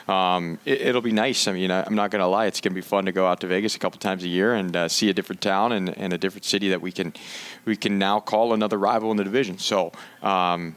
So 0.08 0.12
um, 0.12 0.58
it, 0.66 0.92
will 0.94 1.00
be 1.00 1.12
nice. 1.12 1.48
I 1.48 1.52
mean, 1.52 1.70
I, 1.70 1.86
am 1.86 1.94
not 1.94 2.10
going 2.10 2.20
to 2.20 2.26
lie; 2.26 2.46
it's 2.46 2.60
going 2.60 2.72
to 2.72 2.74
be 2.74 2.82
fun 2.82 3.06
to 3.06 3.12
go 3.12 3.26
out 3.26 3.40
to 3.40 3.46
Vegas 3.46 3.76
a 3.76 3.78
couple 3.78 3.98
times 3.98 4.24
a 4.24 4.28
year 4.28 4.54
and 4.54 4.76
uh, 4.76 4.88
see 4.88 5.08
a 5.08 5.14
different 5.14 5.40
town 5.40 5.72
and, 5.72 5.96
and, 5.96 6.12
a 6.12 6.18
different 6.18 6.44
city 6.44 6.68
that 6.68 6.82
we 6.82 6.92
can 6.92 7.14
we 7.64 7.76
can 7.76 7.98
now 7.98 8.20
call 8.20 8.52
another 8.52 8.78
rival 8.78 9.10
in 9.10 9.16
the 9.16 9.24
division. 9.24 9.56
So. 9.58 9.92
Um, 10.22 10.76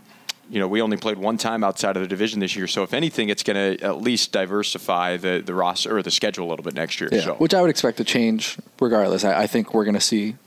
you 0.51 0.59
know, 0.59 0.67
we 0.67 0.81
only 0.81 0.97
played 0.97 1.19
one 1.19 1.37
time 1.37 1.63
outside 1.63 1.95
of 1.95 2.01
the 2.01 2.07
division 2.07 2.39
this 2.39 2.55
year. 2.55 2.65
So 2.65 2.81
if 2.81 2.91
anything, 2.91 3.29
it's 3.29 3.43
going 3.43 3.77
to 3.77 3.85
at 3.85 4.01
least 4.01 4.31
diversify 4.31 5.17
the 5.17 5.43
the 5.45 5.53
roster 5.53 5.95
or 5.95 6.01
the 6.01 6.09
schedule 6.09 6.47
a 6.47 6.49
little 6.49 6.63
bit 6.63 6.73
next 6.73 6.99
year. 6.99 7.07
Yeah, 7.11 7.21
so. 7.21 7.35
which 7.35 7.53
I 7.53 7.61
would 7.61 7.69
expect 7.69 7.97
to 7.97 8.03
change 8.03 8.57
regardless. 8.81 9.23
I, 9.23 9.43
I 9.43 9.47
think 9.47 9.75
we're 9.75 9.85
going 9.85 9.93
to 9.93 10.01
see 10.01 10.37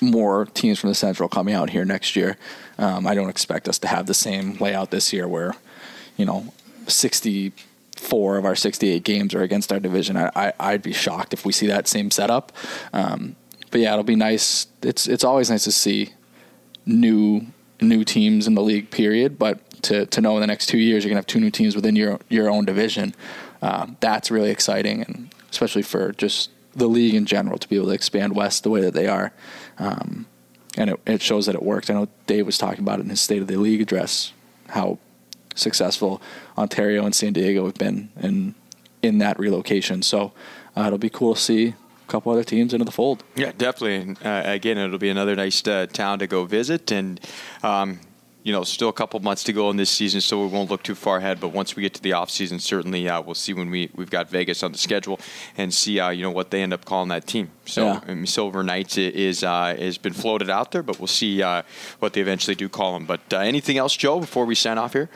more 0.00 0.46
teams 0.46 0.78
from 0.78 0.88
the 0.88 0.94
Central 0.94 1.28
coming 1.28 1.54
out 1.54 1.70
here 1.70 1.84
next 1.84 2.16
year. 2.16 2.36
Um, 2.78 3.06
I 3.06 3.14
don't 3.14 3.28
expect 3.28 3.68
us 3.68 3.78
to 3.80 3.88
have 3.88 4.06
the 4.06 4.14
same 4.14 4.54
layout 4.54 4.90
this 4.90 5.12
year 5.12 5.28
where, 5.28 5.54
you 6.16 6.24
know, 6.24 6.52
64 6.86 8.36
of 8.36 8.44
our 8.44 8.56
68 8.56 9.04
games 9.04 9.34
are 9.34 9.42
against 9.42 9.72
our 9.72 9.80
division. 9.80 10.16
I, 10.16 10.52
I, 10.58 10.72
would 10.72 10.82
be 10.82 10.92
shocked 10.92 11.32
if 11.32 11.44
we 11.44 11.52
see 11.52 11.66
that 11.68 11.86
same 11.88 12.10
setup. 12.10 12.52
Um, 12.92 13.36
but 13.70 13.80
yeah, 13.80 13.92
it'll 13.92 14.04
be 14.04 14.16
nice. 14.16 14.66
It's 14.82 15.08
it's 15.08 15.24
always 15.24 15.50
nice 15.50 15.64
to 15.64 15.72
see 15.72 16.10
new 16.86 17.46
new 17.80 18.04
teams 18.04 18.46
in 18.46 18.54
the 18.54 18.62
league. 18.62 18.90
Period. 18.90 19.38
But 19.38 19.82
to 19.82 20.06
to 20.06 20.20
know 20.20 20.36
in 20.36 20.40
the 20.40 20.46
next 20.46 20.66
two 20.66 20.78
years 20.78 21.04
you're 21.04 21.10
gonna 21.10 21.18
have 21.18 21.26
two 21.26 21.40
new 21.40 21.50
teams 21.50 21.74
within 21.74 21.96
your 21.96 22.20
your 22.28 22.48
own 22.48 22.64
division, 22.64 23.14
uh, 23.62 23.86
that's 24.00 24.30
really 24.30 24.50
exciting, 24.50 25.02
and 25.02 25.34
especially 25.50 25.82
for 25.82 26.12
just 26.12 26.50
the 26.76 26.86
league 26.86 27.14
in 27.14 27.26
general 27.26 27.58
to 27.58 27.68
be 27.68 27.76
able 27.76 27.86
to 27.86 27.92
expand 27.92 28.34
west 28.34 28.62
the 28.62 28.70
way 28.70 28.80
that 28.80 28.94
they 28.94 29.06
are. 29.06 29.32
Um, 29.78 30.26
and 30.76 30.90
it, 30.90 31.00
it, 31.06 31.22
shows 31.22 31.46
that 31.46 31.54
it 31.54 31.62
worked. 31.62 31.90
I 31.90 31.94
know 31.94 32.08
Dave 32.26 32.46
was 32.46 32.58
talking 32.58 32.80
about 32.80 32.98
it 32.98 33.02
in 33.02 33.10
his 33.10 33.20
State 33.20 33.40
of 33.40 33.48
the 33.48 33.56
League 33.56 33.80
address, 33.80 34.32
how 34.70 34.98
successful 35.54 36.20
Ontario 36.58 37.04
and 37.04 37.14
San 37.14 37.32
Diego 37.32 37.64
have 37.66 37.74
been 37.74 38.10
in 38.20 38.54
in 39.02 39.18
that 39.18 39.38
relocation. 39.38 40.02
So 40.02 40.32
uh, 40.76 40.84
it'll 40.86 40.98
be 40.98 41.10
cool 41.10 41.34
to 41.34 41.40
see 41.40 41.68
a 41.68 42.10
couple 42.10 42.32
other 42.32 42.44
teams 42.44 42.72
into 42.72 42.84
the 42.84 42.90
fold. 42.90 43.22
Yeah, 43.36 43.52
definitely. 43.56 44.16
Uh, 44.24 44.42
again, 44.44 44.78
it'll 44.78 44.98
be 44.98 45.10
another 45.10 45.36
nice 45.36 45.66
uh, 45.66 45.86
town 45.92 46.18
to 46.20 46.26
go 46.26 46.44
visit, 46.44 46.90
and 46.90 47.20
um, 47.62 48.00
you 48.44 48.52
know, 48.52 48.62
still 48.62 48.90
a 48.90 48.92
couple 48.92 49.18
months 49.20 49.42
to 49.44 49.54
go 49.54 49.70
in 49.70 49.78
this 49.78 49.90
season, 49.90 50.20
so 50.20 50.42
we 50.42 50.48
won't 50.48 50.70
look 50.70 50.82
too 50.82 50.94
far 50.94 51.16
ahead. 51.16 51.40
But 51.40 51.48
once 51.48 51.74
we 51.74 51.82
get 51.82 51.94
to 51.94 52.02
the 52.02 52.12
off 52.12 52.30
season, 52.30 52.58
certainly 52.58 53.08
uh, 53.08 53.22
we'll 53.22 53.34
see 53.34 53.54
when 53.54 53.70
we 53.70 53.90
we've 53.94 54.10
got 54.10 54.28
Vegas 54.28 54.62
on 54.62 54.70
the 54.70 54.78
schedule 54.78 55.18
and 55.56 55.72
see 55.72 55.98
uh, 55.98 56.10
you 56.10 56.22
know 56.22 56.30
what 56.30 56.50
they 56.50 56.62
end 56.62 56.74
up 56.74 56.84
calling 56.84 57.08
that 57.08 57.26
team. 57.26 57.50
So 57.64 57.86
yeah. 57.86 58.00
um, 58.06 58.26
Silver 58.26 58.62
Knights 58.62 58.98
is 58.98 59.42
uh, 59.42 59.74
has 59.78 59.96
been 59.96 60.12
floated 60.12 60.50
out 60.50 60.72
there, 60.72 60.82
but 60.82 61.00
we'll 61.00 61.06
see 61.06 61.42
uh, 61.42 61.62
what 62.00 62.12
they 62.12 62.20
eventually 62.20 62.54
do 62.54 62.68
call 62.68 62.92
them. 62.92 63.06
But 63.06 63.32
uh, 63.32 63.38
anything 63.38 63.78
else, 63.78 63.96
Joe, 63.96 64.20
before 64.20 64.44
we 64.44 64.54
sign 64.54 64.76
off 64.76 64.92
here? 64.92 65.08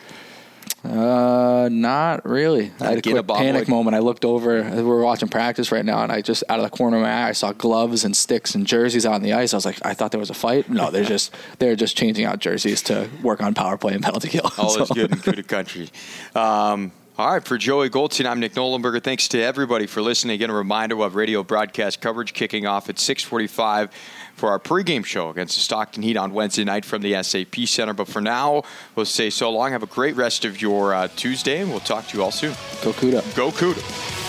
Uh, 0.84 1.68
not 1.70 2.24
really. 2.24 2.70
I 2.80 2.90
had 2.90 2.98
a 2.98 3.02
quick 3.02 3.26
panic 3.26 3.68
moment. 3.68 3.94
I 3.96 3.98
looked 3.98 4.24
over. 4.24 4.62
We 4.62 4.82
were 4.82 5.02
watching 5.02 5.28
practice 5.28 5.72
right 5.72 5.84
now, 5.84 6.02
and 6.02 6.12
I 6.12 6.22
just 6.22 6.44
out 6.48 6.58
of 6.58 6.64
the 6.64 6.76
corner 6.76 6.96
of 6.96 7.02
my 7.02 7.10
eye, 7.10 7.28
I 7.28 7.32
saw 7.32 7.52
gloves 7.52 8.04
and 8.04 8.16
sticks 8.16 8.54
and 8.54 8.66
jerseys 8.66 9.04
on 9.04 9.22
the 9.22 9.32
ice. 9.32 9.52
I 9.52 9.56
was 9.56 9.66
like, 9.66 9.84
I 9.84 9.94
thought 9.94 10.12
there 10.12 10.20
was 10.20 10.30
a 10.30 10.34
fight. 10.34 10.68
No, 10.70 10.90
they're 10.90 11.04
just 11.16 11.34
they're 11.58 11.76
just 11.76 11.96
changing 11.96 12.24
out 12.24 12.38
jerseys 12.38 12.82
to 12.82 13.08
work 13.22 13.42
on 13.42 13.54
power 13.54 13.76
play 13.76 13.94
and 13.94 14.02
penalty 14.02 14.28
kill. 14.28 14.50
All 14.58 14.70
so. 14.70 14.82
is 14.82 14.90
good 14.90 15.12
in 15.12 15.18
good 15.18 15.48
country. 15.48 15.90
Um, 16.34 16.92
all 17.18 17.32
right, 17.32 17.44
for 17.44 17.58
Joey 17.58 17.88
Goldstein, 17.88 18.28
I'm 18.28 18.38
Nick 18.38 18.54
Nollenberger. 18.54 19.02
Thanks 19.02 19.26
to 19.28 19.42
everybody 19.42 19.86
for 19.86 20.00
listening. 20.00 20.34
Again, 20.34 20.50
a 20.50 20.54
reminder 20.54 20.96
have 20.98 21.16
radio 21.16 21.42
broadcast 21.42 22.00
coverage 22.00 22.32
kicking 22.32 22.64
off 22.64 22.88
at 22.88 23.00
645 23.00 23.90
for 24.38 24.50
our 24.50 24.58
pregame 24.58 25.04
show 25.04 25.30
against 25.30 25.56
the 25.56 25.60
Stockton 25.60 26.02
Heat 26.02 26.16
on 26.16 26.32
Wednesday 26.32 26.64
night 26.64 26.84
from 26.84 27.02
the 27.02 27.22
SAP 27.22 27.66
Center. 27.66 27.92
But 27.92 28.08
for 28.08 28.20
now, 28.20 28.62
we'll 28.94 29.06
say 29.06 29.30
so 29.30 29.50
long. 29.50 29.72
Have 29.72 29.82
a 29.82 29.86
great 29.86 30.16
rest 30.16 30.44
of 30.44 30.60
your 30.60 30.94
uh, 30.94 31.08
Tuesday, 31.16 31.60
and 31.60 31.70
we'll 31.70 31.80
talk 31.80 32.06
to 32.08 32.16
you 32.16 32.22
all 32.22 32.30
soon. 32.30 32.52
Go 32.82 32.92
CUDA. 32.92 33.36
Go 33.36 33.50
CUDA. 33.50 34.27